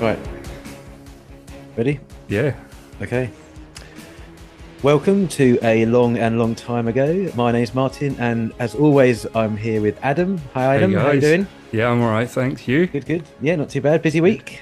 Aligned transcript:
Right. 0.00 0.18
Ready? 1.76 2.00
Yeah. 2.28 2.54
Okay. 3.00 3.30
Welcome 4.84 5.28
to 5.28 5.58
a 5.62 5.86
long 5.86 6.18
and 6.18 6.38
long 6.38 6.54
time 6.54 6.88
ago. 6.88 7.32
My 7.34 7.50
name's 7.52 7.74
Martin, 7.74 8.16
and 8.18 8.52
as 8.58 8.74
always, 8.74 9.24
I'm 9.34 9.56
here 9.56 9.80
with 9.80 9.98
Adam. 10.02 10.36
Hi, 10.52 10.76
Adam. 10.76 10.92
How 10.92 11.12
you 11.12 11.22
doing? 11.22 11.46
Yeah, 11.72 11.88
I'm 11.88 12.02
all 12.02 12.10
right. 12.10 12.28
Thanks. 12.28 12.68
You? 12.68 12.86
Good, 12.86 13.06
good. 13.06 13.22
Yeah, 13.40 13.56
not 13.56 13.70
too 13.70 13.80
bad. 13.80 14.02
Busy 14.02 14.20
week. 14.20 14.60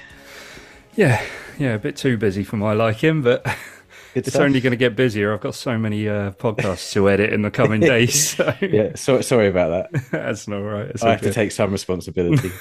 Yeah. 0.94 1.20
Yeah, 1.58 1.74
a 1.74 1.78
bit 1.80 1.96
too 1.96 2.16
busy 2.16 2.44
for 2.44 2.56
my 2.56 2.72
liking, 2.72 3.22
but 3.22 3.44
it's 4.14 4.36
only 4.36 4.60
going 4.60 4.70
to 4.70 4.76
get 4.76 4.94
busier. 4.94 5.34
I've 5.34 5.40
got 5.40 5.56
so 5.56 5.76
many 5.76 6.08
uh, 6.08 6.30
podcasts 6.30 6.92
to 6.92 7.10
edit 7.10 7.32
in 7.32 7.42
the 7.42 7.50
coming 7.50 7.80
days. 7.80 8.36
So 8.36 8.54
Yeah, 8.60 8.94
so, 8.94 9.22
sorry 9.22 9.48
about 9.48 9.90
that. 9.90 10.04
that's 10.12 10.46
not 10.46 10.58
right. 10.58 10.86
It's 10.86 11.02
I 11.02 11.06
all, 11.06 11.12
have 11.14 11.22
to 11.22 11.32
take 11.32 11.50
some 11.50 11.72
responsibility. 11.72 12.52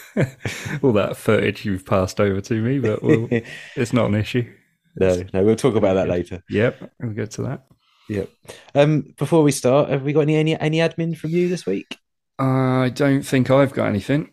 all 0.82 0.94
that 0.94 1.16
footage 1.16 1.64
you've 1.64 1.86
passed 1.86 2.20
over 2.20 2.42
to 2.42 2.60
me, 2.60 2.80
but 2.80 3.04
we'll, 3.04 3.28
it's 3.76 3.94
not 3.94 4.08
an 4.08 4.16
issue. 4.16 4.52
No, 4.96 5.24
no, 5.34 5.44
we'll 5.44 5.56
talk 5.56 5.76
about 5.76 5.94
that 5.96 6.08
later. 6.10 6.44
Yep, 6.50 6.92
we'll 7.00 7.14
get 7.14 7.32
to 7.32 7.44
that. 7.44 7.66
Yep. 8.10 8.30
Um, 8.76 9.14
before 9.18 9.44
we 9.44 9.52
start, 9.52 9.90
have 9.90 10.04
we 10.04 10.14
got 10.14 10.22
any 10.22 10.36
any, 10.36 10.60
any 10.60 10.78
admin 10.80 11.18
from 11.18 11.30
you 11.32 11.48
this 11.50 11.66
week? 11.66 11.98
I 12.40 12.92
don't 12.94 13.22
think 13.24 13.50
I've 13.50 13.74
got 13.74 13.88
anything. 13.88 14.32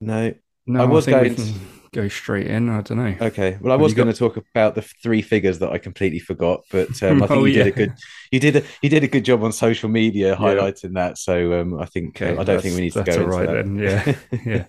No. 0.00 0.34
No, 0.66 0.80
I 0.80 0.82
I, 0.82 0.86
was 0.86 1.06
we 1.06 1.12
going 1.12 1.34
can 1.34 1.54
go 1.92 2.08
straight 2.08 2.46
in. 2.48 2.68
I 2.68 2.82
don't 2.82 2.98
know. 2.98 3.14
Okay. 3.28 3.56
Well, 3.60 3.72
I 3.72 3.76
was 3.76 3.92
you 3.92 3.96
got- 3.96 4.02
going 4.04 4.12
to 4.14 4.18
talk 4.18 4.36
about 4.36 4.74
the 4.74 4.82
three 4.82 5.22
figures 5.22 5.60
that 5.60 5.70
I 5.70 5.78
completely 5.78 6.18
forgot, 6.18 6.62
but 6.70 6.88
um, 7.02 7.22
I 7.22 7.26
think 7.26 7.40
Oh, 7.40 7.44
you 7.44 7.54
did 7.54 7.66
a 7.68 7.70
good 7.70 7.92
you 8.30 8.40
did 8.40 8.56
a 8.56 8.62
you 8.82 8.90
did 8.90 9.04
a 9.04 9.08
good 9.08 9.24
job 9.24 9.42
on 9.44 9.52
social 9.52 9.88
media 9.88 10.30
Yeah. 10.30 10.36
highlighting 10.36 10.94
that. 10.94 11.18
So 11.18 11.60
um, 11.60 11.78
I 11.80 11.86
think 11.86 12.20
Okay, 12.20 12.36
I 12.36 12.44
don't 12.44 12.60
think 12.60 12.74
we 12.74 12.82
need 12.82 12.92
to 12.94 13.02
go 13.04 13.12
into 13.12 13.26
right 13.26 13.46
that. 13.46 13.64
then. 13.64 13.78
Yeah, 13.78 14.14
yeah. 14.44 14.64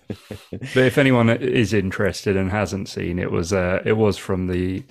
But 0.51 0.77
if 0.85 0.97
anyone 0.97 1.29
is 1.29 1.73
interested 1.73 2.37
and 2.37 2.49
hasn't 2.51 2.89
seen 2.89 3.19
it, 3.19 3.31
was 3.31 3.51
uh, 3.53 3.81
it 3.85 3.93
was 3.97 4.17
from 4.17 4.47
the 4.47 4.83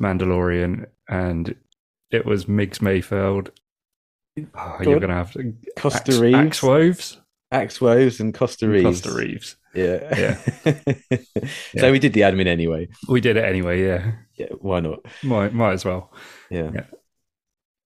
Mandalorian, 0.00 0.86
and 1.08 1.54
it 2.10 2.24
was 2.26 2.46
Migs 2.46 2.80
Mayfield. 2.82 3.50
Oh, 4.54 4.76
Go 4.82 4.90
you're 4.90 5.00
gonna 5.00 5.14
have 5.14 5.32
to 5.32 5.54
Koska 5.76 6.12
Axe, 6.12 6.18
Reeves, 6.20 6.36
Axe 6.36 6.62
Woves, 6.62 7.20
Axe 7.52 7.80
Woves, 7.80 8.20
and 8.20 8.32
Koska 8.32 8.68
Reeves. 8.68 9.02
Koska 9.02 9.12
Reeves. 9.16 9.56
Yeah. 9.74 10.36
Yeah. 10.64 10.74
so 11.78 11.92
we 11.92 11.98
did 11.98 12.12
the 12.12 12.22
admin 12.22 12.46
anyway. 12.46 12.88
We 13.08 13.20
did 13.20 13.36
it 13.36 13.44
anyway. 13.44 13.84
Yeah, 13.84 14.12
Yeah. 14.36 14.46
Why 14.58 14.80
not? 14.80 15.00
might 15.22 15.52
might 15.52 15.72
as 15.74 15.84
well. 15.84 16.12
Yeah. 16.50 16.70
Yeah. 16.74 16.86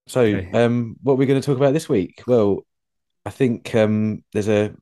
So, 0.07 0.21
Okay. 0.21 0.51
um, 0.51 0.95
what 1.01 1.13
are 1.13 1.17
we 1.17 1.25
going 1.25 1.41
to 1.41 1.45
talk 1.45 1.57
about 1.57 1.73
this 1.73 1.89
week? 1.89 2.21
Well, 2.27 2.63
I 3.25 3.31
think 3.31 3.73
um, 3.75 4.23
there's 4.33 4.47
a 4.49 4.73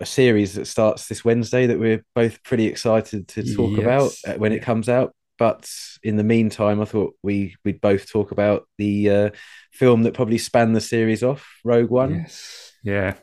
a 0.00 0.06
series 0.06 0.54
that 0.54 0.66
starts 0.66 1.06
this 1.06 1.24
Wednesday 1.24 1.66
that 1.66 1.78
we're 1.78 2.04
both 2.14 2.42
pretty 2.42 2.66
excited 2.66 3.28
to 3.28 3.54
talk 3.54 3.78
about 3.78 4.02
Yes. 4.04 4.24
uh, 4.26 4.34
when 4.34 4.52
it 4.52 4.62
comes 4.62 4.88
out. 4.88 5.14
But 5.38 5.70
in 6.02 6.16
the 6.16 6.24
meantime, 6.24 6.80
I 6.80 6.84
thought 6.84 7.14
we 7.22 7.56
we'd 7.64 7.80
both 7.80 8.10
talk 8.10 8.30
about 8.30 8.68
the 8.78 9.10
uh, 9.10 9.30
film 9.72 10.02
that 10.04 10.14
probably 10.14 10.38
spanned 10.38 10.76
the 10.76 10.80
series 10.80 11.22
off, 11.22 11.58
Rogue 11.64 11.90
One. 11.90 12.14
Yes. 12.14 12.72
Yeah. 12.82 13.14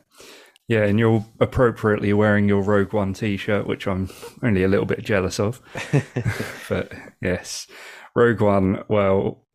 Yeah, 0.68 0.84
and 0.84 0.98
you're 0.98 1.24
appropriately 1.40 2.12
wearing 2.12 2.48
your 2.48 2.62
Rogue 2.62 2.92
One 2.92 3.12
t-shirt, 3.12 3.66
which 3.66 3.86
I'm 3.86 4.08
only 4.42 4.62
a 4.62 4.68
little 4.68 4.86
bit 4.86 5.04
jealous 5.04 5.40
of. 5.40 5.60
but 6.68 6.92
yes, 7.20 7.66
Rogue 8.14 8.40
One. 8.40 8.84
Well, 8.88 9.46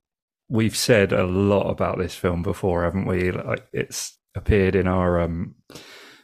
we've 0.49 0.75
said 0.75 1.11
a 1.13 1.25
lot 1.25 1.69
about 1.69 1.97
this 1.97 2.15
film 2.15 2.43
before, 2.43 2.83
haven't 2.83 3.05
we? 3.05 3.31
Like 3.31 3.65
it's 3.73 4.17
appeared 4.35 4.75
in 4.75 4.87
our 4.87 5.19
um, 5.19 5.55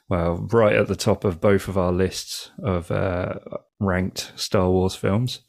well, 0.10 0.48
right 0.52 0.76
at 0.76 0.88
the 0.88 0.96
top 0.96 1.24
of 1.24 1.42
both 1.42 1.68
of 1.68 1.78
our 1.78 1.92
lists 1.92 2.52
of 2.64 2.92
uh, 2.92 3.36
ranked 3.80 4.32
Star 4.36 4.70
Wars 4.70 4.96
films, 4.96 5.40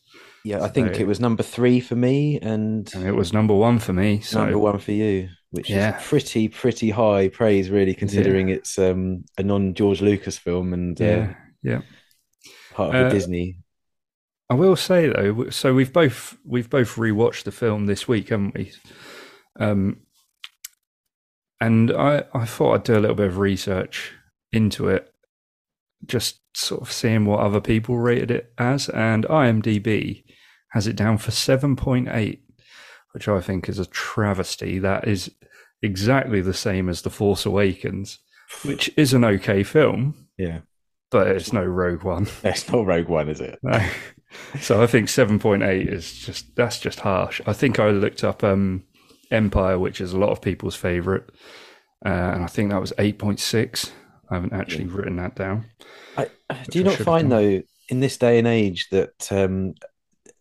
Yeah, 0.44 0.62
I 0.62 0.68
think 0.68 0.94
So- 0.94 1.00
it 1.00 1.06
was 1.06 1.20
number 1.20 1.42
three 1.42 1.80
for 1.80 1.96
me 1.96 2.38
and 2.40 2.92
and 2.94 3.06
it 3.06 3.12
was 3.12 3.32
number 3.32 3.54
one 3.54 3.78
for 3.78 3.92
me. 3.94 4.20
So 4.20 4.40
number 4.42 4.58
one 4.58 4.78
for 4.78 4.92
you, 4.92 5.30
which 5.50 5.70
Yeah. 5.70 5.96
is 5.98 6.06
pretty 6.06 6.48
pretty 6.48 6.90
high 6.90 7.28
praise, 7.28 7.70
really, 7.70 7.94
considering 7.94 8.50
it's 8.50 8.78
um, 8.78 9.24
a 9.38 9.42
non 9.42 9.72
George 9.74 10.02
Lucas 10.02 10.36
film 10.36 10.74
and 10.74 11.00
uh, 11.00 11.04
yeah, 11.04 11.34
yeah. 11.62 11.80
part 12.74 12.94
of 12.94 13.00
Uh, 13.00 13.04
the 13.08 13.14
Disney. 13.14 13.58
I 14.50 14.54
will 14.54 14.76
say 14.76 15.08
though, 15.08 15.48
so 15.48 15.72
we've 15.72 15.92
both 15.92 16.36
we've 16.44 16.68
both 16.68 16.96
rewatched 16.96 17.44
the 17.44 17.50
film 17.52 17.86
this 17.86 18.06
week, 18.06 18.28
haven't 18.28 18.54
we? 18.54 18.72
Um, 19.58 20.00
and 21.58 21.90
I 21.90 22.24
I 22.34 22.44
thought 22.44 22.74
I'd 22.74 22.82
do 22.84 22.98
a 22.98 23.00
little 23.00 23.16
bit 23.16 23.28
of 23.28 23.38
research 23.38 24.12
into 24.52 24.88
it, 24.88 25.10
just 26.04 26.40
sort 26.54 26.82
of 26.82 26.92
seeing 26.92 27.24
what 27.24 27.40
other 27.40 27.60
people 27.62 27.96
rated 27.98 28.30
it 28.30 28.52
as, 28.58 28.90
and 28.90 29.24
IMDb 29.24 30.23
has 30.74 30.88
it 30.88 30.96
down 30.96 31.16
for 31.18 31.30
seven 31.30 31.76
point 31.76 32.08
eight, 32.10 32.42
which 33.12 33.28
I 33.28 33.40
think 33.40 33.68
is 33.68 33.78
a 33.78 33.86
travesty. 33.86 34.80
That 34.80 35.06
is 35.06 35.30
exactly 35.82 36.40
the 36.40 36.52
same 36.52 36.88
as 36.88 37.02
The 37.02 37.10
Force 37.10 37.46
Awakens, 37.46 38.18
which 38.64 38.90
is 38.96 39.14
an 39.14 39.24
okay 39.24 39.62
film, 39.62 40.26
Yeah, 40.36 40.60
but 41.10 41.28
it's 41.28 41.52
no 41.52 41.64
Rogue 41.64 42.02
One. 42.02 42.26
it's 42.44 42.70
not 42.70 42.84
Rogue 42.84 43.08
One, 43.08 43.28
is 43.28 43.40
it? 43.40 43.58
No. 43.62 43.80
So 44.60 44.82
I 44.82 44.88
think 44.88 45.08
seven 45.08 45.38
point 45.38 45.62
eight 45.62 45.88
is 45.88 46.12
just 46.12 46.56
that's 46.56 46.80
just 46.80 47.00
harsh. 47.00 47.40
I 47.46 47.52
think 47.52 47.78
I 47.78 47.90
looked 47.90 48.24
up 48.24 48.42
um, 48.42 48.82
Empire, 49.30 49.78
which 49.78 50.00
is 50.00 50.12
a 50.12 50.18
lot 50.18 50.30
of 50.30 50.42
people's 50.42 50.74
favorite, 50.74 51.30
uh, 52.04 52.08
and 52.08 52.42
I 52.42 52.48
think 52.48 52.70
that 52.70 52.80
was 52.80 52.92
eight 52.98 53.20
point 53.20 53.38
six. 53.38 53.92
I 54.28 54.34
haven't 54.34 54.54
actually 54.54 54.86
written 54.86 55.16
that 55.16 55.36
down. 55.36 55.66
I, 56.16 56.26
do 56.68 56.78
you 56.80 56.84
not 56.84 56.96
find 56.96 57.30
though, 57.30 57.62
in 57.88 58.00
this 58.00 58.16
day 58.16 58.38
and 58.38 58.48
age, 58.48 58.88
that 58.90 59.30
um, 59.30 59.74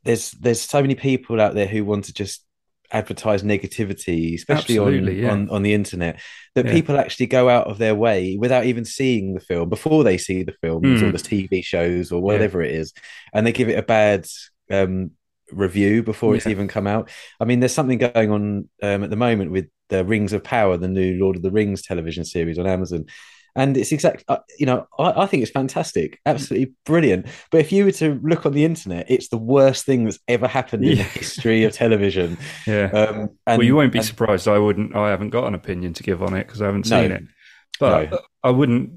there's 0.03 0.31
there's 0.31 0.61
so 0.61 0.81
many 0.81 0.95
people 0.95 1.39
out 1.41 1.53
there 1.55 1.67
who 1.67 1.85
want 1.85 2.05
to 2.05 2.13
just 2.13 2.45
advertise 2.91 3.41
negativity, 3.41 4.35
especially 4.35 4.77
on, 4.77 5.17
yeah. 5.17 5.31
on 5.31 5.49
on 5.49 5.63
the 5.63 5.73
internet, 5.73 6.19
that 6.55 6.65
Yeah. 6.65 6.71
people 6.73 6.97
actually 6.97 7.25
go 7.25 7.49
out 7.49 7.67
of 7.67 7.77
their 7.79 7.95
way 7.95 8.37
without 8.39 8.65
even 8.65 8.85
seeing 8.85 9.33
the 9.33 9.39
film 9.39 9.69
before 9.69 10.03
they 10.03 10.17
see 10.17 10.43
the 10.43 10.53
films 10.61 11.01
or 11.01 11.07
Mm. 11.07 11.11
the 11.13 11.17
TV 11.17 11.63
shows 11.63 12.11
or 12.11 12.21
whatever 12.21 12.61
it 12.61 12.71
is, 12.71 12.93
and 13.33 13.47
they 13.47 13.51
give 13.51 13.69
it 13.69 13.79
a 13.79 13.83
bad 13.83 14.27
um, 14.71 15.11
review 15.51 16.03
before 16.03 16.35
it's 16.35 16.47
even 16.47 16.67
come 16.67 16.87
out. 16.87 17.09
I 17.39 17.45
mean, 17.45 17.59
there's 17.59 17.73
something 17.73 17.97
going 17.97 18.31
on 18.31 18.69
um, 18.81 19.03
at 19.03 19.09
the 19.09 19.15
moment 19.15 19.51
with 19.51 19.67
the 19.89 20.05
Rings 20.05 20.33
of 20.33 20.43
Power, 20.43 20.77
the 20.77 20.87
new 20.87 21.17
Lord 21.19 21.35
of 21.35 21.41
the 21.41 21.51
Rings 21.51 21.81
television 21.81 22.25
series 22.25 22.57
on 22.59 22.65
Amazon. 22.67 23.05
And 23.55 23.77
it's 23.77 23.91
exactly, 23.91 24.23
uh, 24.27 24.37
you 24.57 24.65
know, 24.65 24.87
I, 24.97 25.23
I 25.23 25.25
think 25.27 25.43
it's 25.43 25.51
fantastic, 25.51 26.19
absolutely 26.25 26.73
brilliant. 26.85 27.27
But 27.51 27.61
if 27.61 27.71
you 27.71 27.85
were 27.85 27.91
to 27.91 28.19
look 28.23 28.45
on 28.47 28.53
the 28.53 28.65
internet, 28.65 29.05
it's 29.09 29.27
the 29.29 29.37
worst 29.37 29.85
thing 29.85 30.05
that's 30.05 30.17
ever 30.27 30.47
happened 30.47 30.85
in 30.85 30.97
the 30.97 31.03
history 31.03 31.63
of 31.63 31.73
television. 31.73 32.37
Yeah. 32.67 32.85
Um, 32.91 33.29
and, 33.45 33.59
well, 33.59 33.63
you 33.63 33.75
won't 33.75 33.91
be 33.91 33.99
and- 33.99 34.07
surprised. 34.07 34.47
I 34.47 34.57
wouldn't. 34.57 34.95
I 34.95 35.09
haven't 35.09 35.29
got 35.29 35.45
an 35.47 35.53
opinion 35.53 35.93
to 35.93 36.03
give 36.03 36.23
on 36.23 36.33
it 36.33 36.47
because 36.47 36.61
I 36.61 36.65
haven't 36.65 36.89
No. 36.89 37.01
seen 37.01 37.11
it. 37.11 37.23
But 37.79 38.11
No. 38.11 38.19
I 38.43 38.49
wouldn't 38.49 38.91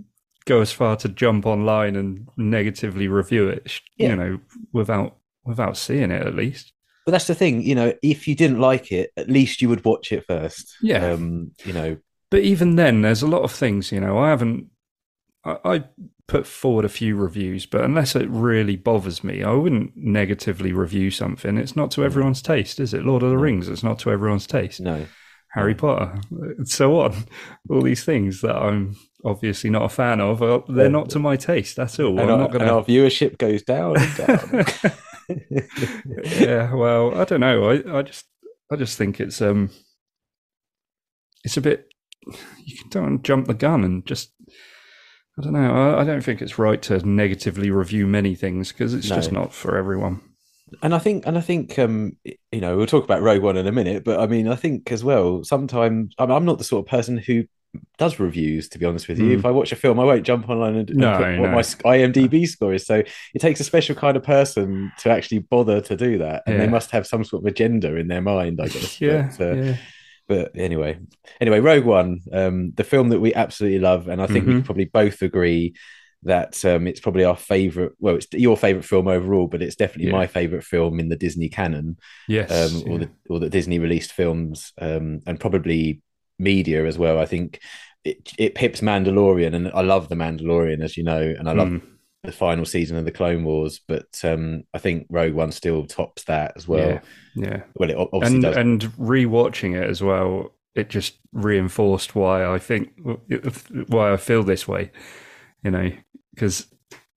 go 0.46 0.60
as 0.60 0.72
far 0.72 0.96
to 0.96 1.08
jump 1.08 1.44
online 1.44 1.96
and 1.96 2.28
negatively 2.36 3.08
review 3.08 3.48
it. 3.48 3.68
sh- 3.70 3.80
Yeah. 3.98 4.10
You 4.10 4.16
know, 4.16 4.38
without 4.72 5.16
without 5.44 5.76
seeing 5.76 6.10
it 6.10 6.26
at 6.26 6.34
least. 6.34 6.72
But 7.04 7.12
that's 7.12 7.26
the 7.28 7.34
thing, 7.36 7.62
you 7.62 7.74
know, 7.76 7.92
if 8.02 8.26
you 8.26 8.34
didn't 8.34 8.58
like 8.58 8.90
it, 8.90 9.10
at 9.16 9.28
least 9.30 9.62
you 9.62 9.68
would 9.68 9.84
watch 9.84 10.10
it 10.12 10.24
first. 10.26 10.74
Yeah. 10.82 11.12
Um, 11.12 11.52
you 11.64 11.72
know, 11.72 11.96
But 12.30 12.40
even 12.40 12.76
then, 12.76 13.02
there's 13.02 13.22
a 13.22 13.26
lot 13.26 13.42
of 13.42 13.52
things, 13.52 13.92
you 13.92 14.00
know, 14.00 14.18
I 14.18 14.30
haven't, 14.30 14.70
I, 15.44 15.58
I 15.64 15.84
put 16.26 16.46
forward 16.46 16.84
a 16.84 16.88
few 16.88 17.14
reviews, 17.14 17.66
but 17.66 17.84
unless 17.84 18.16
it 18.16 18.28
really 18.28 18.76
bothers 18.76 19.22
me, 19.22 19.44
I 19.44 19.52
wouldn't 19.52 19.96
negatively 19.96 20.72
review 20.72 21.10
something. 21.10 21.56
It's 21.56 21.76
not 21.76 21.90
to 21.92 22.04
everyone's 22.04 22.42
taste, 22.42 22.80
is 22.80 22.92
it? 22.92 23.04
Lord 23.04 23.22
of 23.22 23.30
the. 23.30 23.38
Rings, 23.38 23.68
it's 23.68 23.84
not 23.84 23.98
to 24.00 24.10
everyone's 24.10 24.46
taste. 24.46 24.80
no. 24.80 25.06
Harry 25.56 25.74
Potter, 25.74 26.20
and 26.30 26.68
so 26.68 27.00
on. 27.00 27.14
All 27.70 27.80
these 27.80 28.04
things 28.04 28.42
that 28.42 28.54
I'm 28.54 28.94
obviously 29.24 29.70
not 29.70 29.84
a 29.84 29.88
fan 29.88 30.20
of, 30.20 30.42
uh, 30.42 30.60
they're 30.68 30.90
not 30.90 31.08
to 31.10 31.18
my 31.18 31.36
taste. 31.36 31.76
That's 31.76 31.98
all. 31.98 32.20
And, 32.20 32.30
I'm 32.30 32.30
our, 32.30 32.38
not 32.38 32.52
going 32.52 32.62
and 32.62 32.70
our 32.70 32.84
viewership 32.84 33.38
goes 33.38 33.62
down 33.62 33.94
down. 34.16 34.66
yeah, 36.24 36.74
well, 36.74 37.18
I 37.18 37.24
don't 37.24 37.40
know. 37.40 37.70
I, 37.70 37.98
I 37.98 38.02
just 38.02 38.26
I 38.70 38.76
just 38.76 38.98
think 38.98 39.18
it's 39.18 39.40
um 39.40 39.70
it's 41.42 41.56
a 41.56 41.62
bit 41.62 41.88
you 42.64 42.76
don't 42.90 43.22
jump 43.22 43.46
the 43.46 43.54
gun 43.54 43.84
and 43.84 44.04
just 44.06 44.32
I 45.38 45.42
don't 45.42 45.52
know. 45.52 45.70
I, 45.70 46.00
I 46.00 46.04
don't 46.04 46.22
think 46.22 46.40
it's 46.40 46.58
right 46.58 46.80
to 46.82 47.06
negatively 47.06 47.70
review 47.70 48.06
many 48.06 48.34
things 48.34 48.72
because 48.72 48.94
it's 48.94 49.08
just 49.08 49.32
not 49.32 49.52
for 49.52 49.76
everyone. 49.76 50.22
and 50.82 50.94
I 50.94 50.98
think, 50.98 51.26
and 51.26 51.36
I 51.36 51.42
think, 51.42 51.78
um, 51.78 52.16
you 52.24 52.60
know, 52.60 52.76
we'll 52.76 52.86
talk 52.86 53.04
about 53.04 53.22
Rogue 53.22 53.42
One 53.42 53.58
in 53.58 53.66
a 53.66 53.72
minute, 53.72 54.02
but 54.02 54.18
I 54.18 54.26
mean, 54.26 54.48
I 54.48 54.54
think 54.54 54.90
as 54.90 55.04
well, 55.04 55.44
sometimes 55.44 56.14
I'm, 56.18 56.30
I'm 56.30 56.46
not 56.46 56.56
the 56.56 56.64
sort 56.64 56.86
of 56.86 56.90
person 56.90 57.18
who 57.18 57.44
does 57.98 58.18
reviews. 58.18 58.70
To 58.70 58.78
be 58.78 58.86
honest 58.86 59.08
with 59.08 59.18
you, 59.18 59.36
mm. 59.36 59.38
if 59.38 59.44
I 59.44 59.50
watch 59.50 59.72
a 59.72 59.76
film, 59.76 60.00
I 60.00 60.04
won't 60.04 60.24
jump 60.24 60.48
online 60.48 60.76
and, 60.76 60.94
no, 60.94 61.12
and 61.12 61.36
put 61.36 61.42
what 61.42 61.50
my 61.52 61.60
IMDb 61.60 62.48
score 62.48 62.72
is. 62.72 62.86
So 62.86 63.02
it 63.34 63.38
takes 63.38 63.60
a 63.60 63.64
special 63.64 63.94
kind 63.94 64.16
of 64.16 64.22
person 64.22 64.90
to 65.00 65.10
actually 65.10 65.40
bother 65.40 65.82
to 65.82 65.96
do 65.96 66.16
that, 66.18 66.44
and 66.46 66.56
yeah. 66.56 66.64
they 66.64 66.70
must 66.70 66.90
have 66.92 67.06
some 67.06 67.24
sort 67.24 67.42
of 67.42 67.46
agenda 67.46 67.94
in 67.96 68.08
their 68.08 68.22
mind, 68.22 68.58
I 68.62 68.68
guess. 68.68 69.00
yeah, 69.02 69.30
but, 69.36 69.50
uh, 69.50 69.54
yeah. 69.54 69.76
But 70.28 70.52
anyway, 70.56 70.98
anyway, 71.40 71.60
Rogue 71.60 71.84
One, 71.84 72.20
um, 72.32 72.72
the 72.74 72.84
film 72.84 73.10
that 73.10 73.20
we 73.20 73.32
absolutely 73.34 73.78
love, 73.78 74.08
and 74.08 74.20
I 74.20 74.26
think 74.26 74.44
mm-hmm. 74.44 74.56
we 74.56 74.62
probably 74.62 74.84
both 74.86 75.22
agree 75.22 75.74
that 76.24 76.64
um, 76.64 76.88
it's 76.88 77.00
probably 77.00 77.24
our 77.24 77.36
favorite. 77.36 77.92
Well, 78.00 78.16
it's 78.16 78.26
your 78.32 78.56
favorite 78.56 78.84
film 78.84 79.06
overall, 79.06 79.46
but 79.46 79.62
it's 79.62 79.76
definitely 79.76 80.10
yeah. 80.10 80.18
my 80.18 80.26
favorite 80.26 80.64
film 80.64 80.98
in 80.98 81.08
the 81.08 81.16
Disney 81.16 81.48
canon. 81.48 81.98
Yes, 82.28 82.50
um, 82.50 82.82
or 82.90 82.98
yeah. 82.98 83.06
the 83.06 83.10
or 83.30 83.40
the 83.40 83.50
Disney 83.50 83.78
released 83.78 84.12
films, 84.12 84.72
um, 84.78 85.20
and 85.26 85.38
probably 85.38 86.02
media 86.38 86.86
as 86.86 86.98
well. 86.98 87.18
I 87.18 87.26
think 87.26 87.60
it 88.04 88.32
it 88.38 88.54
pips 88.54 88.80
Mandalorian, 88.80 89.54
and 89.54 89.70
I 89.72 89.82
love 89.82 90.08
the 90.08 90.16
Mandalorian, 90.16 90.82
as 90.82 90.96
you 90.96 91.04
know, 91.04 91.20
and 91.20 91.48
I 91.48 91.52
love 91.52 91.68
mm. 91.68 91.82
The 92.26 92.32
final 92.32 92.64
season 92.64 92.96
of 92.96 93.04
the 93.04 93.12
Clone 93.12 93.44
Wars. 93.44 93.80
But 93.86 94.20
um, 94.24 94.64
I 94.74 94.78
think 94.78 95.06
Rogue 95.10 95.34
One 95.34 95.52
still 95.52 95.86
tops 95.86 96.24
that 96.24 96.52
as 96.56 96.68
well. 96.68 96.88
Yeah, 96.88 97.00
yeah. 97.34 97.62
Well, 97.74 97.90
it 97.90 97.96
obviously 97.96 98.34
and 98.34 98.42
does. 98.42 98.56
and 98.56 98.82
rewatching 98.98 99.74
it 99.74 99.88
as 99.88 100.02
well, 100.02 100.52
it 100.74 100.90
just 100.90 101.18
reinforced 101.32 102.14
why 102.14 102.46
I 102.46 102.58
think 102.58 102.92
why 103.88 104.12
I 104.12 104.16
feel 104.16 104.42
this 104.42 104.68
way. 104.68 104.90
You 105.64 105.70
know, 105.70 105.90
because 106.34 106.66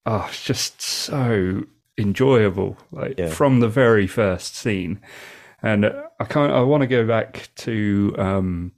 oh, 0.06 0.26
it's 0.30 0.44
just 0.44 0.82
so 0.82 1.64
enjoyable, 1.98 2.78
like 2.92 3.20
yeah. 3.20 3.30
from 3.30 3.60
the 3.60 3.70
very 3.70 4.08
first 4.08 4.56
scene. 4.56 5.02
And 5.62 5.86
I 6.20 6.24
can't. 6.24 6.54
I 6.54 6.62
want 6.62 6.82
to 6.82 6.88
go 6.88 7.06
back 7.06 7.50
to 7.58 8.16
um, 8.18 8.72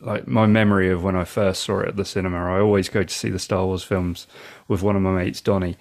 like 0.00 0.26
my 0.26 0.46
memory 0.46 0.90
of 0.90 1.02
when 1.02 1.16
I 1.16 1.24
first 1.24 1.62
saw 1.62 1.80
it 1.80 1.88
at 1.88 1.96
the 1.96 2.04
cinema. 2.04 2.38
I 2.38 2.60
always 2.60 2.88
go 2.88 3.02
to 3.02 3.14
see 3.14 3.30
the 3.30 3.38
Star 3.38 3.66
Wars 3.66 3.82
films 3.82 4.26
with 4.68 4.82
one 4.82 4.96
of 4.96 5.02
my 5.02 5.12
mates, 5.12 5.40
Donny, 5.40 5.76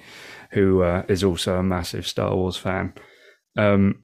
who 0.52 0.84
uh, 0.84 1.04
is 1.08 1.24
also 1.24 1.58
a 1.58 1.64
massive 1.64 2.08
Star 2.08 2.36
Wars 2.36 2.58
fan. 2.58 2.94
Um, 3.58 4.04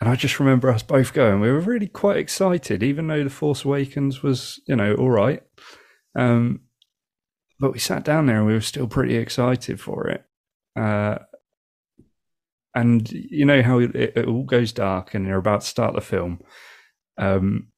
and 0.00 0.08
I 0.08 0.16
just 0.16 0.40
remember 0.40 0.70
us 0.70 0.82
both 0.82 1.12
going. 1.12 1.40
We 1.40 1.50
were 1.50 1.60
really 1.60 1.86
quite 1.86 2.16
excited, 2.16 2.82
even 2.82 3.06
though 3.06 3.22
the 3.22 3.30
Force 3.30 3.64
Awakens 3.64 4.22
was, 4.22 4.60
you 4.66 4.74
know, 4.74 4.94
all 4.94 5.10
right. 5.10 5.42
Um, 6.16 6.60
but 7.58 7.72
we 7.72 7.78
sat 7.78 8.04
down 8.04 8.26
there 8.26 8.38
and 8.38 8.46
we 8.46 8.54
were 8.54 8.62
still 8.62 8.88
pretty 8.88 9.16
excited 9.16 9.78
for 9.78 10.08
it. 10.08 10.24
Uh, 10.74 11.18
and 12.74 13.10
you 13.12 13.44
know 13.44 13.62
how 13.62 13.78
it, 13.78 13.94
it, 13.94 14.26
all 14.26 14.44
goes 14.44 14.72
dark 14.72 15.14
and 15.14 15.26
you're 15.26 15.38
about 15.38 15.60
to 15.60 15.66
start 15.66 15.94
the 15.94 16.00
film. 16.00 16.40
Um, 17.18 17.68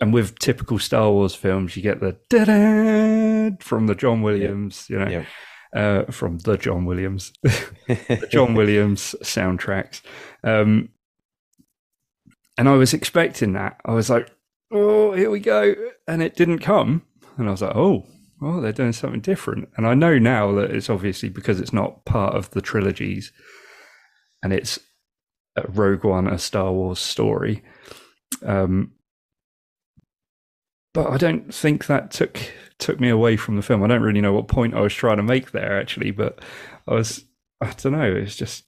and 0.00 0.12
with 0.12 0.38
typical 0.38 0.78
Star 0.78 1.10
Wars 1.10 1.34
films, 1.34 1.76
you 1.76 1.82
get 1.82 2.00
the 2.00 2.16
da 2.28 3.56
from 3.60 3.86
the 3.86 3.94
John 3.94 4.22
Williams, 4.22 4.86
you 4.88 4.98
know, 4.98 5.24
uh, 5.74 6.10
from 6.10 6.38
the 6.38 6.56
John 6.56 6.84
Williams, 6.84 7.32
the 7.42 8.28
John 8.30 8.54
Williams 8.54 9.14
soundtracks. 9.22 10.00
Um, 10.42 10.88
and 12.56 12.68
I 12.68 12.72
was 12.72 12.94
expecting 12.94 13.52
that. 13.54 13.80
I 13.84 13.92
was 13.92 14.10
like, 14.10 14.30
oh, 14.72 15.12
here 15.12 15.30
we 15.30 15.40
go. 15.40 15.74
And 16.08 16.22
it 16.22 16.36
didn't 16.36 16.58
come. 16.60 17.02
And 17.36 17.48
I 17.48 17.50
was 17.50 17.62
like, 17.62 17.76
oh, 17.76 18.06
oh, 18.42 18.60
they're 18.60 18.72
doing 18.72 18.92
something 18.92 19.20
different. 19.20 19.68
And 19.76 19.86
I 19.86 19.94
know 19.94 20.18
now 20.18 20.52
that 20.52 20.70
it's 20.70 20.90
obviously 20.90 21.28
because 21.28 21.60
it's 21.60 21.72
not 21.72 22.04
part 22.04 22.34
of 22.34 22.50
the 22.50 22.60
trilogies 22.60 23.32
and 24.42 24.52
it's 24.52 24.78
a 25.56 25.62
Rogue 25.68 26.04
One, 26.04 26.26
a 26.26 26.38
Star 26.38 26.72
Wars 26.72 26.98
story. 26.98 27.62
Um, 28.44 28.92
but 30.92 31.08
I 31.08 31.16
don't 31.16 31.52
think 31.54 31.86
that 31.86 32.10
took 32.10 32.38
took 32.78 33.00
me 33.00 33.08
away 33.08 33.36
from 33.36 33.56
the 33.56 33.62
film. 33.62 33.82
I 33.82 33.86
don't 33.86 34.02
really 34.02 34.20
know 34.20 34.32
what 34.32 34.48
point 34.48 34.74
I 34.74 34.80
was 34.80 34.94
trying 34.94 35.18
to 35.18 35.22
make 35.22 35.52
there 35.52 35.78
actually, 35.78 36.10
but 36.10 36.40
I 36.88 36.94
was 36.94 37.24
I 37.60 37.72
don't 37.72 37.92
know. 37.92 38.12
It's 38.12 38.36
just 38.36 38.64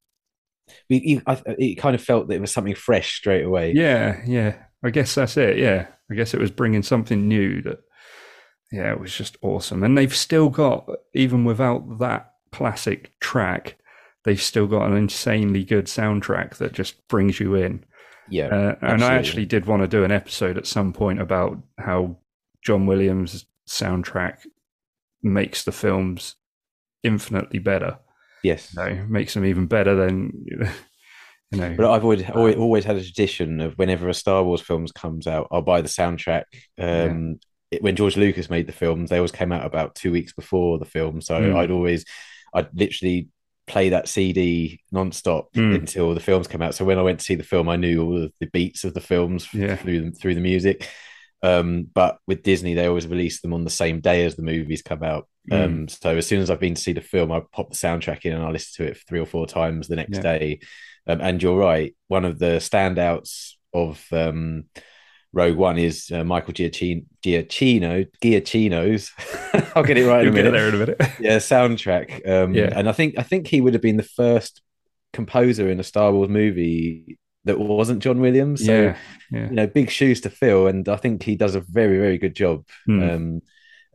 you, 0.88 1.22
I, 1.26 1.40
it 1.46 1.76
kind 1.76 1.94
of 1.94 2.02
felt 2.02 2.28
that 2.28 2.34
it 2.34 2.40
was 2.40 2.52
something 2.52 2.74
fresh 2.74 3.16
straight 3.16 3.44
away. 3.44 3.72
Yeah, 3.74 4.20
yeah. 4.26 4.56
I 4.84 4.90
guess 4.90 5.14
that's 5.14 5.36
it. 5.36 5.58
Yeah, 5.58 5.86
I 6.10 6.14
guess 6.14 6.34
it 6.34 6.40
was 6.40 6.50
bringing 6.50 6.82
something 6.82 7.28
new 7.28 7.62
that 7.62 7.80
yeah, 8.72 8.90
it 8.90 9.00
was 9.00 9.14
just 9.14 9.36
awesome. 9.42 9.84
And 9.84 9.96
they've 9.96 10.14
still 10.14 10.48
got, 10.48 10.88
even 11.12 11.44
without 11.44 11.98
that 11.98 12.32
classic 12.52 13.12
track, 13.20 13.76
they've 14.24 14.40
still 14.40 14.66
got 14.66 14.86
an 14.86 14.96
insanely 14.96 15.62
good 15.62 15.86
soundtrack 15.86 16.56
that 16.56 16.72
just 16.72 17.06
brings 17.06 17.38
you 17.38 17.54
in. 17.54 17.84
Yeah. 18.32 18.46
Uh, 18.46 18.74
and 18.80 19.04
I 19.04 19.14
actually 19.14 19.44
did 19.44 19.66
want 19.66 19.82
to 19.82 19.88
do 19.88 20.04
an 20.04 20.10
episode 20.10 20.56
at 20.56 20.66
some 20.66 20.94
point 20.94 21.20
about 21.20 21.58
how 21.78 22.16
John 22.62 22.86
Williams' 22.86 23.44
soundtrack 23.68 24.46
makes 25.22 25.64
the 25.64 25.72
films 25.72 26.36
infinitely 27.02 27.58
better. 27.58 27.98
Yes. 28.42 28.74
You 28.74 28.82
know, 28.82 29.06
makes 29.06 29.34
them 29.34 29.44
even 29.44 29.66
better 29.66 29.94
than. 29.94 30.46
You 31.50 31.58
know, 31.58 31.74
but 31.76 31.90
I've 31.90 32.04
always, 32.04 32.28
always, 32.30 32.56
always 32.56 32.84
had 32.86 32.96
a 32.96 33.02
tradition 33.02 33.60
of 33.60 33.74
whenever 33.74 34.08
a 34.08 34.14
Star 34.14 34.42
Wars 34.42 34.62
film 34.62 34.86
comes 34.94 35.26
out, 35.26 35.48
I'll 35.52 35.60
buy 35.60 35.82
the 35.82 35.88
soundtrack 35.88 36.44
um, 36.78 37.38
it, 37.70 37.82
when 37.82 37.96
George 37.96 38.16
Lucas 38.16 38.48
made 38.48 38.66
the 38.66 38.72
films, 38.72 39.10
they 39.10 39.18
always 39.18 39.32
came 39.32 39.52
out 39.52 39.66
about 39.66 39.94
two 39.94 40.10
weeks 40.10 40.32
before 40.32 40.78
the 40.78 40.86
film. 40.86 41.20
So 41.20 41.38
mm. 41.38 41.54
I'd 41.54 41.70
always, 41.70 42.06
I'd 42.54 42.68
literally 42.72 43.28
play 43.72 43.88
that 43.88 44.06
CD 44.06 44.80
nonstop 44.92 45.46
mm. 45.54 45.74
until 45.74 46.12
the 46.14 46.20
films 46.20 46.46
came 46.46 46.60
out. 46.60 46.74
So 46.74 46.84
when 46.84 46.98
I 46.98 47.02
went 47.02 47.20
to 47.20 47.24
see 47.24 47.36
the 47.36 47.42
film, 47.42 47.70
I 47.70 47.76
knew 47.76 48.04
all 48.04 48.24
of 48.24 48.32
the 48.38 48.46
beats 48.46 48.84
of 48.84 48.92
the 48.92 49.00
films 49.00 49.48
yeah. 49.54 49.76
through 49.76 50.12
through 50.12 50.34
the 50.34 50.40
music. 50.40 50.88
Um, 51.42 51.88
but 51.92 52.18
with 52.26 52.42
Disney, 52.42 52.74
they 52.74 52.86
always 52.86 53.06
release 53.06 53.40
them 53.40 53.54
on 53.54 53.64
the 53.64 53.70
same 53.70 54.00
day 54.00 54.26
as 54.26 54.36
the 54.36 54.42
movies 54.42 54.82
come 54.82 55.02
out. 55.02 55.26
Mm. 55.50 55.64
Um, 55.64 55.88
so 55.88 56.16
as 56.16 56.26
soon 56.26 56.40
as 56.40 56.50
I've 56.50 56.60
been 56.60 56.74
to 56.74 56.80
see 56.80 56.92
the 56.92 57.00
film, 57.00 57.32
I 57.32 57.40
pop 57.50 57.70
the 57.70 57.76
soundtrack 57.76 58.26
in 58.26 58.34
and 58.34 58.44
I 58.44 58.50
listen 58.50 58.84
to 58.84 58.90
it 58.90 58.98
three 59.08 59.18
or 59.18 59.26
four 59.26 59.46
times 59.46 59.88
the 59.88 59.96
next 59.96 60.18
yeah. 60.18 60.22
day. 60.22 60.60
Um, 61.06 61.20
and 61.20 61.42
you're 61.42 61.58
right, 61.58 61.96
one 62.08 62.24
of 62.24 62.38
the 62.38 62.58
standouts 62.58 63.54
of 63.72 64.04
um, 64.12 64.66
Rogue 65.32 65.56
One 65.56 65.78
is 65.78 66.10
uh, 66.12 66.24
Michael 66.24 66.52
Giacchino, 66.52 67.04
Giacchino, 67.24 68.06
Giacchino's. 68.22 69.12
I'll 69.74 69.82
get 69.82 69.96
it 69.96 70.06
right 70.06 70.26
in 70.26 70.28
a 70.28 70.32
minute. 70.32 70.52
there 70.52 70.68
in 70.68 70.74
a 70.74 70.78
minute. 70.78 70.96
yeah, 71.20 71.36
soundtrack. 71.38 72.28
Um, 72.28 72.54
yeah, 72.54 72.70
and 72.74 72.88
I 72.88 72.92
think 72.92 73.18
I 73.18 73.22
think 73.22 73.46
he 73.46 73.60
would 73.60 73.72
have 73.72 73.82
been 73.82 73.96
the 73.96 74.02
first 74.02 74.60
composer 75.12 75.68
in 75.70 75.80
a 75.80 75.84
Star 75.84 76.12
Wars 76.12 76.28
movie 76.28 77.18
that 77.44 77.58
wasn't 77.58 78.02
John 78.02 78.20
Williams. 78.20 78.64
So, 78.64 78.72
yeah, 78.72 78.96
yeah. 79.30 79.48
you 79.48 79.54
know, 79.54 79.66
big 79.66 79.90
shoes 79.90 80.20
to 80.22 80.30
fill, 80.30 80.66
and 80.66 80.88
I 80.88 80.96
think 80.96 81.22
he 81.22 81.34
does 81.34 81.54
a 81.54 81.60
very, 81.60 81.98
very 81.98 82.18
good 82.18 82.34
job. 82.34 82.66
Mm. 82.88 83.14
Um, 83.14 83.42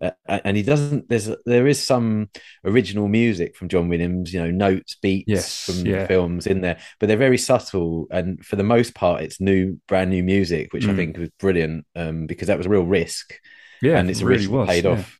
uh, 0.02 0.12
and 0.28 0.56
he 0.56 0.64
doesn't 0.64 1.10
there's 1.10 1.30
there 1.46 1.68
is 1.68 1.82
some 1.82 2.30
original 2.64 3.08
music 3.08 3.56
from 3.56 3.68
john 3.68 3.90
williams 3.90 4.34
you 4.34 4.40
know 4.40 4.52
notes 4.52 4.96
beats 5.02 5.28
yes, 5.28 5.64
from 5.66 5.86
yeah. 5.86 6.06
films 6.06 6.46
in 6.46 6.62
there 6.62 6.78
but 7.00 7.08
they're 7.08 7.18
very 7.18 7.38
subtle 7.38 8.08
and 8.12 8.46
for 8.46 8.56
the 8.56 8.64
most 8.64 8.94
part 8.94 9.24
it's 9.24 9.42
new 9.42 9.80
brand 9.88 10.10
new 10.10 10.24
music 10.24 10.72
which 10.72 10.84
mm. 10.84 10.92
i 10.92 10.96
think 10.96 11.18
was 11.18 11.30
brilliant 11.40 11.86
um, 11.96 12.28
because 12.28 12.48
that 12.48 12.58
was 12.58 12.68
a 12.68 12.70
real 12.70 12.84
risk 12.84 13.34
yeah 13.82 13.98
and 13.98 14.10
it's 14.10 14.22
it 14.22 14.26
really 14.26 14.48
risk 14.48 14.70
paid 14.70 14.86
yeah. 14.86 14.92
off 14.92 15.20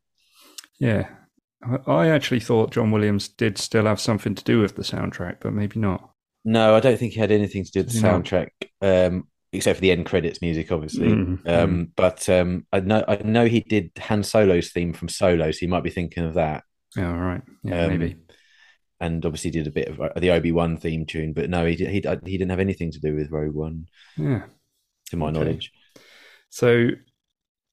yeah 0.78 1.08
i 1.86 2.08
actually 2.08 2.40
thought 2.40 2.70
john 2.70 2.90
williams 2.90 3.28
did 3.28 3.58
still 3.58 3.86
have 3.86 4.00
something 4.00 4.34
to 4.34 4.44
do 4.44 4.60
with 4.60 4.76
the 4.76 4.82
soundtrack 4.82 5.38
but 5.40 5.52
maybe 5.52 5.80
not 5.80 6.10
no 6.44 6.76
i 6.76 6.80
don't 6.80 6.98
think 6.98 7.14
he 7.14 7.20
had 7.20 7.32
anything 7.32 7.64
to 7.64 7.70
do 7.72 7.80
with 7.80 7.92
the 7.92 7.98
soundtrack 7.98 8.50
um, 8.80 9.26
except 9.52 9.78
for 9.78 9.80
the 9.80 9.92
end 9.92 10.06
credits 10.06 10.42
music, 10.42 10.70
obviously. 10.70 11.08
Mm-hmm. 11.08 11.48
Um, 11.48 11.92
but 11.96 12.28
um, 12.28 12.66
I 12.72 12.80
know 12.80 13.04
I 13.08 13.16
know 13.16 13.46
he 13.46 13.60
did 13.60 13.90
Han 13.98 14.22
Solo's 14.22 14.70
theme 14.70 14.92
from 14.92 15.08
Solo, 15.08 15.50
so 15.50 15.58
you 15.62 15.68
might 15.68 15.84
be 15.84 15.90
thinking 15.90 16.24
of 16.24 16.34
that. 16.34 16.64
Oh, 16.96 17.12
right, 17.12 17.42
yeah, 17.62 17.84
um, 17.84 17.90
maybe. 17.90 18.16
And 19.00 19.24
obviously 19.24 19.50
did 19.50 19.66
a 19.66 19.72
bit 19.72 19.88
of 19.88 20.00
uh, 20.00 20.10
the 20.16 20.32
Obi 20.32 20.52
Wan 20.52 20.76
theme 20.76 21.06
tune, 21.06 21.32
but 21.32 21.48
no, 21.48 21.64
he 21.64 21.76
he 21.76 22.02
he 22.24 22.38
didn't 22.38 22.50
have 22.50 22.60
anything 22.60 22.90
to 22.92 23.00
do 23.00 23.14
with 23.14 23.30
Rogue 23.30 23.54
One. 23.54 23.86
Yeah, 24.16 24.44
to 25.10 25.16
my 25.16 25.28
okay. 25.28 25.38
knowledge. 25.38 25.72
So, 26.50 26.88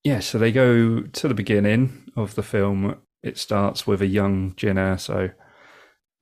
yeah, 0.04 0.20
so 0.20 0.38
they 0.38 0.52
go 0.52 1.02
to 1.02 1.28
the 1.28 1.34
beginning 1.34 2.12
of 2.16 2.36
the 2.36 2.44
film. 2.44 2.98
It 3.24 3.38
starts 3.38 3.88
with 3.88 4.02
a 4.02 4.08
young 4.08 4.54
Jyn 4.54 4.76
Erso, 4.76 5.34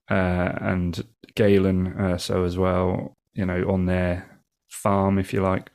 uh, 0.10 0.58
and 0.62 1.04
Galen 1.36 1.94
Erso 1.94 2.46
as 2.46 2.58
well. 2.58 3.18
You 3.34 3.46
know, 3.46 3.66
on 3.68 3.88
their 3.88 4.33
farm, 4.84 5.18
if 5.18 5.34
you 5.34 5.42
like. 5.42 5.72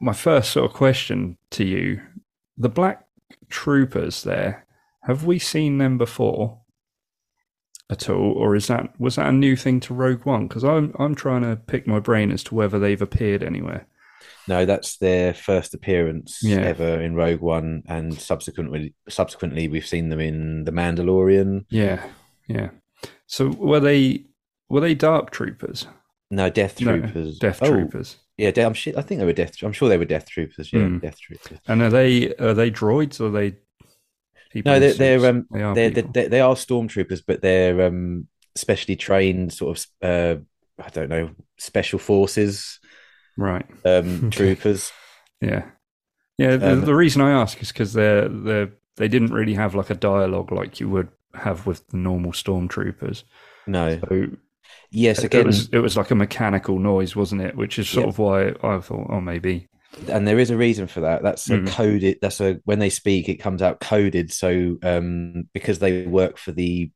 My 0.00 0.12
first 0.12 0.50
sort 0.50 0.70
of 0.70 0.76
question 0.76 1.38
to 1.50 1.64
you 1.64 2.00
the 2.56 2.68
black 2.68 3.06
troopers 3.48 4.22
there, 4.22 4.66
have 5.02 5.24
we 5.24 5.38
seen 5.38 5.78
them 5.78 5.98
before 5.98 6.60
at 7.90 8.08
all? 8.08 8.32
Or 8.32 8.56
is 8.56 8.66
that 8.68 8.98
was 8.98 9.16
that 9.16 9.28
a 9.28 9.32
new 9.32 9.56
thing 9.56 9.80
to 9.80 9.94
Rogue 9.94 10.24
One? 10.24 10.48
Because 10.48 10.64
I'm 10.64 10.92
I'm 10.98 11.14
trying 11.14 11.42
to 11.42 11.56
pick 11.56 11.86
my 11.86 12.00
brain 12.00 12.32
as 12.32 12.42
to 12.44 12.54
whether 12.54 12.78
they've 12.78 13.02
appeared 13.02 13.42
anywhere. 13.42 13.86
No, 14.48 14.64
that's 14.64 14.96
their 14.96 15.34
first 15.34 15.74
appearance 15.74 16.40
yeah. 16.42 16.60
ever 16.60 17.00
in 17.00 17.14
Rogue 17.14 17.40
One, 17.40 17.82
and 17.86 18.14
subsequently, 18.18 18.94
subsequently, 19.08 19.68
we've 19.68 19.86
seen 19.86 20.08
them 20.08 20.20
in 20.20 20.64
The 20.64 20.72
Mandalorian. 20.72 21.66
Yeah, 21.68 22.04
yeah. 22.48 22.70
So 23.26 23.48
were 23.48 23.80
they 23.80 24.26
were 24.68 24.80
they 24.80 24.94
Dark 24.94 25.30
Troopers? 25.30 25.86
No, 26.30 26.50
Death 26.50 26.80
No, 26.80 26.98
Troopers. 26.98 27.38
Death 27.38 27.62
Oh, 27.62 27.70
Troopers. 27.70 28.16
Yeah, 28.36 28.52
I'm 28.56 28.74
sure, 28.74 28.92
I 28.98 29.02
think 29.02 29.20
they 29.20 29.24
were 29.26 29.32
Death. 29.32 29.62
I'm 29.62 29.72
sure 29.72 29.88
they 29.88 29.96
were 29.98 30.04
Death 30.04 30.28
Troopers. 30.28 30.72
Yeah, 30.72 30.80
Mm. 30.80 31.00
Death 31.00 31.18
Troopers. 31.20 31.58
And 31.68 31.82
are 31.82 31.90
they 31.90 32.34
are 32.34 32.54
they 32.54 32.70
droids 32.70 33.20
or 33.20 33.26
are 33.26 33.30
they 33.30 33.56
people? 34.50 34.72
No, 34.72 34.80
they're 34.80 34.94
they're 34.94 35.26
um 35.30 35.46
they 35.50 35.62
are 35.62 35.74
they're, 35.74 35.90
they're 35.90 36.28
they 36.28 36.40
are 36.40 36.54
stormtroopers, 36.54 37.22
but 37.26 37.42
they're 37.42 37.86
um 37.86 38.28
specially 38.54 38.96
trained 38.96 39.52
sort 39.52 39.78
of 39.78 39.86
uh 40.02 40.40
I 40.82 40.88
don't 40.90 41.08
know 41.08 41.30
special 41.58 41.98
forces 41.98 42.78
right. 43.36 43.66
um 43.84 44.24
Okay. 44.26 44.30
troopers. 44.30 44.92
Yeah, 45.40 45.64
yeah. 46.38 46.56
The, 46.56 46.72
Um, 46.72 46.80
the 46.84 46.94
reason 46.94 47.22
I 47.22 47.30
ask 47.32 47.60
is 47.62 47.72
because 47.72 47.92
they're 47.92 48.28
they 48.28 48.68
they 48.96 49.08
didn't 49.08 49.32
really 49.32 49.54
have 49.54 49.74
like 49.74 49.90
a 49.90 49.94
dialogue 49.94 50.52
like 50.52 50.80
you 50.80 50.88
would 50.88 51.08
have 51.34 51.66
with 51.66 51.86
the 51.88 51.98
normal 51.98 52.32
stormtroopers. 52.32 53.24
No, 53.66 53.98
So 54.00 54.28
yes, 54.90 55.18
it 55.20 55.24
again, 55.26 55.46
was 55.46 55.68
it 55.72 55.78
was 55.78 55.96
like 55.96 56.10
a 56.10 56.14
mechanical 56.14 56.78
noise, 56.78 57.14
wasn't 57.16 57.42
it? 57.42 57.56
Which 57.56 57.78
is 57.78 57.88
sort 57.88 58.04
Yeah. 58.04 58.08
of 58.10 58.18
why 58.18 58.48
I 58.62 58.80
thought, 58.80 59.06
oh, 59.10 59.20
maybe. 59.20 59.66
and 60.08 60.28
there 60.28 60.38
is 60.38 60.50
a 60.50 60.56
reason 60.56 60.86
for 60.86 61.00
that. 61.00 61.22
That's 61.22 61.48
a 61.48 61.58
Mm. 61.58 61.68
coded. 61.68 62.18
That's 62.20 62.40
a 62.40 62.58
when 62.64 62.78
they 62.78 62.90
speak, 62.90 63.28
it 63.28 63.36
comes 63.36 63.62
out 63.62 63.80
coded. 63.80 64.30
So 64.32 64.76
um 64.82 65.44
because 65.54 65.78
they 65.78 66.06
work 66.06 66.36
for 66.38 66.52
the 66.52 66.90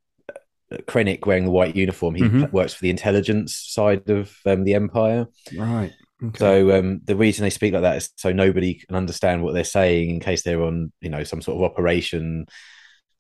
uh, 0.73 0.76
Krennic 0.87 1.25
wearing 1.26 1.44
the 1.47 1.50
white 1.50 1.75
uniform, 1.76 2.14
he 2.16 2.23
Mhm. 2.25 2.52
works 2.52 2.75
for 2.75 2.82
the 2.82 2.90
intelligence 2.90 3.56
side 3.56 4.09
of 4.11 4.37
um, 4.47 4.64
the 4.64 4.75
Empire. 4.75 5.26
Right. 5.56 5.92
Okay. 6.23 6.38
So 6.38 6.78
um, 6.78 7.00
the 7.04 7.16
reason 7.16 7.42
they 7.42 7.50
speak 7.50 7.73
like 7.73 7.82
that 7.82 7.97
is 7.97 8.11
so 8.16 8.30
nobody 8.32 8.75
can 8.75 8.94
understand 8.94 9.42
what 9.42 9.54
they're 9.54 9.64
saying 9.64 10.11
in 10.11 10.20
case 10.20 10.42
they're 10.42 10.62
on, 10.62 10.92
you 11.00 11.09
know, 11.09 11.25
some 11.25 11.40
sort 11.40 11.56
of 11.56 11.62
operation, 11.64 12.44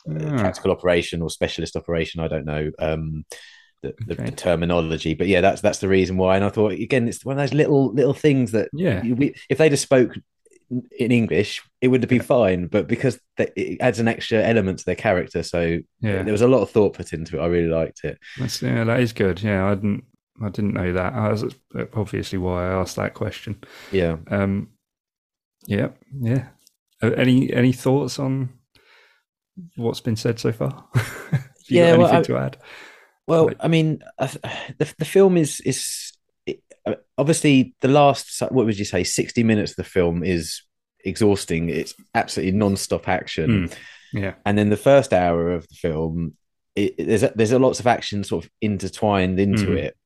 uh, 0.08 0.14
Ah. 0.26 0.36
tactical 0.42 0.70
operation 0.70 1.22
or 1.22 1.30
specialist 1.30 1.74
operation. 1.76 2.20
I 2.20 2.28
don't 2.28 2.44
know 2.44 2.70
um, 2.78 3.24
the, 3.82 3.94
the, 4.06 4.14
Okay. 4.14 4.26
the 4.26 4.32
terminology, 4.32 5.14
but 5.14 5.26
yeah, 5.26 5.40
that's 5.40 5.60
that's 5.60 5.78
the 5.78 5.88
reason 5.88 6.16
why. 6.16 6.36
And 6.36 6.44
I 6.44 6.48
thought 6.50 6.72
again, 6.72 7.08
it's 7.08 7.24
one 7.24 7.38
of 7.38 7.42
those 7.42 7.54
little 7.56 7.92
little 7.92 8.14
things 8.14 8.52
that 8.52 8.68
yeah. 8.72 9.02
we, 9.02 9.34
if 9.48 9.58
they 9.58 9.68
just 9.68 9.82
spoke 9.82 10.16
in 10.98 11.10
English, 11.10 11.62
it 11.80 11.88
would 11.88 12.02
have 12.02 12.08
been 12.10 12.22
fine. 12.22 12.66
But 12.66 12.86
because 12.86 13.18
they, 13.36 13.50
it 13.56 13.78
adds 13.80 13.98
an 13.98 14.06
extra 14.08 14.42
element 14.42 14.78
to 14.80 14.84
their 14.84 14.94
character, 14.94 15.42
so 15.42 15.78
Yeah. 16.00 16.22
there 16.22 16.32
was 16.32 16.42
a 16.42 16.48
lot 16.48 16.62
of 16.62 16.70
thought 16.70 16.94
put 16.94 17.12
into 17.12 17.38
it. 17.38 17.42
I 17.42 17.46
really 17.46 17.68
liked 17.70 18.04
it. 18.04 18.18
That's, 18.38 18.62
yeah, 18.62 18.84
that 18.84 19.00
is 19.00 19.12
good. 19.12 19.42
Yeah, 19.42 19.66
I 19.66 19.74
didn't 19.74 20.04
I 20.42 20.48
didn't 20.48 20.74
know 20.74 20.92
that. 20.92 21.12
I 21.12 21.28
was 21.30 21.44
obviously 21.94 22.38
why 22.38 22.68
I 22.68 22.72
asked 22.80 22.96
that 22.96 23.14
question. 23.14 23.62
Yeah. 23.92 24.16
Um, 24.30 24.68
yeah, 25.66 25.88
yeah. 26.20 26.48
Uh, 27.02 27.10
Any 27.10 27.52
any 27.52 27.72
thoughts 27.72 28.18
on 28.18 28.50
what's 29.76 30.00
been 30.00 30.16
said 30.16 30.38
so 30.38 30.52
far? 30.52 30.84
Yeah, 31.68 31.96
well, 31.96 32.08
anything 32.08 32.24
to 32.34 32.36
add? 32.36 32.56
Well, 33.26 33.46
Like- 33.46 33.56
I 33.60 33.68
mean, 33.68 34.00
the 34.18 34.92
the 34.98 35.04
film 35.04 35.36
is 35.36 35.60
is 35.60 36.12
uh, 36.86 36.94
obviously 37.18 37.74
the 37.80 37.88
last 37.88 38.40
what 38.50 38.64
would 38.66 38.78
you 38.78 38.84
say 38.84 39.04
sixty 39.04 39.42
minutes 39.42 39.72
of 39.72 39.76
the 39.76 39.84
film 39.84 40.22
is 40.24 40.62
exhausting. 41.04 41.68
It's 41.70 41.94
absolutely 42.14 42.58
non-stop 42.58 43.08
action, 43.08 43.68
Mm. 43.68 43.74
Yeah, 44.12 44.34
and 44.44 44.58
then 44.58 44.70
the 44.70 44.76
first 44.76 45.12
hour 45.12 45.52
of 45.52 45.68
the 45.68 45.74
film, 45.76 46.34
it, 46.74 46.94
it- 46.98 47.06
there's 47.06 47.22
a, 47.22 47.32
there's 47.36 47.52
a 47.52 47.58
lots 47.58 47.78
of 47.80 47.86
action 47.86 48.24
sort 48.24 48.44
of 48.44 48.50
intertwined 48.60 49.38
into 49.38 49.66
Mm. 49.68 49.76
it, 49.76 49.96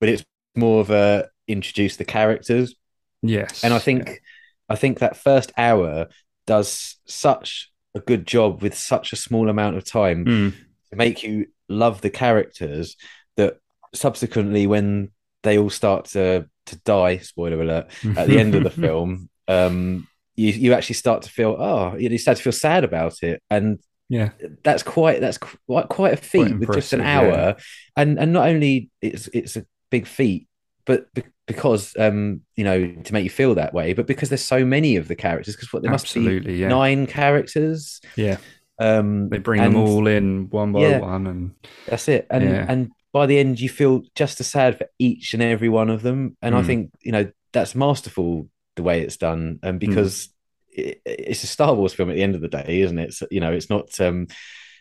but 0.00 0.08
it's 0.08 0.24
more 0.56 0.80
of 0.80 0.90
a 0.90 1.28
introduce 1.46 1.96
the 1.96 2.04
characters, 2.04 2.74
yes, 3.22 3.62
and 3.64 3.74
I 3.74 3.78
think 3.78 4.22
I 4.68 4.76
think 4.76 5.00
that 5.00 5.16
first 5.16 5.52
hour 5.58 6.08
does 6.46 6.96
such 7.06 7.70
a 7.94 8.00
good 8.00 8.26
job 8.26 8.62
with 8.62 8.74
such 8.76 9.12
a 9.12 9.16
small 9.16 9.48
amount 9.50 9.76
of 9.76 9.84
time 9.84 10.24
Mm. 10.24 10.54
to 10.90 10.96
make 10.96 11.22
you 11.22 11.46
love 11.70 12.00
the 12.00 12.10
characters 12.10 12.96
that 13.36 13.58
subsequently 13.94 14.66
when 14.66 15.10
they 15.42 15.58
all 15.58 15.70
start 15.70 16.04
to 16.06 16.46
to 16.66 16.76
die 16.84 17.16
spoiler 17.18 17.60
alert 17.62 17.86
at 18.16 18.28
the 18.28 18.38
end 18.38 18.54
of 18.54 18.62
the 18.62 18.70
film 18.84 19.28
um 19.48 20.06
you 20.40 20.52
you 20.52 20.72
actually 20.72 20.94
start 20.94 21.22
to 21.22 21.30
feel 21.30 21.56
oh 21.58 21.96
you 21.96 22.16
start 22.18 22.36
to 22.38 22.42
feel 22.42 22.52
sad 22.52 22.84
about 22.84 23.22
it. 23.22 23.42
And 23.50 23.78
yeah, 24.08 24.30
that's 24.64 24.82
quite 24.82 25.20
that's 25.20 25.38
quite 25.38 25.88
quite 25.88 26.14
a 26.14 26.16
feat 26.16 26.48
Quite 26.48 26.58
with 26.60 26.74
just 26.74 26.92
an 26.92 27.00
hour. 27.02 27.56
and 27.96 28.18
and 28.18 28.32
not 28.32 28.48
only 28.48 28.90
it's 29.00 29.28
it's 29.28 29.56
a 29.56 29.64
big 29.90 30.06
feat 30.06 30.48
but 30.84 31.08
because 31.46 31.94
um 31.98 32.40
you 32.56 32.64
know 32.64 32.92
to 33.04 33.12
make 33.12 33.24
you 33.24 33.30
feel 33.30 33.54
that 33.56 33.74
way 33.74 33.92
but 33.92 34.06
because 34.06 34.28
there's 34.30 34.44
so 34.44 34.64
many 34.64 34.96
of 34.96 35.08
the 35.08 35.16
characters 35.16 35.54
because 35.54 35.72
what 35.72 35.82
there 35.82 35.92
must 35.92 36.12
be 36.14 36.20
absolutely, 36.20 36.56
yeah, 36.56 36.68
nine 36.68 37.06
characters? 37.06 38.00
Yeah. 38.16 38.38
Um 38.80 39.28
They 39.28 39.38
bring 39.38 39.60
and- 39.62 39.74
them 39.74 39.82
all 39.82 40.06
in 40.08 40.48
one 40.50 40.72
by 40.72 40.80
Yeah. 40.80 40.98
one, 41.00 41.26
and 41.26 41.50
That's 41.86 42.08
it. 42.08 42.26
And 42.30 42.44
Yeah. 42.44 42.66
and 42.68 42.90
by 43.12 43.26
the 43.26 43.38
end 43.38 43.58
you 43.60 43.68
feel 43.68 44.02
just 44.14 44.40
as 44.40 44.46
sad 44.46 44.78
for 44.78 44.86
each 44.98 45.34
and 45.34 45.42
every 45.42 45.68
one 45.68 45.90
of 45.90 46.02
them. 46.02 46.36
And 46.42 46.54
I 46.54 46.62
Mm. 46.62 46.66
think, 46.66 46.90
you 47.02 47.12
know, 47.12 47.30
that's 47.52 47.74
masterful 47.74 48.48
the 48.76 48.82
way 48.84 49.00
it's 49.02 49.16
done. 49.16 49.58
And 49.62 49.80
because 49.80 50.28
it, 50.72 51.00
it's 51.04 51.42
a 51.42 51.48
Star 51.48 51.74
Wars 51.74 51.92
film 51.92 52.10
at 52.10 52.14
the 52.16 52.22
end 52.22 52.36
of 52.36 52.40
the 52.42 52.48
day, 52.48 52.80
isn't 52.82 52.98
it? 52.98 53.12
So, 53.14 53.26
you 53.30 53.40
know, 53.40 53.52
it's 53.52 53.68
not 53.70 53.98
um 54.00 54.26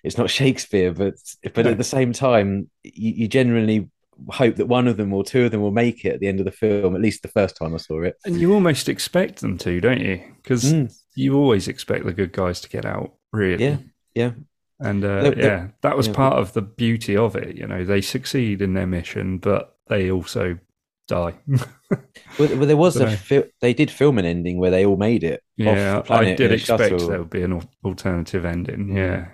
it's 0.03 0.17
not 0.17 0.29
Shakespeare, 0.29 0.93
but 0.93 1.15
but 1.55 1.65
at 1.67 1.77
the 1.77 1.83
same 1.83 2.13
time, 2.13 2.69
you, 2.83 3.11
you 3.21 3.27
generally 3.27 3.89
hope 4.29 4.57
that 4.57 4.67
one 4.67 4.87
of 4.87 4.97
them 4.97 5.11
or 5.13 5.23
two 5.23 5.45
of 5.45 5.51
them 5.51 5.61
will 5.61 5.71
make 5.71 6.05
it 6.05 6.13
at 6.13 6.19
the 6.19 6.27
end 6.27 6.39
of 6.39 6.45
the 6.45 6.51
film, 6.51 6.93
at 6.95 7.01
least 7.01 7.21
the 7.23 7.27
first 7.29 7.55
time 7.57 7.73
I 7.73 7.77
saw 7.77 8.01
it. 8.03 8.15
and 8.25 8.39
you 8.39 8.53
almost 8.53 8.87
expect 8.89 9.39
them 9.41 9.57
to, 9.59 9.81
don't 9.81 10.01
you? 10.01 10.21
Because 10.43 10.65
Mm, 10.73 10.93
you 11.15 11.35
always 11.35 11.67
expect 11.67 12.05
the 12.05 12.13
good 12.13 12.31
guys 12.33 12.61
to 12.61 12.69
get 12.69 12.85
out, 12.85 13.13
really. 13.31 13.63
Yeah, 13.63 13.77
yeah. 14.15 14.31
And 14.79 15.03
uh, 15.03 15.21
Look, 15.21 15.35
the- 15.35 15.41
yeah, 15.41 15.67
that 15.81 15.97
was 15.97 16.07
yeah. 16.07 16.13
part 16.13 16.37
of 16.37 16.53
the 16.53 16.61
beauty 16.61 17.17
of 17.17 17.35
it. 17.35 17.55
You 17.57 17.67
know, 17.67 17.83
they 17.83 18.01
succeed 18.01 18.61
in 18.61 18.73
their 18.73 18.87
mission, 18.87 19.37
but 19.37 19.75
they 19.87 20.09
also 20.11 20.57
die. 21.07 21.35
Well, 22.37 22.55
well 22.55 22.67
there 22.67 22.77
was 22.77 22.95
a 22.97 23.09
fil- 23.17 23.47
they 23.61 23.73
did 23.73 23.89
film 23.89 24.19
an 24.19 24.25
ending 24.25 24.59
where 24.59 24.69
they 24.69 24.85
all 24.85 24.95
made 24.95 25.23
it. 25.23 25.41
off 25.59 25.65
yeah, 25.65 25.95
the 25.95 26.01
planet 26.03 26.33
I 26.33 26.35
did 26.35 26.51
expect 26.51 26.83
shuttle. 26.91 27.07
there 27.07 27.17
would 27.19 27.31
be 27.31 27.41
an 27.41 27.67
alternative 27.83 28.45
ending. 28.45 28.89
Mm. 28.89 28.95
Yeah, 28.95 29.27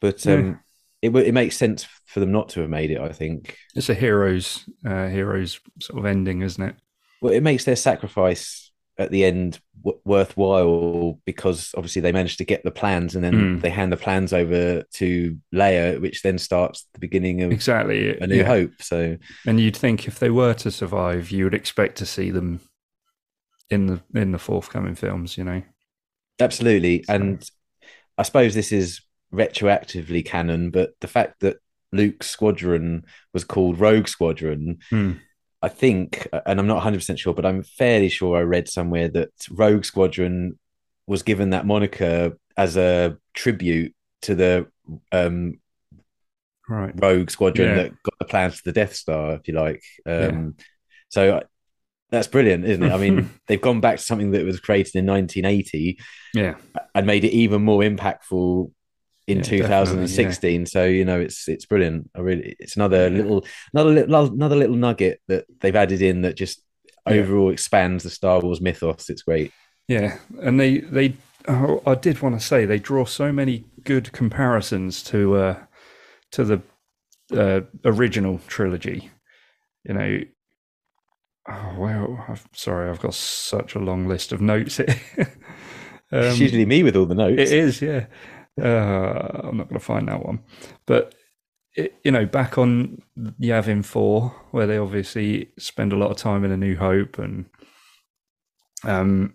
But 0.00 0.24
Yeah. 0.24 0.34
um, 0.34 0.60
it 1.02 1.08
w- 1.08 1.26
it 1.26 1.32
makes 1.32 1.56
sense 1.56 1.84
for 2.04 2.20
them 2.20 2.30
not 2.30 2.50
to 2.50 2.60
have 2.60 2.70
made 2.70 2.92
it. 2.92 3.00
I 3.00 3.08
think. 3.10 3.56
it's 3.74 3.88
a 3.88 3.94
hero's 3.94 4.64
uh, 4.86 5.08
hero's 5.08 5.58
sort 5.80 5.98
of 5.98 6.06
ending, 6.06 6.42
isn't 6.42 6.62
it? 6.62 6.76
Well, 7.20 7.32
it 7.32 7.42
makes 7.42 7.64
their 7.64 7.74
sacrifice 7.76 8.65
at 8.98 9.10
the 9.10 9.24
end 9.24 9.60
w- 9.84 10.00
worthwhile 10.04 11.20
because 11.24 11.72
obviously 11.76 12.00
they 12.02 12.12
managed 12.12 12.38
to 12.38 12.44
get 12.44 12.62
the 12.64 12.70
plans, 12.70 13.14
and 13.14 13.22
then 13.24 13.34
Mm. 13.34 13.60
they 13.62 13.70
hand 13.70 13.92
the 13.92 13.96
plans 13.96 14.32
over 14.32 14.82
to 14.94 15.36
Leia, 15.54 16.00
which 16.00 16.22
then 16.22 16.38
starts 16.38 16.86
the 16.94 16.98
beginning 17.00 17.42
of 17.42 17.52
Exactly. 17.52 18.16
A 18.18 18.26
New 18.26 18.36
yeah. 18.36 18.44
Hope. 18.44 18.72
So 18.80 19.16
And 19.46 19.60
you'd 19.60 19.76
think 19.76 20.08
if 20.08 20.18
they 20.18 20.30
were 20.30 20.54
to 20.54 20.70
survive, 20.70 21.30
you 21.30 21.44
would 21.44 21.54
expect 21.54 21.98
to 21.98 22.06
see 22.06 22.30
them 22.30 22.60
in 23.70 23.86
the 23.86 24.00
in 24.14 24.32
the 24.32 24.38
forthcoming 24.38 24.94
films. 24.94 25.36
You 25.36 25.44
know. 25.44 25.62
absolutely, 26.40 27.02
So- 27.04 27.14
and 27.14 27.50
I 28.18 28.22
suppose 28.22 28.54
this 28.54 28.72
is 28.72 29.00
retroactively 29.32 30.24
canon, 30.24 30.70
but 30.70 30.94
the 31.00 31.08
fact 31.08 31.40
that 31.40 31.56
Luke's 31.92 32.28
squadron 32.30 33.04
was 33.34 33.44
called 33.44 33.78
Rogue 33.80 34.08
Squadron. 34.08 34.78
Hmm. 34.90 35.12
I 35.62 35.68
think, 35.68 36.28
and 36.44 36.60
I'm 36.60 36.66
not 36.66 36.82
100% 36.82 37.18
sure, 37.18 37.34
but 37.34 37.46
I'm 37.46 37.62
fairly 37.62 38.08
sure 38.08 38.36
I 38.36 38.42
read 38.42 38.68
somewhere 38.68 39.08
that 39.08 39.30
Rogue 39.50 39.84
Squadron 39.84 40.58
was 41.06 41.22
given 41.22 41.50
that 41.50 41.66
moniker 41.66 42.36
as 42.56 42.76
a 42.76 43.16
tribute 43.34 43.94
to 44.22 44.34
the 44.34 44.66
um, 45.12 45.60
Right. 46.68 46.92
Rogue 47.00 47.30
Squadron 47.30 47.68
Yeah. 47.68 47.74
that 47.84 48.02
got 48.02 48.14
the 48.18 48.24
plans 48.24 48.56
for 48.56 48.62
the 48.64 48.72
Death 48.72 48.94
Star, 48.94 49.34
if 49.34 49.46
you 49.48 49.54
like. 49.54 49.82
Um, 50.04 50.56
So 51.08 51.42
that's 52.10 52.26
brilliant, 52.26 52.64
isn't 52.64 52.82
it? 52.82 52.92
I 52.92 52.96
mean, 52.98 53.30
they've 53.46 53.60
gone 53.60 53.80
back 53.80 53.98
to 53.98 54.02
something 54.02 54.32
that 54.32 54.44
was 54.44 54.58
created 54.60 54.96
in 54.96 55.06
1980 55.06 55.98
Yeah. 56.34 56.56
and 56.94 57.06
made 57.06 57.24
it 57.24 57.32
even 57.32 57.62
more 57.62 57.82
impactful 57.82 58.72
in 59.26 59.38
Yeah, 59.38 59.46
definitely, 59.52 60.06
2016 60.08 60.66
so 60.66 60.84
you 60.84 61.04
know 61.04 61.20
it's 61.20 61.48
it's 61.48 61.66
brilliant 61.66 62.08
i 62.14 62.20
really 62.20 62.56
it's 62.60 62.76
another 62.76 63.10
Yeah. 63.10 63.16
little 63.18 63.44
another 63.74 63.90
little 63.90 64.26
another 64.34 64.56
little 64.56 64.76
nugget 64.76 65.20
that 65.28 65.46
they've 65.60 65.74
added 65.76 66.02
in 66.02 66.22
that 66.22 66.36
just 66.36 66.62
Yeah. 67.06 67.14
overall 67.14 67.50
expands 67.50 68.04
the 68.04 68.10
star 68.10 68.40
wars 68.40 68.60
mythos 68.60 69.10
it's 69.10 69.22
great 69.22 69.54
Yeah, 69.88 70.18
and 70.40 70.58
they 70.58 70.78
they 70.78 71.14
oh, 71.48 71.82
I 71.86 71.94
did 71.94 72.20
want 72.22 72.38
to 72.38 72.44
say 72.44 72.64
they 72.64 72.78
draw 72.78 73.04
so 73.04 73.32
many 73.32 73.64
good 73.84 74.12
comparisons 74.12 75.02
to 75.04 75.36
uh, 75.36 75.64
to 76.32 76.44
the 76.44 76.62
uh, 77.34 77.62
original 77.84 78.40
trilogy. 78.48 79.10
You 79.84 79.94
know, 79.94 80.20
oh 81.48 81.74
well, 81.78 82.24
I'm 82.28 82.38
sorry, 82.52 82.90
I've 82.90 83.00
got 83.00 83.14
such 83.14 83.74
a 83.74 83.78
long 83.78 84.06
list 84.08 84.32
of 84.32 84.40
notes 84.40 84.76
here. 84.78 84.96
it's 86.18 86.38
Um, 86.38 86.40
usually 86.40 86.66
me 86.66 86.82
with 86.82 86.96
all 86.96 87.06
the 87.06 87.14
notes 87.14 87.40
it 87.42 87.52
is, 87.52 87.82
yeah. 87.82 88.06
Uh, 88.60 89.40
I'm 89.44 89.56
not 89.56 89.68
going 89.68 89.78
to 89.78 89.84
find 89.84 90.08
that 90.08 90.24
one, 90.24 90.40
but 90.86 91.14
it, 91.74 91.94
you 92.04 92.10
know, 92.10 92.24
back 92.24 92.56
on 92.56 93.02
Yavin 93.40 93.84
Four, 93.84 94.34
where 94.50 94.66
they 94.66 94.78
obviously 94.78 95.50
spend 95.58 95.92
a 95.92 95.96
lot 95.96 96.10
of 96.10 96.16
time 96.16 96.44
in 96.44 96.50
A 96.52 96.56
New 96.56 96.76
Hope, 96.76 97.18
and 97.18 97.46
um, 98.84 99.34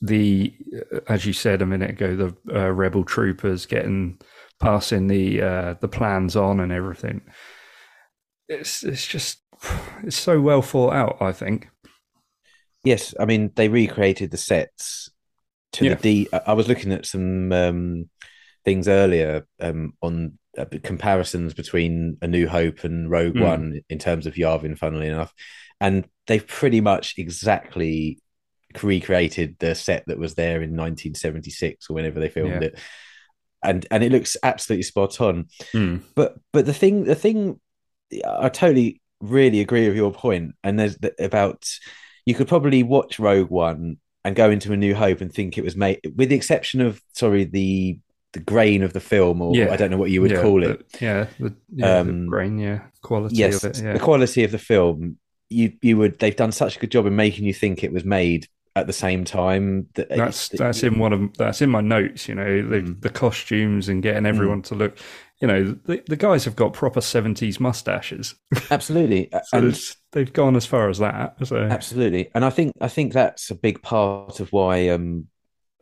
the 0.00 0.54
uh, 0.94 1.00
as 1.08 1.24
you 1.24 1.32
said 1.32 1.62
a 1.62 1.66
minute 1.66 1.90
ago, 1.90 2.16
the 2.16 2.36
uh, 2.54 2.70
rebel 2.70 3.04
troopers 3.04 3.64
getting 3.64 4.18
passing 4.60 5.06
the 5.06 5.40
uh, 5.40 5.74
the 5.80 5.88
plans 5.88 6.34
on 6.36 6.60
and 6.60 6.72
everything. 6.72 7.22
It's 8.48 8.82
it's 8.82 9.06
just 9.06 9.38
it's 10.02 10.16
so 10.16 10.40
well 10.40 10.62
thought 10.62 10.94
out. 10.94 11.16
I 11.20 11.32
think. 11.32 11.68
Yes, 12.84 13.14
I 13.18 13.24
mean 13.24 13.52
they 13.56 13.68
recreated 13.68 14.30
the 14.30 14.36
sets 14.36 15.10
to 15.76 15.84
Yeah. 15.86 15.94
the 15.94 16.02
D. 16.02 16.28
I 16.46 16.52
was 16.52 16.68
looking 16.68 16.92
at 16.92 17.06
some 17.06 17.52
um, 17.52 18.10
things 18.64 18.88
earlier 18.88 19.46
um, 19.60 19.94
on 20.02 20.38
uh, 20.58 20.64
comparisons 20.82 21.54
between 21.54 22.18
A 22.22 22.26
New 22.26 22.48
Hope 22.48 22.84
and 22.84 23.10
Rogue 23.10 23.34
Mm. 23.34 23.42
One 23.42 23.80
in 23.88 23.98
terms 23.98 24.26
of 24.26 24.34
Yavin, 24.34 24.76
funnily 24.78 25.08
enough, 25.08 25.32
and 25.80 26.06
they've 26.26 26.46
pretty 26.46 26.80
much 26.80 27.14
exactly 27.18 28.18
recreated 28.82 29.56
the 29.58 29.74
set 29.74 30.04
that 30.06 30.18
was 30.18 30.34
there 30.34 30.56
in 30.62 30.76
1976 30.76 31.88
or 31.88 31.94
whenever 31.94 32.20
they 32.20 32.28
filmed 32.28 32.62
Yeah. 32.62 32.68
it, 32.68 32.78
and 33.62 33.86
and 33.90 34.02
it 34.04 34.12
looks 34.12 34.36
absolutely 34.42 34.82
spot 34.82 35.20
on. 35.20 35.46
Hmm. 35.72 35.98
But 36.14 36.36
but 36.52 36.66
the 36.66 36.74
thing 36.74 37.04
the 37.04 37.14
thing 37.14 37.60
I 38.26 38.48
totally 38.48 39.00
really 39.20 39.60
agree 39.60 39.86
with 39.88 39.96
your 39.96 40.12
point, 40.12 40.54
and 40.62 40.78
there's 40.78 40.96
the, 40.98 41.14
about 41.24 41.64
you 42.24 42.34
could 42.34 42.48
probably 42.48 42.82
watch 42.82 43.18
Rogue 43.18 43.50
One 43.50 43.98
and 44.26 44.36
go 44.36 44.50
into 44.50 44.72
A 44.72 44.76
New 44.76 44.94
Hope 44.94 45.20
and 45.22 45.32
think 45.32 45.56
it 45.56 45.64
was 45.64 45.76
made 45.76 46.00
with 46.16 46.28
the 46.28 46.36
exception 46.36 46.80
of 46.80 47.00
sorry 47.14 47.44
the 47.44 47.98
the 48.32 48.40
grain 48.40 48.82
of 48.82 48.92
the 48.92 49.00
film 49.00 49.40
or 49.40 49.56
Yeah. 49.56 49.72
I 49.72 49.76
don't 49.76 49.90
know 49.90 49.96
what 49.96 50.10
you 50.10 50.20
would 50.20 50.32
yeah, 50.32 50.42
call 50.42 50.62
it. 50.62 50.90
the- 50.92 50.98
yeah, 51.04 51.26
the, 51.40 51.54
yeah, 51.74 51.98
Um, 52.00 52.22
the 52.24 52.30
grain, 52.30 52.58
yeah, 52.58 52.80
quality 53.02 53.36
Yes, 53.36 53.64
of 53.64 53.70
it. 53.70 53.82
Yeah, 53.82 53.92
the 53.94 54.00
quality 54.00 54.44
of 54.44 54.50
the 54.50 54.58
film. 54.58 55.16
You 55.48 55.72
you 55.80 55.96
would 55.96 56.18
they've 56.18 56.36
done 56.36 56.52
such 56.52 56.76
a 56.76 56.80
good 56.80 56.90
job 56.90 57.06
in 57.06 57.14
making 57.16 57.44
you 57.46 57.54
think 57.54 57.82
it 57.84 57.92
was 57.92 58.04
made 58.04 58.46
at 58.74 58.86
the 58.86 58.92
same 58.92 59.24
time. 59.24 59.86
That 59.94 60.08
that's 60.10 60.48
that's 60.50 60.82
in 60.82 60.98
one 60.98 61.12
of 61.14 61.20
that's 61.38 61.62
in 61.62 61.70
my 61.70 61.80
notes. 61.80 62.28
You 62.28 62.34
know, 62.34 62.62
the 62.68 62.80
Mm. 62.82 63.00
the 63.00 63.10
costumes 63.10 63.88
and 63.88 64.02
getting 64.02 64.26
everyone 64.26 64.60
to 64.62 64.74
look. 64.74 64.98
You 65.40 65.48
know, 65.48 65.64
the, 65.84 66.02
the 66.06 66.16
guys 66.16 66.44
have 66.46 66.56
got 66.56 66.72
proper 66.72 67.00
seventies 67.02 67.60
mustaches. 67.60 68.34
absolutely 68.70 69.28
So 69.44 69.58
and 69.58 69.80
they've 70.12 70.32
gone 70.32 70.56
as 70.56 70.64
far 70.66 70.88
as 70.88 70.98
that. 70.98 71.36
So 71.46 71.56
Absolutely, 71.58 72.30
and 72.34 72.44
I 72.44 72.50
think 72.50 72.72
I 72.80 72.88
think 72.88 73.12
that's 73.12 73.50
a 73.50 73.54
big 73.54 73.82
part 73.82 74.40
of 74.40 74.50
why 74.52 74.88
um, 74.88 75.26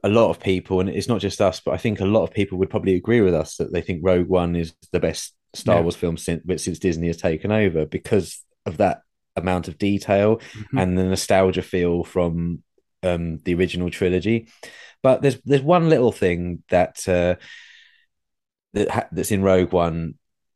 a 0.03 0.09
lot 0.09 0.31
of 0.31 0.41
people, 0.41 0.81
and 0.81 0.89
it's 0.89 1.09
not 1.09 1.21
just 1.21 1.41
us, 1.41 1.61
but 1.65 1.73
I 1.73 1.77
think 1.79 2.01
a 2.01 2.05
lot 2.05 2.25
of 2.25 2.33
people 2.33 2.59
would 2.59 2.71
probably 2.71 2.95
agree 2.97 3.21
with 3.21 3.35
us 3.35 3.57
that 3.57 3.73
they 3.73 3.81
think 3.81 4.01
Rogue 4.03 4.29
One 4.29 4.57
is 4.57 4.75
the 4.93 5.01
best 5.01 5.35
Star 5.55 5.77
Yeah. 5.77 5.83
Wars 5.83 5.95
film 5.97 6.17
since 6.17 6.43
since 6.65 6.79
Disney 6.81 7.07
has 7.07 7.17
taken 7.17 7.53
over 7.53 7.87
because 7.87 8.43
of 8.67 8.79
that 8.79 9.03
amount 9.37 9.69
of 9.69 9.79
detail 9.79 10.41
Mhm. 10.57 10.83
and 10.83 10.99
the 10.99 11.05
nostalgia 11.05 11.63
feel 11.63 12.03
from 12.03 12.63
um, 13.05 13.39
the 13.45 13.55
original 13.55 13.89
trilogy. 13.91 14.49
But 15.03 15.23
there's 15.23 15.39
there's 15.45 15.63
one 15.63 15.89
little 15.91 16.11
thing 16.13 16.65
that 16.71 17.07
uh, 17.09 17.37
that 18.75 19.09
that's 19.13 19.33
in 19.33 19.43
Rogue 19.43 19.73
One. 19.73 20.15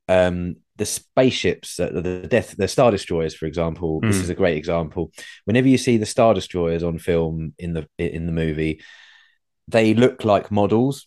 Um, 0.09 0.57
the 0.77 0.87
spaceships, 0.87 1.79
uh, 1.81 1.91
the 1.91 2.27
death, 2.29 2.55
the 2.57 2.69
Star 2.69 2.91
Destroyers, 2.93 3.35
for 3.35 3.47
example. 3.47 4.01
This 4.01 4.19
Mm. 4.19 4.23
is 4.23 4.31
a 4.31 4.35
great 4.35 4.57
example. 4.57 5.13
Whenever 5.45 5.67
you 5.69 5.77
see 5.79 5.97
the 5.97 6.07
Star 6.07 6.35
Destroyers 6.35 6.83
on 6.85 6.99
film 6.99 7.53
in 7.59 7.73
the 7.73 7.89
in 7.99 8.27
the 8.27 8.33
movie, 8.33 8.81
they 9.67 9.95
look 9.95 10.25
like 10.25 10.51
models. 10.51 11.07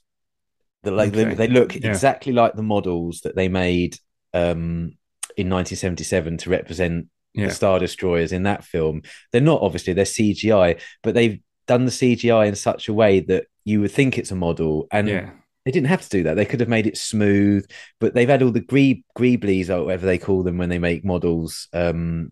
That 0.84 0.92
like 0.92 1.12
they, 1.14 1.26
Okay. 1.26 1.36
they 1.36 1.48
look 1.48 1.76
Yeah. 1.76 1.90
exactly 1.90 2.34
like 2.34 2.56
the 2.56 2.64
models 2.64 3.22
that 3.24 3.36
they 3.36 3.48
made 3.48 3.98
um, 4.34 4.98
in 5.38 5.48
1977 5.50 6.38
to 6.38 6.50
represent 6.50 7.08
yeah, 7.34 7.48
the 7.48 7.54
Star 7.54 7.80
Destroyers 7.80 8.32
in 8.34 8.44
that 8.44 8.64
film. 8.64 9.04
They're 9.32 9.42
not 9.42 9.62
obviously 9.62 9.94
they're 9.94 10.06
CGI, 10.06 10.80
but 11.04 11.14
they've 11.14 11.40
done 11.68 11.86
the 11.86 11.92
CGI 11.92 12.48
in 12.48 12.56
such 12.56 12.88
a 12.90 12.94
way 12.94 13.20
that 13.22 13.46
you 13.64 13.80
would 13.82 13.92
think 13.92 14.18
it's 14.18 14.32
a 14.32 14.36
model, 14.36 14.88
and 14.92 15.08
yeah, 15.08 15.30
they 15.66 15.72
didn't 15.72 15.88
have 15.88 16.02
to 16.02 16.10
do 16.10 16.24
that. 16.24 16.36
They 16.36 16.46
could 16.46 16.60
have 16.60 16.70
made 16.70 16.88
it 16.88 16.98
smooth, 16.98 17.66
but 18.00 18.14
they've 18.14 18.30
had 18.30 18.42
all 18.42 18.52
the 18.52 18.60
gree 18.60 19.04
greeblies 19.18 19.70
or 19.70 19.86
whatever 19.86 20.06
they 20.06 20.18
call 20.18 20.44
them 20.44 20.58
when 20.58 20.70
they 20.70 20.80
make 20.80 21.06
models. 21.06 21.68
Um, 21.74 22.32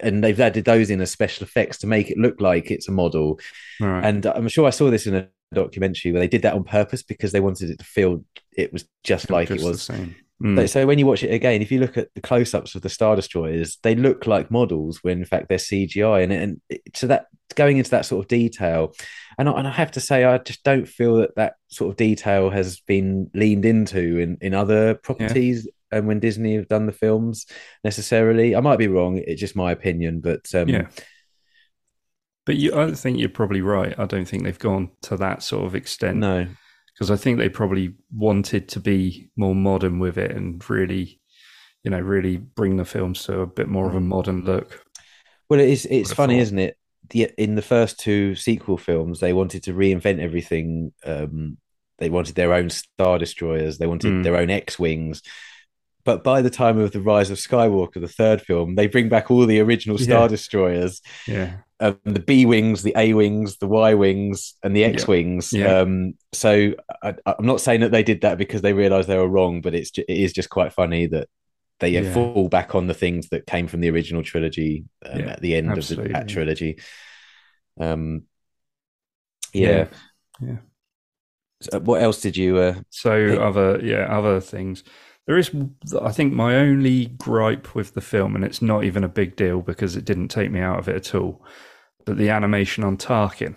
and 0.00 0.24
they've 0.24 0.40
added 0.40 0.64
those 0.64 0.90
in 0.90 1.00
as 1.00 1.10
special 1.10 1.44
effects 1.44 1.78
to 1.78 1.86
make 1.86 2.10
it 2.10 2.18
look 2.18 2.40
like 2.40 2.70
it's 2.70 2.88
a 2.88 2.92
model. 2.92 3.38
Right. 3.80 4.04
And 4.04 4.24
I'm 4.26 4.48
sure 4.48 4.66
I 4.66 4.70
saw 4.70 4.90
this 4.90 5.06
in 5.06 5.14
a 5.14 5.28
documentary 5.54 6.12
where 6.12 6.20
they 6.20 6.28
did 6.28 6.42
that 6.42 6.54
on 6.54 6.64
purpose 6.64 7.02
because 7.02 7.32
they 7.32 7.40
wanted 7.40 7.70
it 7.70 7.78
to 7.78 7.84
feel 7.84 8.24
it 8.56 8.72
was 8.72 8.86
just 9.04 9.30
like 9.30 9.48
Just 9.48 9.60
it 9.60 9.62
the 9.64 9.70
was 9.70 9.82
same. 9.82 10.16
So, 10.40 10.46
Mm. 10.46 10.68
so 10.68 10.86
when 10.86 10.98
you 10.98 11.06
watch 11.06 11.22
it 11.22 11.32
again, 11.32 11.62
if 11.62 11.72
you 11.72 11.80
look 11.80 11.96
at 11.96 12.08
the 12.14 12.20
close-ups 12.20 12.74
of 12.74 12.82
the 12.82 12.90
Star 12.90 13.16
Destroyers, 13.16 13.78
they 13.82 13.94
look 13.94 14.26
like 14.26 14.50
models 14.50 14.98
when 15.02 15.18
in 15.18 15.24
fact 15.24 15.48
they're 15.48 15.56
CGI, 15.58 16.22
and 16.22 16.32
and 16.32 16.60
that 17.02 17.26
going 17.54 17.78
into 17.78 17.90
that 17.92 18.04
sort 18.04 18.22
of 18.24 18.28
detail, 18.28 18.92
and 19.38 19.48
I, 19.48 19.52
and 19.52 19.66
I 19.66 19.70
have 19.70 19.92
to 19.92 20.00
say, 20.00 20.24
I 20.24 20.36
just 20.38 20.62
don't 20.62 20.86
feel 20.86 21.16
that 21.16 21.36
that 21.36 21.54
sort 21.68 21.90
of 21.90 21.96
detail 21.96 22.50
has 22.50 22.80
been 22.80 23.30
leaned 23.34 23.64
into 23.64 24.18
in 24.18 24.36
in 24.42 24.52
other 24.54 24.94
properties. 24.94 25.66
And 25.92 26.08
when 26.08 26.18
Disney 26.18 26.56
have 26.56 26.66
done 26.68 26.86
the 26.86 26.92
films, 26.92 27.46
necessarily, 27.84 28.56
I 28.56 28.60
might 28.60 28.78
be 28.78 28.88
wrong. 28.88 29.18
It's 29.24 29.40
just 29.40 29.54
my 29.54 29.70
opinion, 29.70 30.20
but 30.20 30.52
um, 30.52 30.68
Yeah. 30.68 30.88
But 32.44 32.56
you, 32.56 32.74
I 32.76 32.92
think 32.92 33.18
you're 33.18 33.28
probably 33.28 33.60
right. 33.62 33.94
I 33.98 34.04
don't 34.06 34.24
think 34.26 34.42
they've 34.44 34.58
gone 34.58 34.90
to 35.02 35.16
that 35.16 35.42
sort 35.42 35.64
of 35.64 35.74
extent. 35.74 36.18
no, 36.18 36.46
because 36.96 37.10
I 37.10 37.16
think 37.16 37.38
they 37.38 37.48
probably 37.50 37.94
wanted 38.14 38.68
to 38.70 38.80
be 38.80 39.28
more 39.36 39.54
modern 39.54 39.98
with 39.98 40.16
it 40.16 40.30
and 40.30 40.68
really, 40.70 41.20
you 41.84 41.90
know, 41.90 42.00
really 42.00 42.38
bring 42.38 42.76
the 42.76 42.84
films 42.86 43.22
to 43.24 43.40
a 43.40 43.46
bit 43.46 43.68
more 43.68 43.86
of 43.86 43.94
a 43.94 44.00
modern 44.00 44.44
look. 44.44 44.82
Well, 45.50 45.60
it 45.60 45.68
is. 45.68 45.86
It's 45.90 46.12
funny, 46.12 46.36
thought. 46.36 46.42
isn't 46.42 46.58
it? 46.58 46.78
The, 47.10 47.30
in 47.38 47.54
the 47.54 47.62
first 47.62 48.00
two 48.00 48.34
sequel 48.34 48.76
films, 48.78 49.20
they 49.20 49.32
wanted 49.32 49.62
to 49.64 49.74
reinvent 49.74 50.18
everything. 50.20 50.92
Um, 51.04 51.58
they 51.98 52.10
wanted 52.10 52.34
their 52.34 52.52
own 52.52 52.70
star 52.70 53.18
destroyers. 53.18 53.78
They 53.78 53.86
wanted 53.86 54.12
Mm. 54.12 54.22
their 54.24 54.36
own 54.36 54.50
X 54.50 54.78
wings. 54.78 55.22
But 56.06 56.24
by 56.24 56.40
the 56.40 56.50
time 56.50 56.78
of 56.78 56.92
the 56.92 57.02
Rise 57.02 57.30
of 57.30 57.36
Skywalker, 57.38 58.00
the 58.00 58.08
third 58.08 58.40
film, 58.40 58.76
they 58.76 58.86
bring 58.86 59.10
back 59.10 59.30
all 59.30 59.44
the 59.44 59.60
original 59.60 59.98
star 59.98 60.22
Yeah. 60.22 60.28
destroyers, 60.28 61.02
Yeah, 61.26 61.56
um, 61.80 61.98
the 62.04 62.20
B 62.20 62.46
wings, 62.46 62.82
the 62.82 62.94
A 62.96 63.12
wings, 63.12 63.58
the 63.58 63.68
Y 63.68 63.92
wings, 63.94 64.54
and 64.62 64.74
the 64.74 64.84
X 64.84 65.06
wings. 65.06 65.52
Yeah. 65.52 65.80
Um, 65.80 66.14
so 66.32 66.74
I, 67.02 67.14
I'm 67.26 67.44
not 67.44 67.60
saying 67.60 67.80
that 67.80 67.90
they 67.92 68.02
did 68.02 68.22
that 68.22 68.38
because 68.38 68.62
they 68.62 68.72
realized 68.72 69.08
they 69.08 69.18
were 69.18 69.28
wrong, 69.28 69.60
but 69.60 69.74
it's 69.74 69.90
ju- 69.90 70.04
it 70.08 70.16
is 70.16 70.32
just 70.32 70.48
quite 70.48 70.72
funny 70.72 71.06
that 71.08 71.28
they 71.80 71.90
Yeah. 71.90 72.12
fall 72.14 72.48
back 72.48 72.74
on 72.74 72.86
the 72.86 72.94
things 72.94 73.28
that 73.28 73.46
came 73.46 73.66
from 73.68 73.80
the 73.80 73.90
original 73.90 74.22
trilogy 74.22 74.84
um, 75.04 75.20
Yeah, 75.20 75.32
at 75.32 75.42
the 75.42 75.54
end 75.54 75.76
of 75.76 75.86
the, 75.88 75.96
that 75.96 76.28
trilogy. 76.28 76.78
Um, 77.78 78.22
yeah. 79.52 79.88
Yeah. 80.40 80.56
So 81.60 81.80
what 81.80 82.02
else 82.02 82.20
did 82.20 82.36
you? 82.36 82.58
Uh, 82.58 82.74
So 82.90 83.10
Hey. 83.10 83.36
other, 83.38 83.80
yeah, 83.82 84.06
other 84.10 84.40
things. 84.40 84.84
There 85.26 85.36
is, 85.38 85.50
I 86.00 86.12
think, 86.12 86.32
my 86.32 86.54
only 86.56 87.06
gripe 87.06 87.74
with 87.74 87.94
the 87.94 88.00
film, 88.00 88.36
and 88.36 88.44
it's 88.44 88.62
not 88.62 88.84
even 88.84 89.02
a 89.04 89.08
big 89.08 89.34
deal 89.36 89.60
because 89.60 89.96
it 89.96 90.04
didn't 90.04 90.28
take 90.28 90.50
me 90.50 90.60
out 90.60 90.78
of 90.78 90.88
it 90.88 90.96
at 90.96 91.14
all. 91.14 91.44
But 92.04 92.16
the 92.16 92.30
animation 92.30 92.84
on 92.84 92.96
Tarkin, 92.96 93.56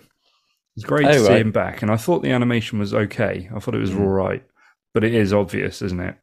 it's 0.76 0.84
great 0.84 1.06
Oh, 1.06 1.12
to 1.12 1.18
see 1.20 1.28
right. 1.28 1.40
him 1.40 1.52
back, 1.52 1.82
and 1.82 1.90
I 1.90 1.96
thought 1.96 2.22
the 2.22 2.32
animation 2.32 2.78
was 2.80 2.92
okay. 2.92 3.48
I 3.54 3.60
thought 3.60 3.74
it 3.76 3.80
was 3.80 3.92
Mm. 3.92 4.00
all 4.00 4.08
right, 4.08 4.44
but 4.94 5.04
it 5.04 5.14
is 5.14 5.32
obvious, 5.32 5.80
isn't 5.82 6.00
it? 6.00 6.16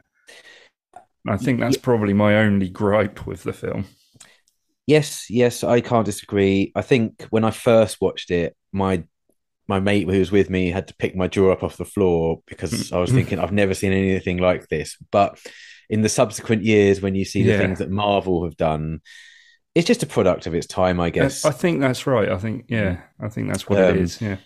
And 1.26 1.34
I 1.34 1.38
think 1.38 1.60
that's 1.60 1.78
probably 1.78 2.14
my 2.14 2.38
only 2.38 2.70
gripe 2.70 3.26
with 3.26 3.44
the 3.44 3.54
film. 3.54 3.86
yes, 4.86 5.30
yes, 5.30 5.64
I 5.64 5.82
can't 5.82 6.06
disagree. 6.06 6.72
I 6.76 6.82
think 6.82 7.24
when 7.30 7.44
I 7.44 7.52
first 7.52 8.00
watched 8.02 8.32
it, 8.32 8.56
my 8.72 9.04
my 9.68 9.80
mate 9.80 10.08
who 10.10 10.20
was 10.20 10.32
with 10.32 10.50
me 10.50 10.70
had 10.72 10.88
to 10.88 10.96
pick 10.96 11.16
my 11.16 11.28
jaw 11.28 11.52
up 11.52 11.64
off 11.64 11.78
the 11.78 11.86
floor 11.86 12.42
because 12.48 12.92
I 12.92 13.00
was 13.00 13.12
thinking 13.12 13.40
I've 13.40 13.52
never 13.52 13.74
seen 13.74 13.92
anything 13.94 14.38
like 14.38 14.68
this. 14.70 14.98
But 15.12 15.40
in 15.90 16.02
the 16.02 16.10
subsequent 16.10 16.64
years, 16.64 17.02
when 17.02 17.16
you 17.16 17.26
see 17.26 17.44
the 17.44 17.52
Yeah. 17.52 17.58
things 17.60 17.80
that 17.80 17.90
Marvel 17.90 18.44
have 18.44 18.58
done, 18.58 19.02
it's 19.76 19.88
just 19.88 20.04
a 20.04 20.08
product 20.08 20.48
of 20.48 20.54
its 20.56 20.68
time, 20.68 21.00
I 21.00 21.10
guess. 21.10 21.46
I 21.46 21.52
think 21.52 21.82
that's 21.82 22.08
right. 22.08 22.30
I 22.30 22.38
think, 22.38 22.66
yeah, 22.70 23.02
I 23.20 23.30
think 23.30 23.48
that's 23.50 23.70
what 23.70 23.80
Um, 23.82 23.96
it 23.96 24.02
is. 24.02 24.22
Yeah. 24.22 24.38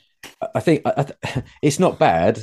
I 0.54 0.60
think 0.60 0.82
I, 0.86 1.08
it's 1.64 1.80
not 1.80 1.98
bad, 1.98 2.40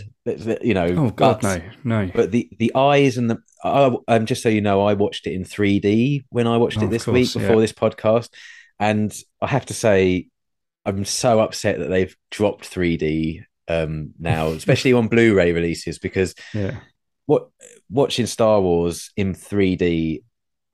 you 0.63 0.75
know. 0.75 0.87
Oh 0.87 1.11
God, 1.11 1.41
but, 1.43 1.63
no, 1.85 2.05
no. 2.07 2.11
But 2.13 2.33
the 2.33 2.49
the 2.59 2.73
eyes 2.75 3.19
and 3.19 3.31
the 3.31 3.39
I, 3.63 3.93
um, 4.09 4.27
just 4.27 4.43
so 4.43 4.49
you 4.49 4.61
know, 4.61 4.83
I 4.83 4.95
watched 4.95 5.27
it 5.29 5.33
in 5.35 5.45
3D 5.45 6.25
when 6.31 6.47
I 6.49 6.57
watched 6.57 6.79
Oh, 6.81 6.85
it 6.87 6.91
this 6.91 7.05
course, 7.05 7.15
week 7.15 7.33
before 7.33 7.57
yeah. 7.57 7.61
this 7.61 7.73
podcast, 7.73 8.31
and 8.81 9.15
I 9.41 9.47
have 9.49 9.67
to 9.67 9.75
say, 9.75 10.27
I'm 10.89 11.05
so 11.05 11.41
upset 11.41 11.79
that 11.79 11.89
they've 11.89 12.17
dropped 12.31 12.71
3D 12.71 13.45
um, 13.69 14.15
now, 14.19 14.49
especially 14.63 14.95
on 14.95 15.09
Blu-ray 15.09 15.53
releases, 15.53 15.99
because 15.99 16.35
Yeah, 16.55 16.77
what 17.27 17.49
watching 17.91 18.27
Star 18.27 18.61
Wars 18.61 19.11
in 19.17 19.35
3D 19.35 20.23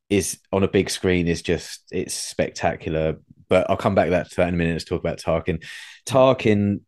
is 0.08 0.38
on 0.52 0.62
a 0.62 0.68
big 0.68 0.88
screen 0.88 1.26
is 1.26 1.42
just 1.42 1.82
it's 1.90 2.14
spectacular. 2.14 3.16
But 3.48 3.68
I'll 3.68 3.76
come 3.76 3.94
back 3.94 4.06
to 4.06 4.10
that, 4.12 4.30
to 4.30 4.36
that 4.36 4.48
in 4.48 4.54
a 4.54 4.56
minute. 4.56 4.72
Let's 4.72 4.84
talk 4.84 5.00
about 5.00 5.18
Tarkin. 5.18 5.62
Tarkin, 6.06 6.80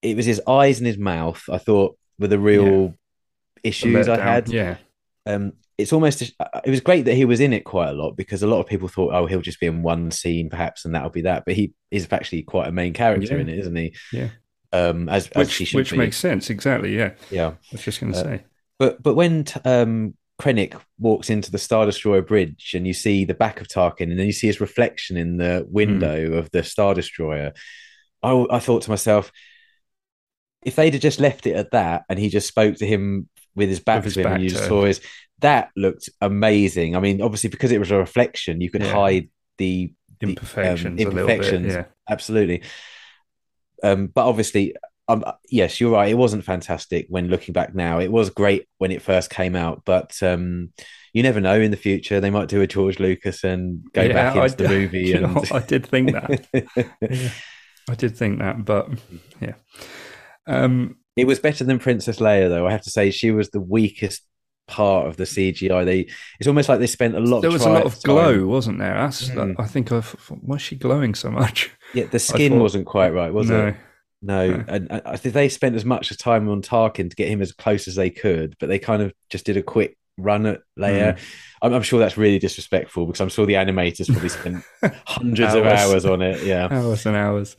it 0.00 0.16
was 0.16 0.26
his 0.26 0.40
eyes 0.46 0.78
and 0.78 0.86
his 0.86 0.96
mouth. 0.96 1.42
I 1.50 1.58
thought 1.58 1.98
were 2.18 2.28
the 2.28 2.38
real 2.38 2.94
The 3.62 3.68
issues 3.68 4.08
I 4.08 4.18
had. 4.18 4.48
Yeah, 4.48 4.76
Um, 5.26 5.54
it's 5.80 5.92
almost 5.92 6.22
it 6.22 6.34
was 6.66 6.80
great 6.80 7.06
that 7.06 7.14
he 7.14 7.24
was 7.24 7.40
in 7.40 7.52
it 7.52 7.64
quite 7.64 7.88
a 7.88 7.92
lot 7.92 8.16
because 8.16 8.42
a 8.42 8.46
lot 8.46 8.60
of 8.60 8.66
people 8.66 8.88
thought, 8.88 9.12
oh, 9.14 9.26
he'll 9.26 9.40
just 9.40 9.60
be 9.60 9.66
in 9.66 9.82
one 9.82 10.10
scene 10.10 10.50
perhaps, 10.50 10.84
and 10.84 10.94
that'll 10.94 11.10
be 11.10 11.22
that. 11.22 11.44
But 11.44 11.54
he 11.54 11.72
is 11.90 12.06
actually 12.10 12.42
quite 12.42 12.68
a 12.68 12.72
main 12.72 12.92
character 12.92 13.34
Yeah. 13.34 13.40
in 13.40 13.48
it, 13.48 13.58
isn't 13.58 13.76
he? 13.76 13.94
Yeah. 14.12 14.28
Um, 14.72 15.08
as 15.08 15.26
as 15.28 15.50
he 15.56 15.62
which 15.64 15.68
should 15.68 15.76
which 15.76 15.90
be. 15.92 15.96
makes 15.98 16.16
sense. 16.16 16.50
Exactly. 16.50 16.96
Yeah, 16.96 17.12
yeah. 17.30 17.48
I 17.48 17.56
was 17.72 17.82
just 17.82 18.00
going 18.00 18.12
to 18.12 18.18
Uh, 18.18 18.22
say. 18.22 18.44
But 18.78 19.02
but 19.02 19.14
when 19.14 19.44
t- 19.44 19.60
um 19.64 20.14
Krennic 20.40 20.80
walks 20.98 21.28
into 21.28 21.50
the 21.50 21.58
Star 21.58 21.84
Destroyer 21.84 22.22
bridge 22.22 22.72
and 22.74 22.86
you 22.86 22.94
see 22.94 23.24
the 23.26 23.34
back 23.34 23.60
of 23.60 23.68
Tarkin 23.68 24.10
and 24.10 24.18
then 24.18 24.26
you 24.26 24.32
see 24.32 24.46
his 24.46 24.60
reflection 24.60 25.18
in 25.18 25.36
the 25.36 25.66
window 25.68 26.30
mm. 26.30 26.38
of 26.38 26.50
the 26.50 26.62
Star 26.62 26.94
Destroyer. 26.94 27.52
I, 28.22 28.46
I 28.50 28.58
thought 28.58 28.82
to 28.82 28.90
myself, 28.90 29.30
if 30.64 30.76
they'd 30.76 30.94
have 30.94 31.02
just 31.02 31.20
left 31.20 31.46
it 31.46 31.56
at 31.56 31.72
that 31.72 32.04
and 32.08 32.18
he 32.18 32.30
just 32.30 32.48
spoke 32.48 32.76
to 32.76 32.86
him 32.86 33.28
with 33.54 33.68
his 33.68 33.80
back 33.80 34.04
with 34.04 34.14
to 34.14 34.20
him 34.20 34.26
and 34.32 34.42
you 34.42 34.50
just 34.50 34.66
saw 34.66 34.84
his, 34.84 35.00
that 35.40 35.70
looked 35.76 36.08
amazing. 36.20 36.96
I 36.96 37.00
mean, 37.00 37.20
obviously, 37.20 37.50
because 37.50 37.72
it 37.72 37.78
was 37.78 37.90
a 37.90 37.96
reflection, 37.96 38.60
you 38.60 38.70
could 38.70 38.82
yeah. 38.82 38.92
hide 38.92 39.28
the, 39.58 39.92
the 40.20 40.28
imperfections. 40.28 41.00
Um, 41.00 41.08
imperfections. 41.08 41.66
Bit, 41.66 41.72
yeah. 41.72 41.84
Absolutely. 42.08 42.62
Um, 43.82 44.06
but 44.08 44.26
obviously, 44.26 44.74
um, 45.08 45.24
yes, 45.48 45.80
you're 45.80 45.92
right. 45.92 46.10
It 46.10 46.18
wasn't 46.18 46.44
fantastic 46.44 47.06
when 47.08 47.28
looking 47.28 47.52
back 47.52 47.74
now. 47.74 47.98
It 47.98 48.12
was 48.12 48.30
great 48.30 48.68
when 48.78 48.92
it 48.92 49.02
first 49.02 49.30
came 49.30 49.56
out, 49.56 49.82
but 49.84 50.22
um, 50.22 50.72
you 51.12 51.22
never 51.22 51.40
know. 51.40 51.58
In 51.60 51.70
the 51.70 51.76
future, 51.76 52.20
they 52.20 52.30
might 52.30 52.48
do 52.48 52.60
a 52.60 52.66
George 52.66 53.00
Lucas 53.00 53.42
and 53.42 53.82
go 53.92 54.02
yeah, 54.02 54.12
back 54.12 54.36
into 54.36 54.64
I, 54.64 54.68
the 54.68 54.68
movie. 54.76 55.12
And... 55.12 55.34
Know, 55.34 55.42
I 55.52 55.60
did 55.60 55.86
think 55.86 56.12
that. 56.12 56.46
yeah, 57.00 57.30
I 57.88 57.94
did 57.94 58.16
think 58.16 58.38
that, 58.38 58.64
but 58.64 58.88
yeah. 59.40 59.54
Um, 60.46 60.96
it 61.16 61.26
was 61.26 61.40
better 61.40 61.64
than 61.64 61.78
Princess 61.78 62.18
Leia, 62.18 62.48
though. 62.48 62.66
I 62.66 62.72
have 62.72 62.82
to 62.82 62.90
say, 62.90 63.10
she 63.10 63.30
was 63.30 63.50
the 63.50 63.60
weakest 63.60 64.22
part 64.70 65.08
of 65.08 65.16
the 65.16 65.24
CGI. 65.24 65.84
They 65.84 66.08
it's 66.38 66.46
almost 66.46 66.68
like 66.68 66.78
they 66.78 66.86
spent 66.86 67.16
a 67.16 67.20
lot. 67.20 67.38
Of. 67.38 67.42
There 67.42 67.50
was 67.50 67.66
a 67.66 67.70
lot 67.70 67.84
of 67.84 68.00
glow, 68.02 68.46
wasn't 68.46 68.78
there? 68.78 68.94
That's 68.94 69.28
mm. 69.28 69.56
I 69.58 69.66
think 69.66 69.90
of 69.90 70.12
why 70.30 70.56
is 70.56 70.62
she 70.62 70.76
glowing 70.76 71.14
so 71.14 71.30
much? 71.30 71.70
Yeah, 71.92 72.04
the 72.04 72.20
skin 72.20 72.52
thought, 72.52 72.62
wasn't 72.62 72.86
quite 72.86 73.12
right, 73.12 73.34
was 73.34 73.50
no. 73.50 73.66
it? 73.66 73.76
No, 74.22 74.50
no. 74.50 74.64
and 74.68 75.02
I 75.04 75.16
think 75.16 75.34
they 75.34 75.48
spent 75.48 75.74
as 75.74 75.84
much 75.84 76.16
time 76.18 76.48
on 76.48 76.62
Tarkin 76.62 77.10
to 77.10 77.16
get 77.16 77.28
him 77.28 77.42
as 77.42 77.52
close 77.52 77.88
as 77.88 77.96
they 77.96 78.10
could, 78.10 78.54
but 78.60 78.68
they 78.68 78.78
kind 78.78 79.02
of 79.02 79.12
just 79.28 79.44
did 79.44 79.56
a 79.56 79.62
quick 79.62 79.96
run 80.18 80.46
at 80.46 80.60
Leia. 80.78 81.14
Mm. 81.14 81.18
I'm, 81.62 81.74
I'm, 81.74 81.82
sure 81.82 81.98
that's 81.98 82.16
really 82.16 82.38
disrespectful 82.38 83.06
because 83.06 83.20
I'm 83.20 83.28
sure 83.28 83.46
the 83.46 83.54
animators 83.54 84.06
probably 84.06 84.28
spent 84.28 84.62
hundreds 85.06 85.54
hours. 85.54 85.56
of 85.56 85.66
hours 85.66 86.04
on 86.04 86.22
it. 86.22 86.44
Yeah, 86.44 86.68
hours 86.70 87.06
and 87.06 87.16
hours. 87.16 87.56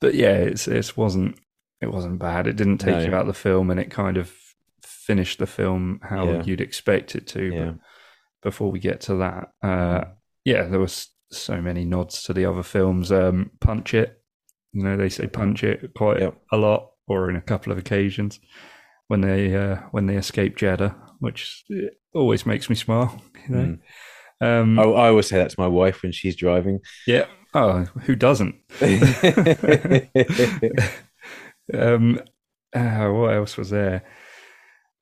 But 0.00 0.14
yeah, 0.14 0.34
it's 0.34 0.68
it 0.68 0.96
wasn't 0.96 1.38
it 1.80 1.90
wasn't 1.90 2.18
bad. 2.18 2.46
It 2.46 2.56
didn't 2.56 2.78
take 2.78 2.96
no. 2.96 3.04
you 3.04 3.14
out 3.14 3.22
of 3.22 3.26
the 3.28 3.32
film, 3.32 3.70
and 3.70 3.80
it 3.80 3.90
kind 3.90 4.16
of 4.16 4.32
finished 5.10 5.38
the 5.38 5.46
film 5.46 6.00
how 6.02 6.24
yeah. 6.24 6.42
you'd 6.44 6.60
expect 6.60 7.14
it 7.16 7.26
to. 7.28 7.44
Yeah. 7.44 7.64
But 7.64 7.80
before 8.42 8.70
we 8.70 8.78
get 8.78 9.00
to 9.02 9.16
that, 9.16 9.52
uh, 9.62 10.04
yeah, 10.44 10.64
there 10.64 10.80
was 10.80 11.08
so 11.30 11.60
many 11.60 11.84
nods 11.84 12.22
to 12.24 12.32
the 12.32 12.44
other 12.44 12.62
films. 12.62 13.10
Um, 13.12 13.50
Punch 13.60 13.94
It 13.94 14.20
you 14.72 14.84
know, 14.84 14.96
they 14.96 15.08
say 15.08 15.26
punch 15.26 15.64
it 15.64 15.92
quite 15.94 16.20
yep. 16.20 16.40
a 16.52 16.56
lot, 16.56 16.92
or 17.06 17.28
in 17.30 17.36
a 17.36 17.40
couple 17.40 17.72
of 17.72 17.78
occasions 17.78 18.38
when 19.08 19.20
they 19.20 19.54
uh, 19.54 19.76
when 19.90 20.06
they 20.06 20.16
escape 20.16 20.56
Jedha, 20.56 20.94
which 21.18 21.64
always 22.14 22.46
makes 22.46 22.70
me 22.70 22.76
smile. 22.76 23.20
You 23.48 23.54
know. 23.54 23.62
Mm. 23.62 23.80
Um, 24.42 24.78
I, 24.78 24.82
I 24.84 25.08
always 25.08 25.28
say 25.28 25.36
that 25.36 25.50
to 25.50 25.60
my 25.60 25.66
wife 25.66 26.02
when 26.02 26.12
she's 26.12 26.36
driving. 26.36 26.80
Yeah. 27.06 27.26
Oh, 27.52 27.84
who 28.04 28.14
doesn't? 28.14 28.54
um, 31.74 32.20
uh, 32.72 33.08
what 33.08 33.34
else 33.34 33.56
was 33.56 33.70
there? 33.70 34.04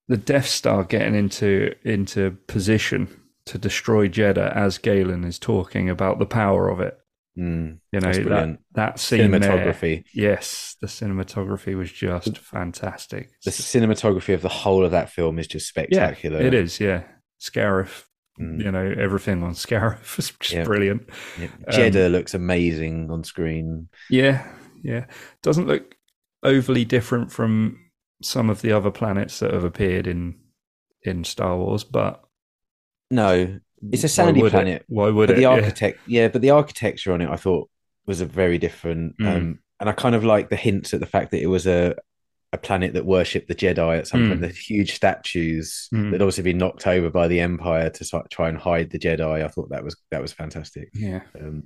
The 0.09 0.17
Death 0.17 0.47
Star 0.47 0.85
getting 0.85 1.15
into 1.15 1.75
into 1.85 2.33
position 2.47 3.09
to 3.47 3.59
destroy 3.59 4.09
Jedha 4.09 4.55
as 4.55 4.79
Galen 4.79 5.25
is 5.25 5.39
talking 5.39 5.89
about 5.89 6.19
the 6.19 6.27
power 6.27 6.69
of 6.69 6.81
it. 6.81 6.99
Mm, 7.39 7.79
you 7.93 8.01
know 8.01 8.13
that 8.13 8.59
that 8.73 8.99
scene 8.99 9.31
cinematography. 9.31 10.05
There, 10.13 10.31
yes, 10.31 10.77
the 10.81 10.89
cinematography 10.89 11.77
was 11.77 11.93
just 11.93 12.37
fantastic. 12.39 13.31
The 13.45 13.53
cinematography 13.53 14.35
of 14.35 14.43
the 14.43 14.49
whole 14.49 14.85
of 14.85 14.91
that 14.91 15.11
film 15.11 15.39
is 15.39 15.47
just 15.47 15.69
spectacular. 15.69 16.41
Yeah, 16.41 16.47
it 16.47 16.55
is. 16.55 16.81
Yeah, 16.81 17.05
Scarif. 17.41 18.05
Mm. 18.41 18.65
You 18.65 18.73
know 18.73 18.95
everything 18.99 19.43
on 19.43 19.53
Scarif 19.53 20.19
is 20.19 20.33
just 20.41 20.67
brilliant. 20.67 21.09
Yeah. 21.39 21.49
Jedha 21.69 22.07
um, 22.07 22.13
looks 22.13 22.35
amazing 22.35 23.11
on 23.11 23.23
screen. 23.23 23.89
Yeah, 24.11 24.45
yeah. 24.83 25.07
Doesn't 25.43 25.69
look 25.69 25.95
overly 26.43 26.85
different 26.85 27.31
from 27.31 27.79
some 28.23 28.51
of 28.51 28.63
the 28.63 28.73
other 28.73 28.91
planets 28.91 29.39
that 29.41 29.53
have 29.53 29.65
appeared 29.65 30.07
in 30.07 30.37
in 31.03 31.25
Star 31.25 31.57
Wars, 31.57 31.85
but 31.85 32.23
no, 33.11 33.59
it's 33.93 34.05
a 34.05 34.09
sandy 34.09 34.43
Why 34.43 34.51
planet. 34.51 34.83
It? 34.83 34.85
Why 34.89 35.11
would 35.11 35.29
but 35.29 35.37
it? 35.37 35.41
The 35.41 35.47
architect, 35.47 36.01
yeah. 36.07 36.23
yeah. 36.23 36.29
but 36.29 36.43
the 36.43 36.51
architecture 36.51 37.13
on 37.13 37.21
it, 37.21 37.31
I 37.31 37.37
thought 37.37 37.71
was 38.07 38.21
a 38.21 38.27
very 38.27 38.59
different. 38.59 39.19
Mm. 39.19 39.37
Um, 39.37 39.59
and 39.81 39.89
I 39.89 39.93
kind 39.93 40.15
of 40.15 40.25
like 40.25 40.51
the 40.51 40.57
hints 40.57 40.93
at 40.93 41.01
the 41.01 41.07
fact 41.07 41.31
that 41.31 41.43
it 41.43 41.47
was 41.47 41.67
a 41.67 41.95
a 42.53 42.59
planet 42.59 42.95
that 42.95 43.05
worshipped 43.05 43.47
the 43.47 43.55
Jedi 43.55 43.99
at 43.99 44.07
some 44.07 44.23
mm. 44.23 44.29
point. 44.29 44.41
The 44.41 44.49
huge 44.49 44.95
statues 44.95 45.89
mm. 45.93 46.11
that 46.11 46.23
obviously 46.23 46.45
been 46.45 46.59
knocked 46.59 46.87
over 46.87 47.11
by 47.11 47.29
the 47.29 47.41
Empire 47.41 47.91
to 47.91 48.25
try 48.31 48.49
and 48.49 48.59
hide 48.59 48.91
the 48.91 48.99
Jedi. 48.99 49.45
I 49.45 49.49
thought 49.49 49.71
that 49.71 49.85
was 49.85 49.97
that 50.11 50.23
was 50.23 50.33
fantastic. 50.33 50.91
Yeah. 50.95 51.21
Um, 51.39 51.65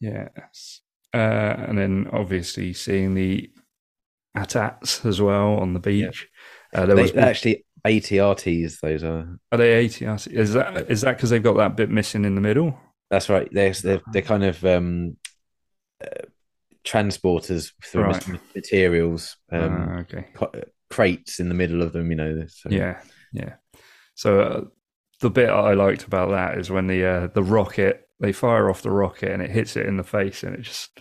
yes. 0.00 0.80
Uh, 1.14 1.54
and 1.68 1.78
then 1.78 2.08
obviously 2.12 2.72
seeing 2.72 3.14
the 3.14 3.50
AT-ATs 4.36 5.04
as 5.04 5.20
well 5.20 5.56
on 5.56 5.72
the 5.72 5.80
beach. 5.80 6.28
Yeah. 6.72 6.80
Uh, 6.80 6.86
there 6.86 6.96
they, 6.96 7.02
was 7.02 7.16
actually 7.16 7.64
ATRTs. 7.86 8.80
Those 8.80 9.04
are. 9.04 9.38
Are 9.52 9.58
they 9.58 9.86
ATRTs? 9.86 10.28
Is 10.28 10.52
that 10.54 10.90
is 10.90 11.00
that 11.02 11.16
because 11.16 11.30
they've 11.30 11.42
got 11.42 11.56
that 11.56 11.76
bit 11.76 11.90
missing 11.90 12.24
in 12.24 12.34
the 12.34 12.40
middle? 12.40 12.78
That's 13.10 13.28
right. 13.28 13.48
They're 13.50 13.72
they're, 13.72 14.00
they're 14.12 14.22
kind 14.22 14.44
of 14.44 14.64
um, 14.64 15.16
uh, 16.02 16.26
transporters 16.84 17.72
for 17.80 18.02
right. 18.02 18.54
materials. 18.54 19.36
Um, 19.50 19.90
uh, 19.90 20.00
okay. 20.00 20.26
crates 20.90 21.40
in 21.40 21.48
the 21.48 21.54
middle 21.54 21.82
of 21.82 21.92
them. 21.92 22.10
You 22.10 22.16
know. 22.16 22.46
So. 22.48 22.70
Yeah. 22.70 23.00
Yeah. 23.32 23.54
So 24.14 24.40
uh, 24.40 24.64
the 25.20 25.30
bit 25.30 25.50
I 25.50 25.74
liked 25.74 26.04
about 26.04 26.30
that 26.30 26.58
is 26.58 26.70
when 26.70 26.86
the 26.86 27.04
uh, 27.04 27.26
the 27.28 27.42
rocket 27.42 28.08
they 28.18 28.32
fire 28.32 28.70
off 28.70 28.82
the 28.82 28.90
rocket 28.90 29.30
and 29.30 29.42
it 29.42 29.50
hits 29.50 29.76
it 29.76 29.86
in 29.86 29.96
the 29.98 30.04
face 30.04 30.42
and 30.42 30.54
it 30.54 30.62
just 30.62 30.98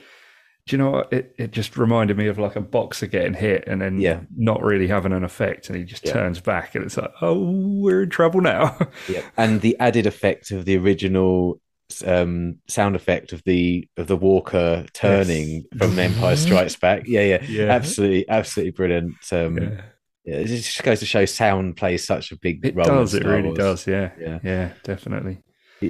do 0.68 0.76
you 0.76 0.78
know 0.82 0.90
what? 0.90 1.14
It 1.14 1.36
it 1.38 1.52
just 1.52 1.78
reminded 1.78 2.18
me 2.18 2.28
of 2.28 2.40
like 2.40 2.56
a 2.56 2.62
boxer 2.62 3.06
getting 3.06 3.36
hit 3.36 3.66
and 3.68 3.82
then 3.82 4.00
yeah. 4.00 4.22
not 4.36 4.64
really 4.64 4.88
having 4.88 5.14
an 5.14 5.24
effect, 5.24 5.70
and 5.70 5.78
he 5.78 5.84
just 5.84 6.06
yeah. 6.06 6.14
turns 6.14 6.40
back, 6.40 6.74
and 6.74 6.84
it's 6.84 6.98
like, 6.98 7.12
oh, 7.22 7.52
we're 7.52 8.04
in 8.04 8.10
trouble 8.10 8.42
now. 8.42 8.76
yeah, 9.08 9.22
and 9.38 9.62
the 9.62 9.78
added 9.80 10.08
effect 10.08 10.50
of 10.50 10.66
the 10.66 10.78
original 10.78 11.62
um, 12.06 12.58
sound 12.68 12.96
effect 12.96 13.32
of 13.32 13.44
the 13.44 13.88
of 13.98 14.08
the 14.08 14.18
Walker 14.18 14.86
turning 14.94 15.48
yes. 15.48 15.66
from 15.78 16.00
Empire 16.00 16.36
Strikes 16.36 16.76
Back. 16.76 17.04
Yeah, 17.06 17.22
yeah, 17.22 17.44
yeah, 17.44 17.66
absolutely, 17.66 18.28
absolutely 18.28 18.72
brilliant. 18.72 19.14
Um, 19.32 19.60
yeah. 19.60 19.82
yeah. 20.26 20.36
it 20.38 20.48
just 20.48 20.82
goes 20.82 21.00
to 21.02 21.06
show 21.06 21.26
sound 21.26 21.78
plays 21.78 22.06
such 22.08 22.32
a 22.32 22.38
big 22.38 22.66
it 22.66 22.76
role. 22.76 22.88
Does 22.88 23.14
it 23.14 23.24
really 23.24 23.50
Wars. 23.50 23.58
does? 23.58 23.88
Yeah, 23.88 24.12
yeah, 24.20 24.40
yeah, 24.44 24.72
definitely. 24.84 25.44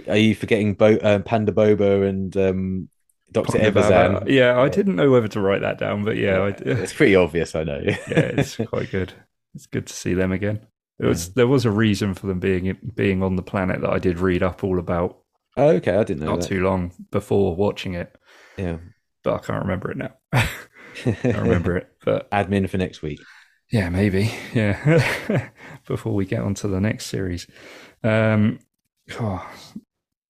Are 0.09 0.17
you 0.17 0.35
forgetting 0.35 0.73
Bo- 0.73 0.97
uh, 0.97 1.19
Ponda 1.19 1.53
Baba 1.53 2.01
and 2.01 2.35
um, 2.35 2.89
Doctor 3.35 3.59
Evazan. 3.59 4.29
Yeah, 4.29 4.59
I 4.59 4.69
didn't 4.69 4.95
know 4.95 5.11
whether 5.11 5.27
to 5.27 5.41
write 5.41 5.61
that 5.61 5.77
down, 5.77 6.03
but 6.03 6.15
yeah, 6.15 6.47
yeah 6.47 6.53
it's 6.63 6.93
pretty 6.93 7.15
obvious. 7.15 7.53
I 7.53 7.63
know. 7.63 7.81
yeah, 7.85 7.97
it's 8.07 8.55
quite 8.55 8.89
good. 8.91 9.13
It's 9.53 9.65
good 9.65 9.87
to 9.87 9.93
see 9.93 10.13
them 10.13 10.31
again. 10.31 10.65
It 10.99 11.05
was 11.05 11.27
yeah. 11.27 11.33
there 11.35 11.47
was 11.47 11.65
a 11.65 11.71
reason 11.71 12.13
for 12.13 12.27
them 12.27 12.39
being 12.39 12.77
being 12.95 13.21
on 13.21 13.35
the 13.35 13.43
planet 13.43 13.81
that 13.81 13.89
I 13.89 13.99
did 13.99 14.19
read 14.19 14.41
up 14.41 14.63
all 14.63 14.79
about. 14.79 15.19
Oh, 15.57 15.69
okay, 15.69 15.95
I 15.95 16.03
didn't 16.03 16.23
know. 16.23 16.31
Not 16.31 16.41
that. 16.41 16.47
too 16.47 16.63
long 16.63 16.93
before 17.11 17.55
watching 17.55 17.93
it. 17.93 18.15
Yeah, 18.57 18.77
but 19.23 19.33
I 19.33 19.37
can't 19.39 19.63
remember 19.63 19.91
it 19.91 19.97
now. 19.97 20.13
I 20.33 20.47
remember 21.23 21.77
it, 21.77 21.89
but 22.05 22.31
admin 22.31 22.69
for 22.69 22.77
next 22.77 23.01
week. 23.01 23.19
Yeah, 23.71 23.89
maybe. 23.89 24.33
Yeah, 24.53 25.49
before 25.87 26.13
we 26.13 26.25
get 26.25 26.41
on 26.41 26.53
to 26.55 26.67
the 26.67 26.79
next 26.79 27.07
series. 27.07 27.47
Um, 28.03 28.59
oh, 29.19 29.45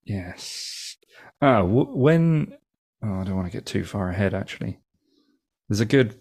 yes. 0.04 0.98
Ah, 1.42 1.64
when 1.64 2.56
Oh, 3.06 3.22
I 3.22 3.24
don't 3.24 3.36
want 3.36 3.48
to 3.48 3.56
get 3.56 3.66
too 3.66 3.86
far 3.86 4.10
ahead, 4.10 4.34
actually. 4.34 4.80
There's 5.70 5.80
a 5.80 5.86
good 5.86 6.20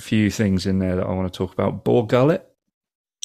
few 0.00 0.30
things 0.30 0.66
in 0.66 0.78
there 0.78 0.96
that 0.96 1.06
I 1.06 1.12
want 1.12 1.32
to 1.32 1.36
talk 1.36 1.52
about. 1.52 1.84
Bor 1.84 2.06
Gullet. 2.06 2.44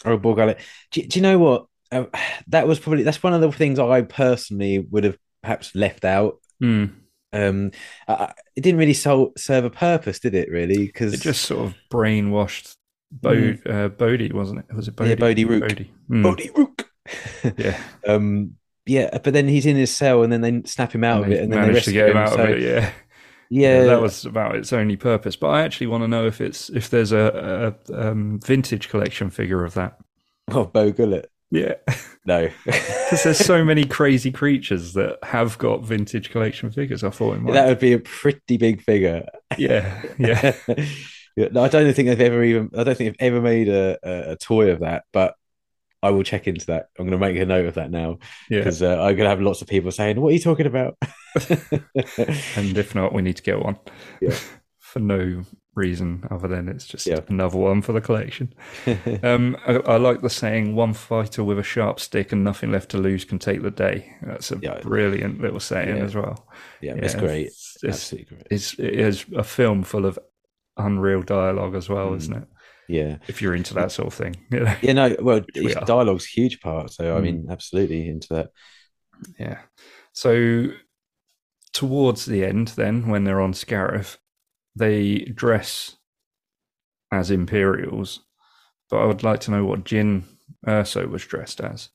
Oh, 0.05 0.17
Bor 0.17 0.35
Gullet. 0.35 0.59
Do, 0.91 1.01
do, 1.01 1.19
you 1.19 1.23
know 1.23 1.39
what? 1.39 1.65
Uh, 1.91 2.05
that 2.47 2.67
was 2.67 2.79
probably 2.79 3.03
that's 3.03 3.23
one 3.23 3.33
of 3.33 3.41
the 3.41 3.51
things 3.51 3.79
I 3.79 4.01
personally 4.01 4.79
would 4.79 5.03
have 5.05 5.17
perhaps 5.41 5.73
left 5.75 6.05
out. 6.05 6.39
Mm. 6.61 6.93
Um, 7.31 7.71
it 8.07 8.61
didn't 8.61 8.79
really 8.79 8.93
so, 8.93 9.33
serve 9.37 9.65
a 9.65 9.69
purpose, 9.69 10.19
did 10.19 10.35
it? 10.35 10.51
Really, 10.51 10.85
because 10.85 11.13
it 11.13 11.21
just 11.21 11.43
sort 11.43 11.65
of 11.65 11.75
brainwashed 11.91 12.75
Bo- 13.11 13.35
mm. 13.35 13.69
uh, 13.69 13.89
Bodhi, 13.89 14.31
wasn't 14.31 14.59
it? 14.59 14.75
Was 14.75 14.87
it 14.87 14.95
Bodhi? 14.95 15.11
Yeah, 15.11 15.15
Bodhi 15.15 15.45
Rook. 15.45 15.67
Bodhi, 15.67 15.91
mm. 16.09 16.23
Bodhi 16.23 16.49
Rook. 16.55 16.89
yeah. 17.57 17.81
Um, 18.07 18.55
yeah, 18.85 19.17
but 19.23 19.33
then 19.33 19.47
he's 19.47 19.65
in 19.65 19.75
his 19.75 19.95
cell, 19.95 20.23
and 20.23 20.31
then 20.31 20.41
they 20.41 20.61
snap 20.65 20.93
him 20.93 21.03
out 21.03 21.23
and 21.23 21.33
of 21.33 21.39
it, 21.39 21.43
and 21.43 21.53
then 21.53 21.71
they 21.71 21.79
to 21.79 21.91
get 21.91 22.09
him, 22.09 22.17
out 22.17 22.33
so, 22.33 22.43
of 22.43 22.49
it. 22.49 22.61
Yeah. 22.61 22.91
yeah, 23.49 23.83
that 23.85 24.01
was 24.01 24.25
about 24.25 24.55
its 24.55 24.73
only 24.73 24.97
purpose. 24.97 25.35
But 25.35 25.49
I 25.49 25.61
actually 25.61 25.87
want 25.87 26.03
to 26.03 26.07
know 26.07 26.25
if 26.25 26.41
it's 26.41 26.69
if 26.69 26.89
there's 26.89 27.11
a, 27.11 27.75
a 27.89 28.09
um, 28.09 28.39
vintage 28.43 28.89
collection 28.89 29.29
figure 29.29 29.63
of 29.63 29.73
that. 29.75 29.99
Oh, 30.49 30.65
Bor 30.65 30.91
Gullet. 30.91 31.29
Yeah, 31.53 31.75
no, 32.25 32.49
because 32.65 33.23
there's 33.23 33.37
so 33.37 33.63
many 33.63 33.85
crazy 33.85 34.31
creatures 34.31 34.93
that 34.93 35.19
have 35.23 35.57
got 35.59 35.83
vintage 35.83 36.31
collection 36.31 36.71
figures. 36.71 37.03
I 37.03 37.11
thought 37.11 37.45
that 37.53 37.67
would 37.67 37.79
be 37.79 37.93
a 37.93 37.99
pretty 37.99 38.57
big 38.57 38.81
figure. 38.81 39.27
Yeah, 39.57 40.01
yeah. 40.17 40.55
yeah 41.37 41.49
no, 41.51 41.63
I 41.63 41.67
don't 41.67 41.93
think 41.93 42.09
they've 42.09 42.21
ever 42.21 42.43
even. 42.43 42.71
I 42.75 42.83
don't 42.83 42.97
think 42.97 43.17
they've 43.17 43.27
ever 43.27 43.39
made 43.39 43.69
a, 43.69 43.99
a, 44.03 44.31
a 44.31 44.35
toy 44.35 44.71
of 44.71 44.79
that, 44.79 45.03
but 45.13 45.35
I 46.03 46.11
will 46.11 46.23
check 46.23 46.47
into 46.47 46.65
that. 46.67 46.89
I'm 46.99 47.05
going 47.07 47.19
to 47.19 47.25
make 47.25 47.37
a 47.41 47.45
note 47.45 47.65
of 47.65 47.73
that 47.75 47.89
now 47.91 48.19
Yeah. 48.49 48.59
because 48.59 48.81
uh, 48.83 48.97
I'm 49.01 49.15
going 49.15 49.25
to 49.25 49.29
have 49.29 49.41
lots 49.41 49.61
of 49.61 49.67
people 49.67 49.91
saying, 49.91 50.19
"What 50.21 50.29
are 50.29 50.33
you 50.33 50.39
talking 50.39 50.67
about?" 50.67 50.97
And 52.55 52.77
if 52.77 52.93
not, 52.95 53.13
we 53.13 53.21
need 53.21 53.37
to 53.37 53.43
get 53.43 53.59
one. 53.63 53.77
Yeah. 54.21 54.35
for 54.79 54.99
no 54.99 55.43
reason 55.75 56.23
other 56.29 56.47
than 56.47 56.69
it's 56.69 56.85
just 56.85 57.07
Yeah. 57.07 57.21
another 57.27 57.57
one 57.57 57.81
for 57.81 57.93
the 57.93 58.01
collection. 58.01 58.53
um, 59.23 59.57
I, 59.65 59.73
I 59.77 59.97
like 59.97 60.21
the 60.21 60.29
saying, 60.29 60.75
one 60.75 60.93
fighter 60.93 61.43
with 61.43 61.57
a 61.57 61.63
sharp 61.63 61.99
stick 61.99 62.31
and 62.31 62.43
nothing 62.43 62.71
left 62.71 62.89
to 62.89 62.99
lose 62.99 63.25
can 63.25 63.39
take 63.39 63.63
the 63.63 63.71
day. 63.71 64.13
That's 64.21 64.51
a 64.51 64.59
Yeah. 64.61 64.79
brilliant 64.81 65.41
little 65.41 65.59
saying 65.59 65.97
Yeah. 65.97 66.03
as 66.03 66.13
well. 66.13 66.47
yeah, 66.81 66.93
it's 66.95 67.15
great. 67.15 67.47
It's, 67.47 67.77
it's, 67.81 67.95
Absolutely 67.97 68.35
great. 68.35 68.47
it's, 68.51 68.73
it 68.77 68.93
is 68.93 69.25
a 69.35 69.43
film 69.43 69.81
full 69.81 70.05
of 70.05 70.19
unreal 70.77 71.23
dialogue 71.23 71.73
as 71.75 71.89
well, 71.89 72.11
Mm. 72.11 72.17
isn't 72.17 72.33
it? 72.35 72.47
Yeah. 72.93 73.17
If 73.27 73.41
you're 73.41 73.55
into 73.55 73.73
that 73.73 73.91
sort 73.91 74.07
of 74.07 74.13
thing. 74.13 74.35
You 74.51 74.59
know? 74.65 74.75
Yeah, 74.81 74.93
no, 74.93 75.15
well, 75.19 75.41
we 75.55 75.73
dialogue's 75.73 76.25
a 76.25 76.39
huge 76.39 76.61
part. 76.61 76.91
So, 76.91 77.15
I 77.15 77.19
Mm. 77.19 77.23
mean, 77.23 77.47
absolutely 77.49 78.07
into 78.07 78.27
that. 78.35 78.49
Yeah. 79.39 79.59
So 80.13 80.67
towards 81.73 82.25
the 82.25 82.45
end, 82.45 82.67
then, 82.69 83.07
when 83.09 83.23
they're 83.23 83.41
on 83.41 83.53
Scarif, 83.53 84.17
they 84.75 85.19
dress 85.19 85.97
as 87.11 87.31
Imperials. 87.31 88.19
But 88.89 88.97
I 89.01 89.05
would 89.05 89.23
like 89.23 89.39
to 89.41 89.51
know 89.51 89.65
what 89.65 89.85
Jyn 89.85 90.23
Erso 90.67 91.09
was 91.09 91.25
dressed 91.25 91.61
as. 91.61 91.89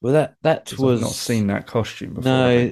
Well, 0.00 0.12
that 0.12 0.36
that 0.42 0.72
was 0.78 1.00
I've 1.00 1.06
not 1.06 1.12
seen 1.12 1.46
that 1.48 1.66
costume 1.66 2.14
before. 2.14 2.30
No. 2.30 2.70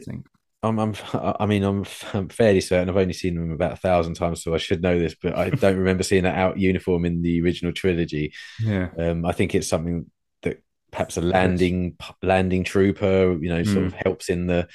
I 0.62 0.70
don't 0.70 0.94
think. 0.94 1.14
I'm, 1.14 1.20
I'm, 1.20 1.34
I 1.40 1.46
mean, 1.46 1.62
I'm, 1.64 1.84
I'm 2.14 2.28
fairly 2.28 2.60
certain. 2.60 2.88
I've 2.88 2.96
only 2.96 3.12
seen 3.12 3.34
them 3.34 3.50
about 3.52 3.72
a 3.72 3.76
thousand 3.76 4.14
times, 4.14 4.42
so 4.42 4.54
I 4.54 4.58
should 4.58 4.82
know 4.82 4.98
this, 4.98 5.14
but 5.20 5.36
I 5.36 5.50
don't 5.50 5.76
remember 5.78 6.02
seeing 6.02 6.24
that 6.24 6.36
out 6.38 6.58
uniform 6.58 7.04
in 7.04 7.22
the 7.22 7.40
original 7.42 7.72
trilogy. 7.72 8.32
Yeah. 8.60 8.88
Um, 8.98 9.24
I 9.24 9.32
think 9.32 9.54
it's 9.54 9.68
something 9.68 10.10
that 10.42 10.62
perhaps 10.90 11.16
a 11.16 11.20
landing 11.20 11.96
landing 12.22 12.64
trooper, 12.64 13.36
you 13.40 13.48
know, 13.48 13.62
sort 13.64 13.84
Mm. 13.84 13.86
of 13.86 13.92
helps 13.94 14.28
in 14.28 14.46
the 14.46 14.68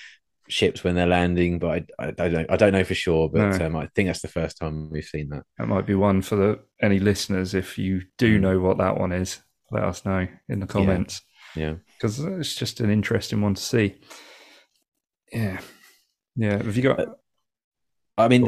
ships 0.49 0.83
when 0.83 0.95
they're 0.95 1.05
landing. 1.07 1.59
But 1.59 1.85
I, 1.99 2.07
I, 2.07 2.11
don't 2.11 2.31
know. 2.33 2.45
I 2.49 2.55
don't 2.57 2.71
know 2.73 2.83
for 2.83 2.95
sure. 2.95 3.29
But 3.29 3.57
No. 3.59 3.65
um, 3.65 3.75
I 3.75 3.87
think 3.95 4.07
that's 4.07 4.21
the 4.21 4.27
first 4.27 4.57
time 4.57 4.89
we've 4.89 5.03
seen 5.03 5.29
that. 5.29 5.43
That 5.57 5.67
might 5.67 5.85
be 5.85 5.95
one 5.95 6.21
for 6.21 6.35
the 6.35 6.59
any 6.81 6.99
listeners. 6.99 7.53
If 7.53 7.77
you 7.77 8.03
do 8.17 8.37
Mm. 8.37 8.41
know 8.41 8.59
what 8.59 8.77
that 8.79 8.97
one 8.97 9.11
is, 9.11 9.39
let 9.71 9.83
us 9.83 10.05
know 10.05 10.27
in 10.49 10.59
the 10.59 10.67
comments. 10.67 11.21
Yeah. 11.55 11.75
Because 11.97 12.19
it's 12.19 12.55
just 12.55 12.79
an 12.81 12.89
interesting 12.89 13.41
one 13.41 13.55
to 13.55 13.61
see. 13.61 13.95
Yeah. 15.33 15.59
Yeah. 16.37 16.57
Have 16.63 16.75
you 16.77 16.83
got. 16.83 16.99
I 18.17 18.27
mean. 18.27 18.47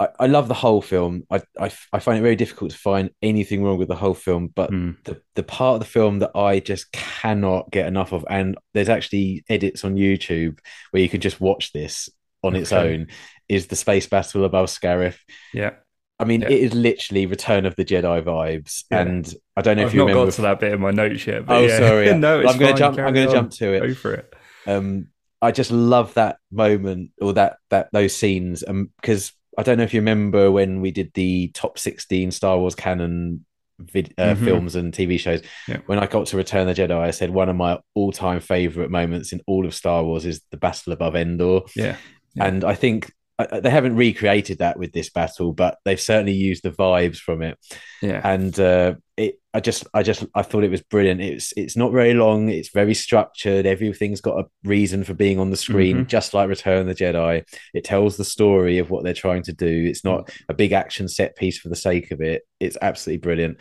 I, 0.00 0.08
I 0.20 0.26
love 0.26 0.48
the 0.48 0.54
whole 0.54 0.80
film. 0.82 1.24
I, 1.30 1.42
I, 1.60 1.70
I 1.92 1.98
find 2.00 2.18
it 2.18 2.22
very 2.22 2.34
difficult 2.34 2.72
to 2.72 2.78
find 2.78 3.10
anything 3.20 3.62
wrong 3.62 3.78
with 3.78 3.86
the 3.88 3.94
whole 3.94 4.14
film, 4.14 4.48
but 4.48 4.70
Hmm. 4.70 4.92
the, 5.04 5.20
the 5.34 5.42
part 5.44 5.74
of 5.74 5.80
the 5.80 5.86
film 5.86 6.18
that 6.20 6.32
I 6.34 6.58
just 6.60 6.90
cannot 6.92 7.70
get 7.70 7.86
enough 7.86 8.10
of, 8.12 8.24
and 8.28 8.56
there's 8.74 8.88
actually 8.88 9.44
edits 9.48 9.84
on 9.84 9.94
YouTube 9.94 10.58
where 10.90 11.02
you 11.02 11.08
can 11.10 11.20
just 11.20 11.40
watch 11.40 11.72
this 11.72 12.08
on 12.42 12.56
its 12.56 12.72
Okay. 12.72 12.94
own, 12.94 13.08
is 13.48 13.66
the 13.68 13.76
space 13.76 14.06
battle 14.06 14.44
above 14.44 14.70
Scarif. 14.70 15.18
Yeah. 15.54 15.72
I 16.18 16.24
mean, 16.24 16.40
Yeah. 16.40 16.48
it 16.50 16.60
is 16.60 16.74
literally 16.74 17.26
Return 17.26 17.64
of 17.66 17.76
the 17.76 17.84
Jedi 17.84 18.22
vibes, 18.24 18.84
Yeah. 18.90 19.02
and 19.02 19.34
I 19.56 19.60
don't 19.62 19.76
know 19.76 19.82
if 19.82 19.88
I've 19.90 19.94
you 19.94 20.00
not 20.00 20.06
remember. 20.08 20.26
got 20.30 20.34
to 20.36 20.42
that 20.42 20.58
bit 20.60 20.72
in 20.72 20.80
my 20.80 20.90
notes 20.90 21.26
yet. 21.26 21.46
But 21.46 21.56
Oh, 21.58 21.60
yeah. 21.66 21.78
sorry. 21.88 22.14
no, 22.18 22.40
I'm 22.40 22.58
going 22.58 22.72
to 22.74 22.78
jump. 22.78 22.98
I'm 22.98 23.14
going 23.14 23.28
to 23.28 23.32
jump 23.32 23.50
to 23.52 23.72
it. 23.74 23.80
Go 23.86 23.94
for 23.94 24.14
it. 24.14 24.34
um 24.66 25.08
I 25.42 25.50
just 25.52 25.70
love 25.72 26.14
that 26.14 26.36
moment 26.50 27.10
or 27.20 27.32
that 27.34 27.56
that 27.70 27.88
those 27.92 28.14
scenes 28.16 28.62
um 28.66 28.90
because 29.00 29.32
I 29.58 29.62
don't 29.64 29.76
know 29.76 29.84
if 29.84 29.92
you 29.92 30.00
remember 30.00 30.50
when 30.50 30.80
we 30.80 30.92
did 30.92 31.10
the 31.14 31.48
top 31.52 31.78
16 31.78 32.30
Star 32.30 32.56
Wars 32.58 32.74
canon 32.74 33.44
vid, 33.78 34.14
uh, 34.16 34.34
Mhm. 34.34 34.44
films 34.44 34.76
and 34.76 34.94
TV 34.94 35.18
shows 35.18 35.42
Yeah. 35.68 35.78
when 35.86 35.98
I 35.98 36.06
got 36.06 36.26
to 36.28 36.36
Return 36.36 36.68
of 36.68 36.74
the 36.76 36.82
Jedi 36.82 36.96
I 36.96 37.10
said 37.10 37.30
one 37.30 37.48
of 37.48 37.56
my 37.56 37.78
all-time 37.94 38.40
favorite 38.40 38.90
moments 38.90 39.32
in 39.32 39.40
all 39.46 39.66
of 39.66 39.74
Star 39.74 40.04
Wars 40.04 40.24
is 40.24 40.40
the 40.52 40.56
battle 40.56 40.92
above 40.92 41.16
Endor 41.16 41.62
Yeah. 41.76 41.96
Yeah. 42.34 42.46
and 42.46 42.64
I 42.64 42.74
think 42.74 43.12
uh, 43.38 43.60
they 43.60 43.70
haven't 43.70 43.96
recreated 43.96 44.58
that 44.58 44.78
with 44.78 44.92
this 44.92 45.10
battle 45.10 45.52
but 45.52 45.78
they've 45.84 46.00
certainly 46.00 46.32
used 46.34 46.62
the 46.62 46.70
vibes 46.70 47.16
from 47.18 47.42
it 47.42 47.58
Yeah. 48.00 48.20
and 48.24 48.58
uh, 48.60 48.94
it 49.16 49.40
I 49.54 49.60
just 49.60 49.86
I 49.92 50.02
just 50.02 50.24
I 50.34 50.42
thought 50.42 50.64
it 50.64 50.70
was 50.70 50.80
brilliant. 50.82 51.20
It's 51.20 51.52
it's 51.56 51.76
not 51.76 51.92
very 51.92 52.14
long. 52.14 52.48
It's 52.48 52.70
very 52.70 52.94
structured. 52.94 53.66
Everything's 53.66 54.22
got 54.22 54.40
a 54.40 54.46
reason 54.64 55.04
for 55.04 55.12
being 55.14 55.38
on 55.38 55.50
the 55.50 55.56
screen, 55.58 56.04
Mhm. 56.04 56.08
just 56.08 56.32
like 56.32 56.48
Return 56.48 56.88
of 56.88 56.96
the 56.96 57.04
Jedi. 57.04 57.44
It 57.74 57.84
tells 57.84 58.16
the 58.16 58.24
story 58.24 58.78
of 58.78 58.88
what 58.90 59.04
they're 59.04 59.12
trying 59.12 59.42
to 59.44 59.52
do. 59.52 59.84
It's 59.86 60.04
not 60.04 60.30
a 60.48 60.54
big 60.54 60.72
action 60.72 61.06
set 61.08 61.36
piece 61.36 61.58
for 61.58 61.68
the 61.68 61.76
sake 61.76 62.10
of 62.12 62.20
it. 62.22 62.42
It's 62.60 62.78
absolutely 62.80 63.18
brilliant. 63.20 63.58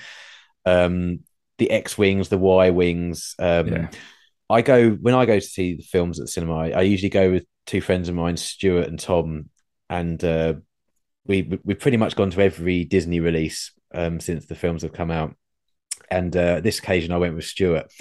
Um, 0.66 1.22
the 1.58 1.70
X 1.72 1.98
wings, 1.98 2.30
the 2.30 2.38
Y 2.38 2.70
wings. 2.70 3.36
Um, 3.38 3.68
Yeah. 3.68 3.90
I 4.50 4.62
go 4.62 4.92
when 4.92 5.14
I 5.16 5.26
go 5.26 5.40
to 5.40 5.46
see 5.46 5.76
the 5.76 5.84
films 5.84 6.20
at 6.20 6.26
the 6.26 6.32
cinema. 6.32 6.56
I, 6.58 6.70
I 6.72 6.82
usually 6.82 7.10
go 7.10 7.32
with 7.32 7.46
two 7.68 7.82
friends 7.82 8.10
of 8.10 8.16
mine, 8.16 8.38
Stuart 8.38 8.88
and 8.88 9.00
Tom, 9.00 9.50
and 9.90 10.24
uh, 10.24 10.54
we 11.26 11.58
we've 11.64 11.80
pretty 11.80 11.98
much 11.98 12.16
gone 12.16 12.32
to 12.32 12.42
every 12.42 12.84
Disney 12.86 13.20
release 13.20 13.72
um, 13.94 14.20
since 14.20 14.46
the 14.46 14.56
films 14.56 14.82
have 14.84 14.94
come 14.94 15.12
out. 15.12 15.36
And 16.12 16.36
uh, 16.36 16.60
this 16.60 16.78
occasion, 16.80 17.12
I 17.12 17.18
went 17.18 17.36
with 17.36 17.46
Stuart, 17.46 17.92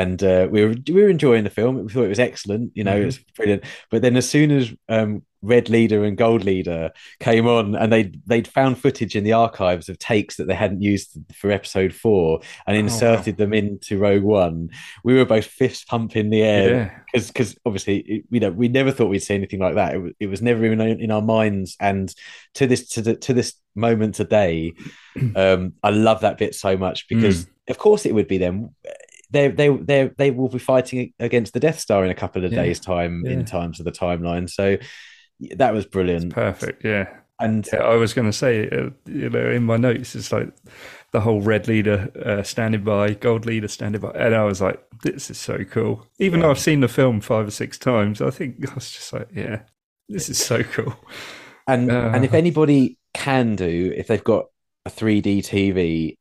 and 0.00 0.22
uh, 0.22 0.48
we 0.50 0.64
were 0.64 0.74
we 0.88 1.02
were 1.02 1.08
enjoying 1.08 1.44
the 1.44 1.50
film. 1.50 1.84
We 1.84 1.92
thought 1.92 2.04
it 2.04 2.08
was 2.08 2.18
excellent. 2.18 2.72
You 2.74 2.84
know, 2.84 2.98
Mhm. 3.00 3.06
it's 3.06 3.18
brilliant. 3.36 3.64
But 3.90 4.02
then, 4.02 4.16
as 4.16 4.28
soon 4.28 4.50
as 4.50 4.72
um, 4.88 5.22
Red 5.42 5.68
Leader 5.68 6.04
and 6.04 6.16
Gold 6.16 6.42
Leader 6.44 6.90
came 7.20 7.46
on, 7.46 7.74
and 7.76 7.92
they 7.92 8.12
they'd 8.26 8.48
found 8.48 8.78
footage 8.78 9.14
in 9.14 9.24
the 9.24 9.34
archives 9.34 9.88
of 9.88 9.98
takes 9.98 10.36
that 10.36 10.46
they 10.48 10.54
hadn't 10.54 10.82
used 10.82 11.16
for 11.34 11.50
Episode 11.50 11.92
Four, 11.94 12.40
and 12.66 12.76
Oh, 12.76 12.80
wow. 12.80 12.84
inserted 12.86 13.36
them 13.36 13.52
into 13.52 13.98
Rogue 13.98 14.22
One, 14.22 14.70
we 15.04 15.14
were 15.14 15.24
both 15.26 15.46
fist 15.46 15.86
pumping 15.86 16.30
the 16.30 16.42
air 16.42 16.68
Yeah. 16.70 16.90
because 17.12 17.28
because 17.28 17.56
obviously 17.66 17.98
it, 17.98 18.24
you 18.30 18.40
know 18.40 18.50
we 18.50 18.68
never 18.68 18.90
thought 18.90 19.10
we'd 19.10 19.20
see 19.20 19.34
anything 19.34 19.60
like 19.60 19.74
that. 19.76 19.94
It 19.94 19.98
was, 20.02 20.12
it 20.20 20.26
was 20.26 20.42
never 20.42 20.64
even 20.64 20.80
in 20.80 21.10
our 21.10 21.22
minds, 21.22 21.76
and 21.78 22.12
to 22.54 22.66
this 22.66 22.88
to 22.94 23.02
the, 23.02 23.14
to 23.16 23.32
this 23.32 23.54
moment 23.76 24.14
today, 24.14 24.72
um, 25.36 25.74
I 25.82 25.90
love 25.90 26.20
that 26.22 26.38
bit 26.38 26.54
so 26.54 26.76
much 26.76 27.06
because 27.08 27.46
of 27.68 27.78
course 27.78 28.04
it 28.06 28.14
would 28.14 28.28
be 28.28 28.38
them. 28.38 28.74
They 29.34 29.48
they 29.48 29.68
they 29.68 30.10
they 30.16 30.30
will 30.30 30.48
be 30.48 30.58
fighting 30.58 31.12
against 31.20 31.52
the 31.52 31.60
Death 31.60 31.78
Star 31.80 32.04
in 32.04 32.10
a 32.10 32.14
couple 32.14 32.44
of 32.44 32.52
Yeah. 32.52 32.62
days' 32.62 32.80
time 32.80 33.22
Yeah. 33.24 33.32
in 33.32 33.44
terms 33.44 33.78
of 33.80 33.84
the 33.84 33.92
timeline. 33.92 34.48
So 34.48 34.78
that 35.56 35.74
was 35.74 35.84
brilliant, 35.86 36.32
Perfect. 36.32 36.84
Yeah. 36.84 37.06
and 37.40 37.68
Yeah, 37.72 37.80
I 37.82 37.96
was 37.96 38.14
going 38.14 38.26
to 38.30 38.32
say, 38.32 38.68
uh, 38.70 38.90
you 39.06 39.28
know, 39.28 39.50
in 39.50 39.64
my 39.64 39.76
notes, 39.76 40.14
it's 40.14 40.32
like 40.32 40.48
the 41.12 41.20
whole 41.20 41.40
red 41.40 41.66
leader 41.68 42.10
uh, 42.24 42.42
standing 42.42 42.84
by, 42.84 43.14
gold 43.14 43.44
leader 43.46 43.68
standing 43.68 44.00
by, 44.00 44.10
and 44.12 44.34
I 44.34 44.44
was 44.44 44.60
like, 44.60 44.80
this 45.02 45.30
is 45.30 45.38
so 45.38 45.64
cool. 45.64 46.06
Even 46.18 46.40
though 46.40 46.50
I've 46.50 46.58
seen 46.68 46.80
the 46.80 46.88
film 46.88 47.20
five 47.20 47.46
or 47.48 47.50
six 47.50 47.76
times, 47.78 48.20
I 48.22 48.30
think 48.30 48.68
I 48.70 48.74
was 48.74 48.90
just 48.90 49.12
like, 49.12 49.28
yeah, 49.34 49.62
this 50.08 50.28
is 50.28 50.38
so 50.38 50.62
cool. 50.62 50.94
And 51.66 51.90
Uh. 51.90 52.12
and 52.14 52.24
if 52.24 52.34
anybody 52.34 52.98
can 53.14 53.56
do, 53.56 53.92
if 53.96 54.06
they've 54.06 54.22
got 54.24 54.46
a 54.86 54.90
3D 54.90 55.38
TV, 55.42 56.16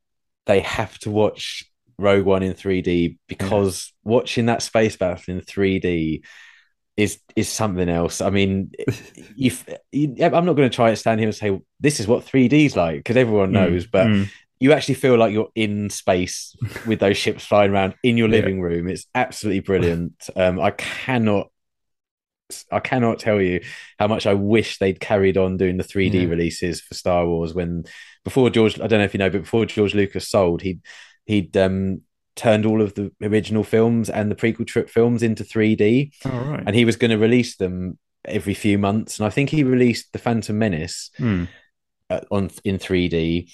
they 0.45 0.59
have 0.61 0.97
to 0.99 1.11
watch 1.11 1.65
Rogue 1.97 2.25
One 2.25 2.43
in 2.43 2.53
3D 2.53 3.17
because 3.27 3.93
watching 4.03 4.47
that 4.47 4.61
space 4.61 4.95
battle 4.97 5.33
in 5.35 5.41
3D 5.41 6.23
is 6.97 7.19
is 7.35 7.49
something 7.49 7.89
else. 7.89 8.21
I 8.21 8.29
mean, 8.29 8.71
you, 9.15 9.51
you 9.91 10.15
I'm 10.21 10.45
not 10.45 10.53
going 10.55 10.69
to 10.69 10.75
try 10.75 10.89
and 10.89 10.97
stand 10.97 11.19
here 11.19 11.29
and 11.29 11.35
say 11.35 11.59
this 11.79 11.99
is 11.99 12.07
what 12.07 12.25
3D's 12.25 12.75
like 12.75 12.97
because 12.97 13.17
everyone 13.17 13.51
knows, 13.51 13.85
but 13.87 14.07
Mm, 14.07 14.31
you 14.59 14.71
actually 14.73 14.95
feel 14.95 15.17
like 15.17 15.33
you're 15.33 15.51
in 15.55 15.89
space 15.89 16.55
with 16.85 16.99
those 16.99 17.17
ships 17.17 17.45
flying 17.45 17.71
around 17.71 17.95
in 18.03 18.17
your 18.17 18.27
Yeah. 18.27 18.35
living 18.41 18.61
room. 18.61 18.87
It's 18.87 19.05
absolutely 19.15 19.61
brilliant. 19.61 20.29
Um, 20.35 20.59
I 20.59 20.71
cannot, 20.71 21.49
I 22.71 22.79
cannot 22.79 23.19
tell 23.19 23.41
you 23.41 23.61
how 23.97 24.07
much 24.07 24.27
I 24.27 24.33
wish 24.33 24.77
they'd 24.77 24.99
carried 24.99 25.37
on 25.37 25.57
doing 25.57 25.77
the 25.77 25.83
3D 25.83 26.25
Yeah. 26.25 26.27
releases 26.27 26.81
for 26.81 26.93
Star 26.93 27.25
Wars 27.25 27.53
when 27.53 27.85
before 28.23 28.49
George. 28.49 28.79
I 28.79 28.87
don't 28.87 28.99
know 28.99 29.05
if 29.05 29.13
you 29.13 29.17
know, 29.17 29.29
but 29.29 29.41
before 29.41 29.65
George 29.65 29.95
Lucas 29.95 30.29
sold, 30.29 30.61
he 30.61 30.79
he'd 31.25 31.55
um, 31.57 32.01
turned 32.35 32.65
all 32.65 32.81
of 32.81 32.93
the 32.95 33.11
original 33.21 33.63
films 33.63 34.09
and 34.09 34.31
the 34.31 34.35
prequel 34.35 34.67
trip 34.67 34.89
films 34.89 35.23
into 35.23 35.43
3D, 35.43 36.11
all 36.25 36.39
right. 36.41 36.63
and 36.65 36.75
he 36.75 36.85
was 36.85 36.95
going 36.95 37.11
to 37.11 37.17
release 37.17 37.57
them 37.57 37.97
every 38.25 38.53
few 38.53 38.77
months. 38.77 39.19
And 39.19 39.27
I 39.27 39.29
think 39.29 39.49
he 39.49 39.63
released 39.63 40.11
the 40.13 40.19
Phantom 40.19 40.57
Menace 40.57 41.11
Mm, 41.19 41.47
uh, 42.09 42.21
on 42.31 42.49
in 42.63 42.77
3D, 42.77 43.51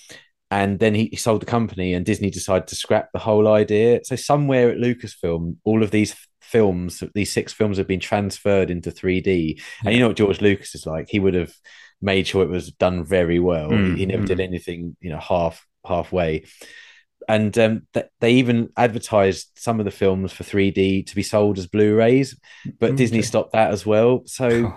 and 0.52 0.80
then 0.80 0.96
he, 0.96 1.06
he 1.08 1.16
sold 1.16 1.42
the 1.42 1.46
company, 1.46 1.94
and 1.94 2.06
Disney 2.06 2.30
decided 2.30 2.68
to 2.68 2.76
scrap 2.76 3.12
the 3.12 3.20
whole 3.20 3.48
idea. 3.48 4.02
So 4.04 4.16
somewhere 4.16 4.72
at 4.72 4.78
Lucasfilm, 4.78 5.58
all 5.64 5.84
of 5.84 5.92
these 5.92 6.16
films, 6.42 7.04
these 7.14 7.32
six 7.32 7.54
films, 7.54 7.78
have 7.78 7.88
been 7.88 8.00
transferred 8.00 8.72
into 8.72 8.92
3D. 8.92 9.62
And 9.86 9.94
you 9.94 10.00
know 10.00 10.08
what 10.08 10.18
George 10.18 10.42
Lucas 10.42 10.74
is 10.74 10.86
like; 10.86 11.10
he 11.10 11.20
would 11.20 11.36
have 11.36 11.54
made 12.02 12.28
sure 12.28 12.44
it 12.44 12.50
was 12.50 12.72
done 12.72 13.04
very 13.04 13.40
well. 13.40 13.70
Mm, 13.70 13.94
he, 13.94 14.00
he 14.00 14.06
never 14.06 14.24
mm. 14.24 14.28
did 14.28 14.40
anything, 14.40 14.96
you 15.02 15.10
know, 15.10 15.20
half 15.20 15.66
halfway. 15.86 16.46
And 17.30 17.58
um, 17.58 17.88
th- 17.94 18.08
they 18.20 18.34
even 18.34 18.70
advertised 18.76 19.52
some 19.56 19.80
of 19.80 19.86
the 19.86 19.92
films 19.92 20.34
for 20.34 20.44
3D 20.44 21.06
to 21.06 21.15
be 21.15 21.24
sold 21.24 21.58
as 21.60 21.68
Blu-rays, 21.68 22.38
but 22.80 22.96
Disney 22.98 23.22
stopped 23.22 23.54
that 23.54 23.72
as 23.72 23.86
well. 23.86 24.24
So 24.26 24.74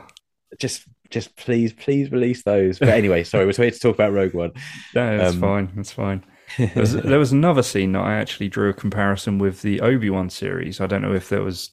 just 0.58 0.84
just 1.10 1.34
please 1.36 1.72
please 1.74 2.10
release 2.10 2.42
those 2.42 2.78
but 2.78 2.88
anyway 2.88 3.22
sorry 3.32 3.44
we're 3.44 3.52
here 3.52 3.70
to 3.70 3.78
talk 3.78 3.94
about 3.94 4.12
rogue 4.14 4.32
one 4.32 4.50
no, 4.94 5.18
that's 5.18 5.34
Um, 5.34 5.40
fine. 5.40 5.72
That's 5.76 5.92
fine. 5.92 6.24
there, 6.58 6.70
was, 6.76 6.94
there 6.94 7.18
was 7.18 7.32
another 7.32 7.62
scene 7.62 7.92
that 7.92 8.02
I 8.02 8.14
actually 8.14 8.48
drew 8.48 8.70
a 8.70 8.74
comparison 8.74 9.38
with 9.38 9.60
the 9.62 9.80
Obi 9.82 10.08
Wan 10.10 10.30
series. 10.30 10.80
I 10.80 10.86
don't 10.86 11.02
know 11.02 11.14
if 11.14 11.28
that 11.30 11.42
was 11.42 11.72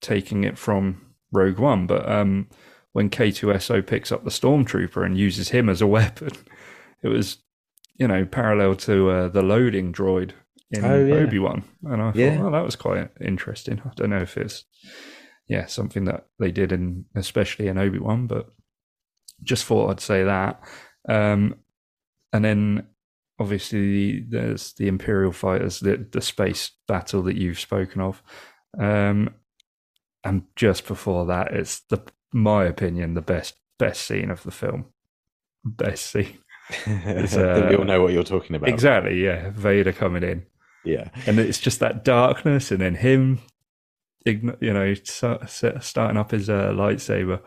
taking 0.00 0.44
it 0.44 0.56
from 0.58 1.00
Rogue 1.32 1.58
One, 1.58 1.86
but 1.86 2.06
um, 2.10 2.48
when 2.92 3.10
K2SO 3.10 3.86
picks 3.86 4.10
up 4.12 4.24
the 4.24 4.30
stormtrooper 4.30 5.04
and 5.04 5.16
uses 5.16 5.50
him 5.50 5.68
as 5.68 5.80
a 5.82 5.86
weapon, 5.98 6.30
it 7.02 7.08
was 7.08 7.38
you 7.96 8.08
know 8.08 8.24
parallel 8.24 8.74
to 8.76 9.10
uh, 9.10 9.28
the 9.28 9.42
loading 9.42 9.92
droid 9.92 10.32
in 10.70 10.84
Oh, 10.84 11.04
yeah. 11.04 11.14
Obi 11.14 11.38
Wan, 11.38 11.64
and 11.84 12.00
I 12.00 12.06
thought, 12.12 12.16
Yeah. 12.16 12.40
well, 12.40 12.52
that 12.52 12.64
was 12.64 12.76
quite 12.76 13.10
interesting. 13.20 13.82
I 13.84 13.90
don't 13.96 14.10
know 14.10 14.22
if 14.22 14.36
it's 14.36 14.64
yeah 15.48 15.66
something 15.66 16.04
that 16.04 16.26
they 16.38 16.50
did 16.52 16.70
in 16.72 17.06
especially 17.14 17.66
in 17.68 17.76
Obi 17.78 17.98
Wan, 17.98 18.26
but 18.26 18.46
just 19.42 19.64
thought 19.64 19.90
I'd 19.90 20.00
say 20.00 20.24
that. 20.24 20.60
Um, 21.08 21.56
and 22.32 22.44
then 22.44 22.86
obviously 23.40 24.20
there's 24.28 24.74
the 24.74 24.86
Imperial 24.86 25.32
fighters, 25.32 25.80
the 25.80 26.06
the 26.12 26.20
space 26.20 26.70
battle 26.86 27.22
that 27.22 27.36
you've 27.36 27.58
spoken 27.58 28.00
of, 28.00 28.22
um, 28.78 29.34
and 30.22 30.42
just 30.56 30.86
before 30.86 31.26
that, 31.26 31.52
it's 31.52 31.80
the 31.88 32.00
my 32.32 32.64
opinion 32.64 33.14
the 33.14 33.22
best 33.22 33.54
best 33.78 34.06
scene 34.06 34.30
of 34.30 34.42
the 34.44 34.50
film. 34.52 34.84
Best 35.64 36.06
scene, 36.12 36.38
I 36.86 37.26
think 37.26 37.70
we 37.70 37.74
all 37.76 37.82
uh, 37.82 37.84
know 37.84 38.02
what 38.02 38.12
you're 38.12 38.22
talking 38.22 38.56
about. 38.56 38.68
exactly. 38.68 39.22
Yeah, 39.24 39.50
Vader 39.50 39.92
coming 39.92 40.22
in, 40.22 40.46
Yeah. 40.84 41.08
and 41.26 41.38
it's 41.38 41.58
just 41.58 41.80
that 41.80 42.04
darkness, 42.04 42.70
and 42.70 42.80
then 42.80 42.94
him, 42.94 43.40
you 44.24 44.72
know, 44.72 44.94
starting 44.94 46.16
up 46.16 46.30
his 46.30 46.48
uh, 46.50 46.72
lightsaber, 46.72 47.40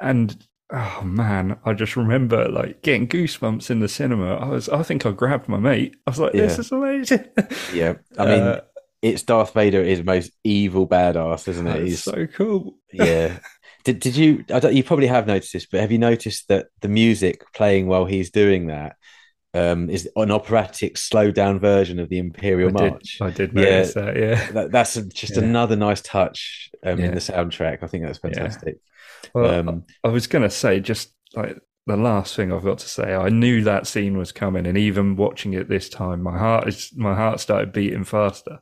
and 0.00 0.46
oh 0.72 1.02
man, 1.04 1.58
I 1.64 1.74
just 1.74 1.96
remember 1.96 2.48
like 2.48 2.82
getting 2.82 3.06
goosebumps 3.08 3.70
in 3.70 3.80
the 3.80 3.88
cinema. 3.88 4.36
I 4.36 4.46
was, 4.48 4.68
I 4.68 4.82
think 4.82 5.04
I 5.06 5.10
grabbed 5.10 5.48
my 5.48 5.58
mate. 5.58 5.94
I 6.06 6.10
was 6.10 6.18
like, 6.18 6.32
"This 6.32 6.54
Yeah. 6.54 6.60
is 6.60 6.72
amazing." 6.72 7.24
Yeah. 7.74 7.94
I 8.18 8.24
mean, 8.26 8.40
Uh, 8.42 8.60
it's 9.02 9.22
Darth 9.22 9.52
Vader 9.54 9.82
is 9.82 10.02
most 10.04 10.30
evil 10.44 10.86
badass, 10.88 11.48
isn't 11.48 11.66
it? 11.66 11.82
He's 11.84 12.02
so 12.02 12.26
cool. 12.26 12.76
yeah. 12.92 13.38
Did 13.84 14.00
did 14.00 14.16
you? 14.16 14.44
I 14.52 14.60
don't, 14.60 14.74
you 14.74 14.84
probably 14.84 15.08
have 15.08 15.26
noticed 15.26 15.52
this, 15.52 15.66
but 15.66 15.80
have 15.80 15.92
you 15.92 15.98
noticed 15.98 16.48
that 16.48 16.66
the 16.80 16.88
music 16.88 17.44
playing 17.52 17.86
while 17.86 18.04
he's 18.04 18.30
doing 18.30 18.68
that 18.68 18.96
um, 19.54 19.90
is 19.90 20.08
an 20.16 20.30
operatic, 20.30 20.96
slowed 20.96 21.34
down 21.34 21.58
version 21.58 21.98
of 21.98 22.08
the 22.08 22.18
Imperial 22.18 22.68
I 22.76 22.82
did, 22.82 22.90
March? 22.92 23.18
I 23.20 23.30
did 23.30 23.52
Yeah. 23.54 23.62
notice 23.62 23.94
that. 23.94 24.16
Yeah. 24.16 24.50
That, 24.52 24.72
that's 24.72 24.94
just 24.94 25.36
Yeah. 25.36 25.42
another 25.42 25.76
nice 25.76 26.00
touch 26.00 26.70
um, 26.84 26.98
Yeah. 26.98 27.06
in 27.06 27.14
the 27.14 27.20
soundtrack. 27.20 27.82
I 27.82 27.86
think 27.86 28.04
that's 28.04 28.20
Yeah. 28.22 28.30
fantastic. 28.30 28.76
Well, 29.34 29.68
Um, 29.68 29.84
I 30.04 30.08
was 30.08 30.26
going 30.26 30.42
to 30.42 30.50
say 30.50 30.80
just 30.80 31.14
like 31.34 31.58
the 31.86 31.96
last 31.96 32.36
thing 32.36 32.52
I've 32.52 32.64
got 32.64 32.78
to 32.78 32.88
say. 32.88 33.14
I 33.14 33.28
knew 33.28 33.64
that 33.64 33.86
scene 33.86 34.16
was 34.16 34.30
coming, 34.32 34.66
and 34.66 34.78
even 34.78 35.16
watching 35.16 35.54
it 35.54 35.68
this 35.68 35.88
time, 35.88 36.22
my 36.22 36.38
heart 36.38 36.68
is 36.68 36.92
my 36.96 37.14
heart 37.14 37.40
started 37.40 37.72
beating 37.72 38.04
faster. 38.04 38.60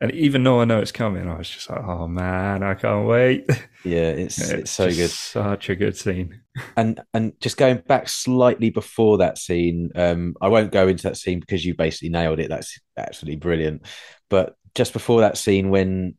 And 0.00 0.12
even 0.12 0.44
though 0.44 0.60
I 0.60 0.64
know 0.64 0.78
it's 0.78 0.92
coming, 0.92 1.28
I 1.28 1.36
was 1.36 1.50
just 1.50 1.68
like, 1.68 1.82
"Oh 1.82 2.06
man, 2.06 2.62
I 2.62 2.74
can't 2.74 3.06
wait!" 3.06 3.46
yeah, 3.84 4.10
it's 4.10 4.38
it's 4.50 4.70
so 4.70 4.88
good. 4.88 5.10
such 5.10 5.70
a 5.70 5.76
good 5.76 5.96
scene. 5.96 6.40
and 6.76 7.00
and 7.12 7.32
just 7.40 7.56
going 7.56 7.78
back 7.78 8.08
slightly 8.08 8.70
before 8.70 9.18
that 9.18 9.38
scene 9.38 9.90
um 9.94 10.34
i 10.40 10.48
won't 10.48 10.72
go 10.72 10.88
into 10.88 11.04
that 11.04 11.16
scene 11.16 11.38
because 11.38 11.64
you 11.64 11.72
basically 11.72 12.08
nailed 12.08 12.40
it 12.40 12.48
that's 12.48 12.80
absolutely 12.96 13.36
brilliant 13.36 13.82
but 14.28 14.56
just 14.74 14.92
before 14.92 15.20
that 15.20 15.38
scene 15.38 15.70
when 15.70 16.16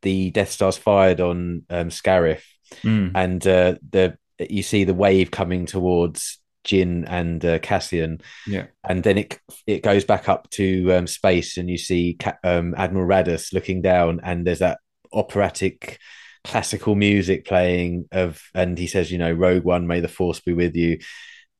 the 0.00 0.30
death 0.30 0.50
star's 0.50 0.78
fired 0.78 1.20
on 1.20 1.64
um 1.68 1.88
scarif 1.90 2.42
Mm, 2.82 3.12
and 3.14 3.46
uh 3.46 3.74
the 3.90 4.16
you 4.40 4.62
see 4.62 4.84
the 4.84 4.94
wave 4.94 5.30
coming 5.30 5.66
towards 5.66 6.38
Jyn 6.64 7.04
and 7.08 7.44
uh, 7.44 7.58
Cassian, 7.58 8.20
yeah, 8.46 8.66
and 8.84 9.02
then 9.02 9.18
it 9.18 9.38
it 9.66 9.82
goes 9.82 10.04
back 10.04 10.28
up 10.28 10.48
to 10.50 10.92
um, 10.92 11.06
space, 11.06 11.56
and 11.56 11.68
you 11.70 11.78
see 11.78 12.14
Ca- 12.18 12.38
um, 12.44 12.74
Admiral 12.76 13.06
Raddus 13.08 13.52
looking 13.52 13.82
down, 13.82 14.20
and 14.22 14.46
there's 14.46 14.60
that 14.60 14.78
operatic 15.12 15.98
classical 16.44 16.94
music 16.94 17.46
playing 17.46 18.08
of, 18.10 18.42
and 18.54 18.76
he 18.78 18.86
says, 18.86 19.12
you 19.12 19.18
know, 19.18 19.32
Rogue 19.32 19.64
One, 19.64 19.86
may 19.86 20.00
the 20.00 20.08
Force 20.08 20.40
be 20.40 20.52
with 20.52 20.74
you. 20.74 20.98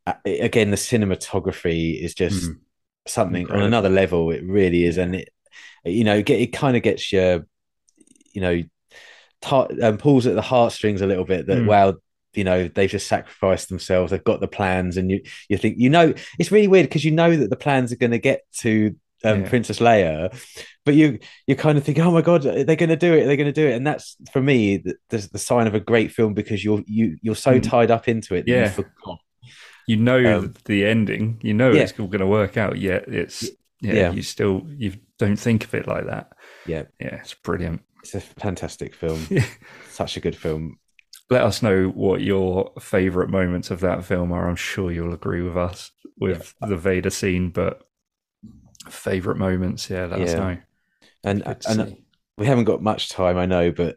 Uh, 0.07 0.15
again, 0.25 0.71
the 0.71 0.77
cinematography 0.77 2.03
is 2.03 2.15
just 2.15 2.51
Mm. 2.51 2.57
something 3.07 3.51
on 3.51 3.62
another 3.62 3.88
level. 3.88 4.31
It 4.33 4.43
really 4.45 4.85
is, 4.85 4.99
and 4.99 5.15
it, 5.17 5.29
you 5.85 6.05
know, 6.05 6.23
get 6.23 6.41
it 6.41 6.53
kind 6.53 6.77
of 6.77 6.83
gets 6.83 7.12
your 7.12 7.47
you 8.35 8.41
know, 8.41 8.62
tar- 9.43 9.69
um, 9.83 9.99
pulls 9.99 10.27
at 10.27 10.35
the 10.35 10.41
heartstrings 10.43 11.03
a 11.03 11.07
little 11.07 11.25
bit. 11.25 11.47
That 11.47 11.59
Mm. 11.59 11.67
wow, 11.67 11.95
you 12.35 12.45
know, 12.45 12.68
they've 12.68 12.90
just 12.90 13.07
sacrificed 13.07 13.68
themselves. 13.68 14.11
They've 14.11 14.23
got 14.25 14.40
the 14.40 14.49
plans, 14.49 14.97
and 14.97 15.11
you 15.11 15.21
you 15.49 15.57
think 15.59 15.77
you 15.79 15.90
know 15.90 16.14
it's 16.38 16.51
really 16.53 16.68
weird 16.68 16.87
because 16.87 17.05
you 17.05 17.11
know 17.11 17.37
that 17.37 17.51
the 17.51 17.57
plans 17.57 17.92
are 17.92 17.97
going 17.97 18.12
to 18.12 18.18
get 18.18 18.42
to 18.61 18.95
um, 19.25 19.42
Yeah. 19.42 19.49
Princess 19.49 19.79
Leia, 19.79 20.35
but 20.85 20.95
you 20.95 21.18
you 21.47 21.55
kind 21.57 21.79
of 21.79 21.85
think, 21.85 21.99
oh 21.99 22.11
my 22.11 22.23
god, 22.23 22.42
they're 22.42 22.64
going 22.77 22.88
to 22.88 22.97
do 22.97 23.12
it, 23.14 23.25
they're 23.27 23.37
going 23.37 23.53
to 23.53 23.53
do 23.53 23.68
it, 23.68 23.75
and 23.77 23.87
that's 23.87 24.16
for 24.33 24.40
me 24.42 24.79
the, 24.79 24.95
the, 25.11 25.29
the 25.33 25.38
sign 25.38 25.66
of 25.66 25.75
a 25.75 25.81
great 25.81 26.11
film 26.12 26.35
because 26.35 26.64
you're 26.64 26.83
you 26.87 27.16
you're 27.23 27.37
so 27.37 27.53
Mm. 27.61 27.62
tied 27.62 27.90
up 27.90 28.09
into 28.09 28.35
it, 28.35 28.49
Yeah. 28.49 28.73
you 28.77 29.16
you 29.87 29.97
know 29.97 30.38
Um, 30.38 30.55
the 30.64 30.85
ending. 30.87 31.38
You 31.42 31.55
know 31.55 31.71
yeah. 31.73 31.83
it's 31.83 31.99
all 32.01 32.07
going 32.07 32.21
to 32.21 32.27
work 32.27 32.57
out. 32.57 32.79
Yet 32.79 33.05
it's 33.09 33.49
yeah, 33.81 33.95
Yeah. 33.95 34.12
You 34.12 34.23
still 34.23 34.66
you 34.77 34.95
don't 35.18 35.37
think 35.37 35.64
of 35.64 35.75
it 35.75 35.87
like 35.87 36.07
that. 36.07 36.33
Yeah, 36.66 36.85
Yeah, 37.01 37.16
it's 37.16 37.35
brilliant. 37.35 37.83
it's 38.03 38.14
a 38.14 38.21
fantastic 38.21 38.95
film, 38.95 39.27
such 39.90 40.16
a 40.16 40.21
good 40.21 40.37
film. 40.37 40.79
Let 41.33 41.45
us 41.45 41.62
know 41.62 41.88
what 41.88 42.21
your 42.21 42.73
favorite 42.79 43.31
moments 43.31 43.71
of 43.71 43.81
that 43.81 44.05
film 44.05 44.33
are. 44.33 44.49
I'm 44.49 44.57
sure 44.57 44.92
you'll 44.92 45.14
agree 45.14 45.40
with 45.40 45.57
us 45.57 45.90
with 46.18 46.55
the 46.61 46.77
Vader 46.77 47.11
scene, 47.11 47.51
but 47.51 47.83
favorite 48.88 49.38
moments, 49.38 49.88
yeah, 49.88 50.07
let 50.07 50.21
us 50.21 50.35
know. 50.35 50.59
And 51.25 51.42
Good 51.42 51.64
and 51.66 51.97
we 52.37 52.47
haven't 52.47 52.64
got 52.64 52.83
much 52.83 53.09
time, 53.09 53.38
I 53.38 53.47
know, 53.47 53.71
but 53.71 53.97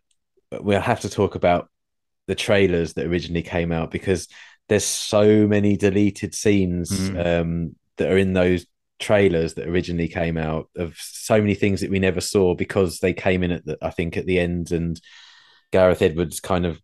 we'll 0.62 0.80
have 0.80 1.02
to 1.02 1.10
talk 1.10 1.36
about 1.36 1.70
the 2.28 2.36
trailers 2.36 2.94
that 2.94 3.08
originally 3.08 3.42
came 3.44 3.72
out 3.72 3.92
because 3.92 4.28
there's 4.70 4.86
so 4.86 5.46
many 5.48 5.76
deleted 5.78 6.34
scenes 6.34 6.90
Mm. 6.92 7.26
um, 7.26 7.76
that 7.98 8.12
are 8.12 8.18
in 8.18 8.34
those 8.34 8.66
trailers 8.98 9.56
that 9.56 9.68
originally 9.68 10.08
came 10.08 10.38
out 10.38 10.70
of 10.78 10.96
so 10.98 11.40
many 11.40 11.54
things 11.54 11.82
that 11.82 11.92
we 11.92 12.00
never 12.00 12.22
saw 12.22 12.56
because 12.56 13.00
they 13.00 13.14
came 13.14 13.44
in 13.44 13.52
at 13.52 13.66
the 13.66 13.78
I 13.82 13.90
think 13.90 14.16
at 14.16 14.26
the 14.26 14.40
end 14.40 14.72
and 14.72 15.00
Gareth 15.72 16.02
Edwards 16.02 16.40
kind 16.40 16.66
of 16.66 16.82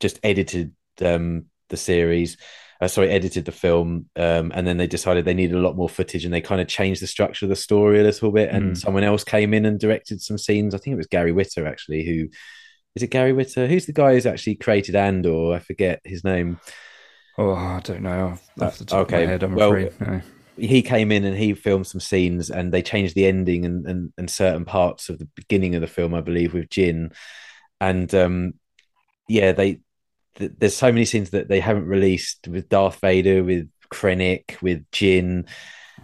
just 0.00 0.20
edited 0.22 0.74
um, 1.02 1.46
the 1.68 1.76
series. 1.76 2.36
Uh, 2.78 2.88
sorry, 2.88 3.08
edited 3.08 3.46
the 3.46 3.52
film, 3.52 4.06
um, 4.16 4.52
and 4.54 4.66
then 4.66 4.76
they 4.76 4.86
decided 4.86 5.24
they 5.24 5.32
needed 5.32 5.56
a 5.56 5.60
lot 5.60 5.76
more 5.76 5.88
footage, 5.88 6.26
and 6.26 6.34
they 6.34 6.42
kind 6.42 6.60
of 6.60 6.68
changed 6.68 7.00
the 7.00 7.06
structure 7.06 7.46
of 7.46 7.48
the 7.48 7.56
story 7.56 8.00
a 8.00 8.02
little 8.02 8.30
bit. 8.30 8.50
And 8.50 8.72
Mm. 8.72 8.76
someone 8.76 9.02
else 9.04 9.24
came 9.24 9.54
in 9.54 9.64
and 9.64 9.80
directed 9.80 10.20
some 10.20 10.36
scenes. 10.36 10.74
I 10.74 10.78
think 10.78 10.92
it 10.92 10.98
was 10.98 11.06
Gary 11.06 11.32
Witter 11.32 11.66
actually. 11.66 12.04
Who 12.04 12.28
is 12.94 13.02
it? 13.02 13.06
Gary 13.10 13.32
Witter? 13.32 13.66
Who's 13.66 13.86
the 13.86 13.94
guy 13.94 14.12
who's 14.12 14.26
actually 14.26 14.56
created 14.56 14.94
Andor? 14.94 15.54
I 15.54 15.58
forget 15.60 16.00
his 16.04 16.22
name. 16.22 16.60
Oh, 17.38 17.54
I 17.54 17.80
don't 17.82 18.02
know. 18.02 18.38
Off, 18.60 18.78
the 18.78 18.84
top 18.84 19.00
okay, 19.06 19.22
of 19.22 19.26
my 19.26 19.30
head, 19.32 19.42
I'm 19.42 19.54
well, 19.54 19.70
afraid. 19.70 19.92
No. 20.00 20.20
he 20.58 20.82
came 20.82 21.12
in 21.12 21.24
and 21.24 21.36
he 21.36 21.54
filmed 21.54 21.86
some 21.86 22.00
scenes 22.00 22.50
and 22.50 22.72
they 22.72 22.82
changed 22.82 23.14
the 23.14 23.26
ending 23.26 23.64
and, 23.64 23.86
and, 23.86 24.12
and 24.16 24.30
certain 24.30 24.64
parts 24.64 25.08
of 25.08 25.18
the 25.18 25.28
beginning 25.34 25.74
of 25.74 25.82
the 25.82 25.86
film, 25.86 26.14
I 26.14 26.22
believe, 26.22 26.54
with 26.54 26.68
Jyn. 26.68 27.12
And 27.80 28.14
um, 28.14 28.54
yeah, 29.28 29.52
they 29.52 29.80
th- 30.36 30.52
there's 30.58 30.76
so 30.76 30.92
many 30.92 31.04
scenes 31.04 31.30
that 31.30 31.48
they 31.48 31.60
haven't 31.60 31.86
released 31.86 32.48
with 32.48 32.68
Darth 32.68 33.00
Vader, 33.00 33.42
with 33.42 33.68
Krennic, 33.92 34.60
with 34.62 34.88
Jyn. 34.90 35.48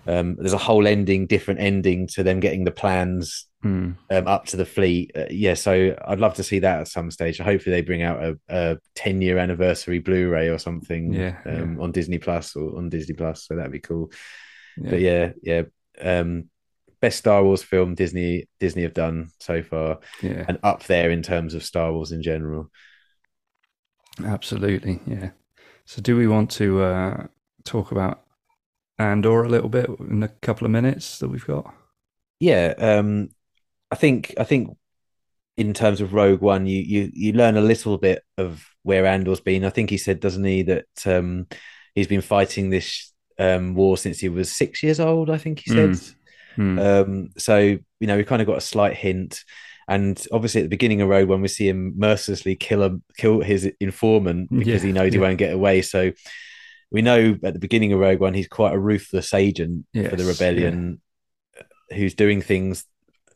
Um, 0.06 0.36
there's 0.36 0.52
a 0.54 0.58
whole 0.58 0.86
ending, 0.86 1.26
different 1.26 1.60
ending 1.60 2.06
to 2.08 2.22
them 2.22 2.40
getting 2.40 2.64
the 2.64 2.70
plans 2.70 3.46
Hmm. 3.62 3.92
um, 4.10 4.26
up 4.26 4.46
to 4.46 4.56
the 4.56 4.64
fleet. 4.66 5.12
Uh, 5.14 5.26
yeah, 5.30 5.54
so 5.54 5.94
I'd 6.04 6.18
love 6.18 6.34
to 6.34 6.42
see 6.42 6.58
that 6.60 6.80
at 6.80 6.88
some 6.88 7.12
stage. 7.12 7.38
Hopefully, 7.38 7.76
they 7.76 7.82
bring 7.82 8.02
out 8.02 8.20
a, 8.20 8.38
a 8.48 8.78
10 8.96 9.22
year 9.22 9.38
anniversary 9.38 10.00
Blu-ray 10.00 10.48
or 10.48 10.58
something 10.58 11.12
Yeah, 11.12 11.36
um, 11.46 11.80
on 11.80 11.92
Disney 11.92 12.18
Plus 12.18 12.56
or 12.56 12.76
on 12.76 12.88
Disney 12.88 13.14
Plus. 13.14 13.46
So 13.46 13.54
that'd 13.54 13.70
be 13.70 13.78
cool. 13.78 14.10
Yeah. 14.76 14.90
But 14.90 15.00
yeah, 15.00 15.32
yeah. 15.44 15.62
Um, 16.00 16.48
best 17.00 17.18
Star 17.18 17.44
Wars 17.44 17.62
film 17.62 17.94
Disney 17.94 18.48
Disney 18.58 18.82
have 18.82 18.94
done 18.94 19.30
so 19.38 19.62
far, 19.62 19.98
yeah, 20.22 20.44
and 20.48 20.58
up 20.64 20.82
there 20.84 21.10
in 21.10 21.22
terms 21.22 21.54
of 21.54 21.62
Star 21.62 21.92
Wars 21.92 22.10
in 22.10 22.22
general. 22.22 22.68
Absolutely. 24.24 25.00
Yeah. 25.06 25.30
So, 25.84 26.00
do 26.00 26.16
we 26.16 26.26
want 26.26 26.50
to 26.52 26.82
uh, 26.82 27.26
talk 27.64 27.92
about 27.92 28.22
Andor 28.98 29.42
a 29.42 29.48
little 29.48 29.68
bit 29.68 29.88
in 30.00 30.22
a 30.22 30.28
couple 30.28 30.64
of 30.64 30.70
minutes 30.70 31.18
that 31.18 31.28
we've 31.28 31.46
got? 31.46 31.74
Yeah, 32.40 32.74
um, 32.78 33.28
I 33.90 33.96
think 33.96 34.34
I 34.38 34.44
think 34.44 34.76
in 35.56 35.74
terms 35.74 36.00
of 36.00 36.14
Rogue 36.14 36.40
One, 36.40 36.66
you 36.66 36.80
you 36.80 37.10
you 37.12 37.32
learn 37.32 37.56
a 37.56 37.60
little 37.62 37.98
bit 37.98 38.24
of 38.38 38.66
where 38.82 39.06
Andor's 39.06 39.40
been. 39.40 39.64
I 39.64 39.70
think 39.70 39.90
he 39.90 39.98
said, 39.98 40.20
doesn't 40.20 40.44
he, 40.44 40.62
that 40.62 40.86
um, 41.06 41.46
he's 41.94 42.06
been 42.06 42.20
fighting 42.20 42.70
this 42.70 43.12
um, 43.38 43.74
war 43.74 43.96
since 43.96 44.18
he 44.18 44.28
was 44.28 44.50
six 44.50 44.82
years 44.82 45.00
old. 45.00 45.30
I 45.30 45.38
think 45.38 45.60
he 45.60 45.70
said. 45.70 45.98
Hmm. 46.56 46.78
Um, 46.78 47.28
so 47.38 47.58
you 47.58 48.06
know, 48.06 48.16
we 48.16 48.24
kind 48.24 48.42
of 48.42 48.46
got 48.46 48.58
a 48.58 48.62
slight 48.62 48.94
hint, 48.94 49.44
and 49.94 50.24
obviously 50.32 50.60
at 50.60 50.64
the 50.64 50.68
beginning 50.76 51.00
of 51.00 51.08
Rogue 51.08 51.28
One, 51.28 51.42
we 51.42 51.48
see 51.48 51.68
him 51.68 51.94
mercilessly 51.96 52.54
kill 52.56 52.82
him, 52.82 53.02
kill 53.16 53.40
his 53.40 53.70
informant 53.80 54.48
because 54.50 54.82
Yeah, 54.82 54.88
he 54.88 54.92
knows 54.92 55.12
he 55.12 55.18
yeah. 55.18 55.26
won't 55.26 55.38
get 55.38 55.52
away. 55.52 55.82
So 55.82 56.12
we 56.90 57.02
know 57.02 57.36
at 57.42 57.52
the 57.54 57.58
beginning 57.60 57.92
of 57.92 58.00
Rogue 58.00 58.20
One 58.20 58.34
he's 58.34 58.48
quite 58.48 58.74
a 58.74 58.78
ruthless 58.78 59.32
agent 59.34 59.86
Yes, 59.92 60.10
for 60.10 60.16
the 60.16 60.24
rebellion, 60.24 61.00
who's 61.94 62.14
doing 62.14 62.40
things 62.42 62.84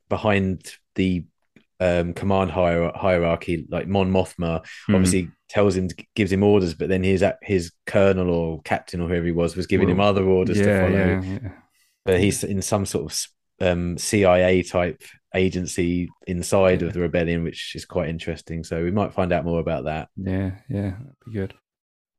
behind 0.08 0.62
the 0.94 1.24
um, 1.80 2.14
command 2.14 2.50
hier- 2.52 2.92
hierarchy. 2.94 3.66
Like 3.68 3.86
Mon 3.88 4.10
Mothma, 4.10 4.64
Hmm. 4.86 4.94
obviously 4.94 5.30
tells 5.48 5.76
him, 5.76 5.88
gives 6.14 6.32
him 6.32 6.42
orders, 6.42 6.74
but 6.74 6.88
then 6.88 7.02
his 7.02 7.24
his 7.42 7.72
colonel 7.86 8.30
or 8.30 8.62
captain 8.62 9.00
or 9.00 9.08
whoever 9.08 9.26
he 9.26 9.32
was 9.32 9.56
was 9.56 9.66
giving 9.66 9.88
him 9.88 10.00
other 10.00 10.24
orders 10.24 10.58
to 10.58 10.80
follow. 10.80 10.96
yeah, 10.96 11.20
yeah. 11.22 11.52
But 12.04 12.20
he's 12.20 12.44
in 12.44 12.62
some 12.62 12.86
sort 12.86 13.12
of 13.12 13.26
um, 13.60 13.98
CIA 13.98 14.62
type 14.62 15.02
agency 15.36 16.08
inside 16.26 16.80
Yeah. 16.82 16.88
of 16.88 16.94
the 16.94 17.00
rebellion, 17.00 17.44
which 17.44 17.74
is 17.76 17.84
quite 17.84 18.08
interesting. 18.08 18.64
So 18.64 18.82
we 18.82 18.90
might 18.90 19.12
find 19.12 19.32
out 19.32 19.44
more 19.44 19.60
about 19.60 19.84
that. 19.84 20.08
Yeah, 20.16 20.52
yeah, 20.68 20.90
that'd 20.90 21.16
be 21.26 21.32
good. 21.32 21.54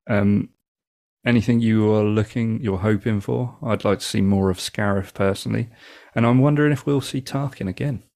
Um, 0.09 0.49
anything 1.25 1.59
you 1.59 1.91
are 1.93 2.03
looking, 2.03 2.61
you're 2.61 2.77
hoping 2.77 3.19
for? 3.19 3.57
I'd 3.63 3.83
like 3.83 3.99
to 3.99 4.05
see 4.05 4.21
more 4.21 4.49
of 4.49 4.57
Scarif 4.59 5.13
personally, 5.13 5.69
and 6.15 6.25
I'm 6.25 6.39
wondering 6.39 6.71
if 6.71 6.85
we'll 6.85 7.01
see 7.01 7.21
Tarkin 7.21 7.67
again. 7.67 8.03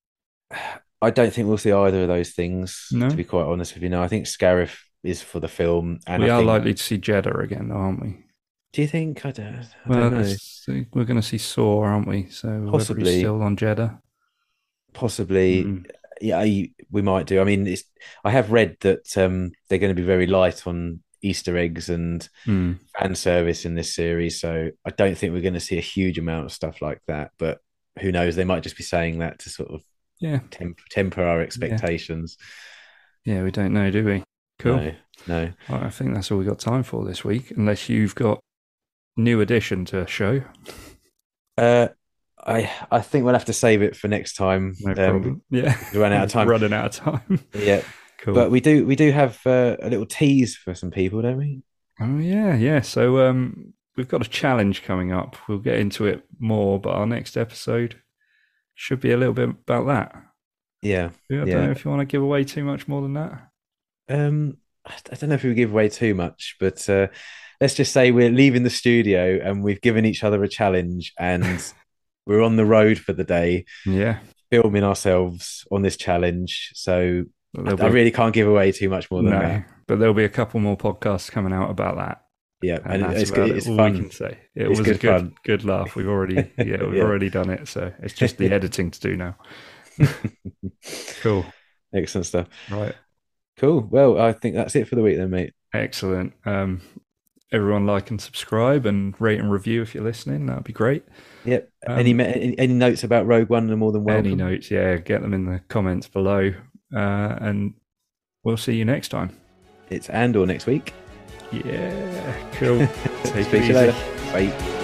I 1.04 1.10
don't 1.10 1.34
think 1.34 1.48
we'll 1.48 1.58
see 1.58 1.72
either 1.72 2.04
of 2.04 2.08
those 2.10 2.30
things. 2.30 2.88
No? 2.92 3.10
To 3.10 3.16
be 3.16 3.24
quite 3.24 3.46
honest 3.48 3.74
with 3.74 3.82
you, 3.82 3.90
now 3.90 4.04
I 4.04 4.08
think 4.08 4.28
Scarif 4.28 4.78
is 5.04 5.20
for 5.22 5.40
the 5.40 5.48
film, 5.48 6.00
and 6.06 6.22
we 6.22 6.30
I 6.30 6.36
are 6.36 6.40
think, 6.40 6.48
likely 6.48 6.74
to 6.76 6.84
see 6.84 7.00
Jedha 7.00 7.44
again, 7.44 7.70
though, 7.70 7.76
aren't 7.78 8.02
we? 8.04 8.24
Do 8.72 8.84
you 8.84 8.88
think? 8.88 9.26
I 9.26 9.32
don't. 9.32 9.56
I 9.56 9.90
Well, 9.90 10.10
don't 10.12 10.22
know. 10.22 10.86
we're 10.94 11.06
going 11.06 11.20
to 11.20 11.28
see 11.28 11.40
Saw, 11.40 11.82
aren't 11.82 12.08
we? 12.08 12.28
So 12.30 12.70
Possibly. 12.72 13.18
still 13.20 13.42
on 13.42 13.58
Jedha. 13.58 14.00
Possibly, 14.94 15.64
Mm. 15.64 15.86
yeah, 16.22 16.44
we 16.92 17.02
might 17.02 17.28
do. 17.28 17.40
I 17.42 17.44
mean, 17.44 17.66
it's, 17.68 17.84
I 18.24 18.32
have 18.32 18.52
read 18.52 18.78
that 18.82 19.18
um, 19.18 19.52
they're 19.70 19.80
going 19.80 19.96
to 19.96 20.02
be 20.02 20.06
very 20.06 20.28
light 20.28 20.68
on 20.68 21.02
Easter 21.22 21.56
eggs 21.58 21.90
and 21.90 22.28
Mm. 22.46 22.80
fan 23.00 23.16
service 23.16 23.66
in 23.66 23.76
this 23.76 23.94
series, 23.96 24.40
so 24.42 24.70
I 24.86 24.90
don't 24.92 25.18
think 25.18 25.34
we're 25.34 25.42
going 25.42 25.54
to 25.54 25.60
see 25.60 25.78
a 25.78 25.82
huge 25.82 26.18
amount 26.18 26.46
of 26.46 26.52
stuff 26.52 26.82
like 26.82 27.00
that. 27.08 27.32
But 27.38 27.60
who 28.00 28.12
knows? 28.12 28.36
They 28.36 28.44
might 28.46 28.64
just 28.64 28.78
be 28.78 28.84
saying 28.84 29.20
that 29.20 29.40
to 29.40 29.50
sort 29.50 29.70
of 29.70 29.82
Yeah, 30.20 30.40
temp- 30.50 30.80
temper 30.90 31.24
our 31.24 31.42
expectations. 31.42 32.38
yeah, 33.26 33.44
we 33.44 33.52
don't 33.52 33.74
know, 33.74 33.92
do 33.92 34.04
we? 34.06 34.24
Cool. 34.60 34.78
No, 34.78 34.94
no. 35.28 35.54
Well, 35.70 35.84
I 35.84 35.90
think 35.90 36.14
that's 36.14 36.32
all 36.32 36.38
we 36.38 36.46
got 36.46 36.60
time 36.60 36.84
for 36.84 37.04
this 37.06 37.24
week, 37.24 37.52
unless 37.52 37.88
you've 37.90 38.16
got 38.16 38.40
new 39.18 39.42
addition 39.42 39.86
to 39.86 40.06
show. 40.08 40.44
Uh, 41.58 41.90
I 42.46 42.72
I 42.92 43.02
think 43.02 43.26
we'll 43.26 43.34
have 43.34 43.46
to 43.46 43.54
save 43.54 43.82
it 43.82 43.96
for 43.96 44.08
next 44.08 44.36
time. 44.36 44.76
No 44.80 44.92
Um, 44.92 44.96
problem. 44.96 45.42
Yeah, 45.50 45.78
ran 45.94 46.14
out 46.14 46.26
of 46.26 46.32
time. 46.38 46.48
Running 46.48 46.74
out 46.74 46.86
of 46.86 46.92
time. 47.04 47.40
Yeah, 47.54 47.84
cool. 48.20 48.34
but 48.34 48.52
we 48.52 48.60
do 48.60 48.86
we 48.86 48.96
do 48.96 49.12
have 49.12 49.40
uh, 49.46 49.78
a 49.82 49.90
little 49.90 50.06
tease 50.06 50.56
for 50.56 50.74
some 50.74 50.92
people, 50.92 51.22
don't 51.22 51.38
we? 51.38 51.62
Oh 52.00 52.18
yeah, 52.18 52.56
yeah. 52.56 52.82
So 52.82 53.28
um, 53.28 53.74
we've 53.96 54.08
got 54.08 54.26
a 54.26 54.30
challenge 54.30 54.84
coming 54.84 55.12
up. 55.12 55.36
We'll 55.48 55.60
get 55.60 55.80
into 55.80 56.06
it 56.08 56.24
more, 56.40 56.80
but 56.80 56.92
our 56.96 57.06
next 57.06 57.38
episode 57.38 57.96
should 58.76 59.00
be 59.02 59.12
a 59.12 59.18
little 59.18 59.34
bit 59.36 59.50
about 59.50 59.86
that. 59.88 60.16
Yeah. 60.82 61.10
I 61.30 61.36
don't 61.36 61.48
Yeah. 61.48 61.66
know 61.66 61.72
if 61.72 61.86
you 61.86 61.92
want 61.92 62.02
to 62.02 62.12
give 62.12 62.24
away 62.24 62.44
too 62.44 62.64
much 62.64 62.88
more 62.88 63.02
than 63.04 63.14
that. 63.14 63.50
Um, 64.10 64.58
I 64.86 64.94
I 65.12 65.16
don't 65.16 65.30
know 65.30 65.36
if 65.36 65.44
we 65.44 65.54
give 65.54 65.72
away 65.72 65.90
too 65.90 66.16
much, 66.16 66.56
but 66.60 66.90
uh, 66.90 67.08
let's 67.60 67.76
just 67.76 67.94
say 67.94 68.10
we're 68.10 68.32
leaving 68.32 68.64
the 68.64 68.70
studio 68.72 69.40
and 69.44 69.64
we've 69.64 69.82
given 69.82 70.06
each 70.06 70.24
other 70.24 70.44
a 70.44 70.48
challenge, 70.50 71.14
and 71.20 71.44
we're 72.26 72.42
on 72.42 72.56
the 72.56 72.66
road 72.66 72.98
for 73.00 73.14
the 73.14 73.24
day, 73.24 73.66
Yeah, 73.86 74.20
filming 74.50 74.84
ourselves 74.84 75.66
on 75.72 75.82
this 75.82 75.98
challenge. 75.98 76.72
So 76.76 77.24
I, 77.58 77.62
there'll 77.62 77.84
I 77.84 77.88
really 77.88 78.12
can't 78.12 78.34
give 78.34 78.48
away 78.48 78.72
too 78.72 78.90
much 78.90 79.10
more 79.12 79.22
than 79.24 79.32
no, 79.32 79.40
that. 79.40 79.66
but 79.88 80.00
there'll 80.00 80.14
be 80.14 80.24
a 80.26 80.30
couple 80.30 80.60
more 80.60 80.78
podcasts 80.78 81.32
coming 81.32 81.54
out 81.54 81.70
about 81.70 81.98
that. 81.98 82.22
Yeah, 82.64 82.78
And, 82.86 83.02
and, 83.02 83.04
that's 83.06 83.22
it's 83.24 83.32
good. 83.32 83.50
It's 83.50 83.68
all 83.68 83.76
we 83.76 83.92
can 83.98 84.12
say. 84.12 84.38
It 84.56 84.68
It's 84.68 84.78
was 84.78 84.82
good 84.82 84.98
a 84.98 85.00
good, 85.00 85.20
fun. 85.22 85.34
good 85.44 85.66
laugh. 85.66 85.96
We've 85.96 86.08
already, 86.08 86.36
yeah, 86.60 86.84
we've 86.84 86.94
Yeah. 86.94 87.04
already 87.04 87.30
done 87.32 87.50
it. 87.50 87.68
So 87.68 87.92
it's 88.04 88.14
just 88.14 88.38
the 88.38 88.50
editing 88.54 88.92
to 88.92 89.00
do 89.00 89.18
now. 89.18 89.36
Cool. 91.22 91.46
Excellent 91.94 92.26
stuff. 92.26 92.48
Right. 92.70 92.96
Cool. 93.58 93.82
Well, 93.82 94.20
I 94.20 94.34
think 94.34 94.56
that's 94.56 94.76
it 94.76 94.88
for 94.88 94.96
the 94.96 95.02
week 95.02 95.18
then, 95.18 95.30
mate. 95.30 95.54
Excellent. 95.74 96.34
Um, 96.46 96.82
everyone 97.52 97.86
like 97.86 98.10
and 98.10 98.22
subscribe 98.22 98.86
and 98.86 99.20
rate 99.20 99.40
and 99.40 99.52
review 99.52 99.82
if 99.82 99.94
you're 99.94 100.04
listening. 100.04 100.46
That'd 100.46 100.64
be 100.64 100.74
great. 100.74 101.04
Yep. 101.46 101.70
Um, 101.88 102.00
any, 102.00 102.12
any 102.12 102.60
any 102.60 102.74
notes 102.74 103.04
about 103.04 103.26
Rogue 103.26 103.50
One 103.50 103.70
are 103.70 103.76
more 103.76 103.92
than 103.92 104.04
welcome. 104.04 104.26
Any 104.26 104.36
notes, 104.36 104.72
yeah, 104.72 104.98
get 104.98 105.22
them 105.22 105.34
in 105.34 105.46
the 105.46 105.62
comments 105.68 106.08
below. 106.08 106.54
Uh, 106.94 107.36
and 107.40 107.74
we'll 108.44 108.58
see 108.58 108.76
you 108.76 108.86
next 108.86 109.10
time. 109.10 109.36
It's 109.90 110.10
Andor 110.10 110.46
next 110.46 110.66
week. 110.66 110.94
Yeah, 111.52 112.52
cool. 112.54 112.80
Take 113.24 113.46
Speak 113.46 113.62
to 113.64 113.68
you 113.68 113.74
later. 113.74 113.96
Bye. 114.32 114.78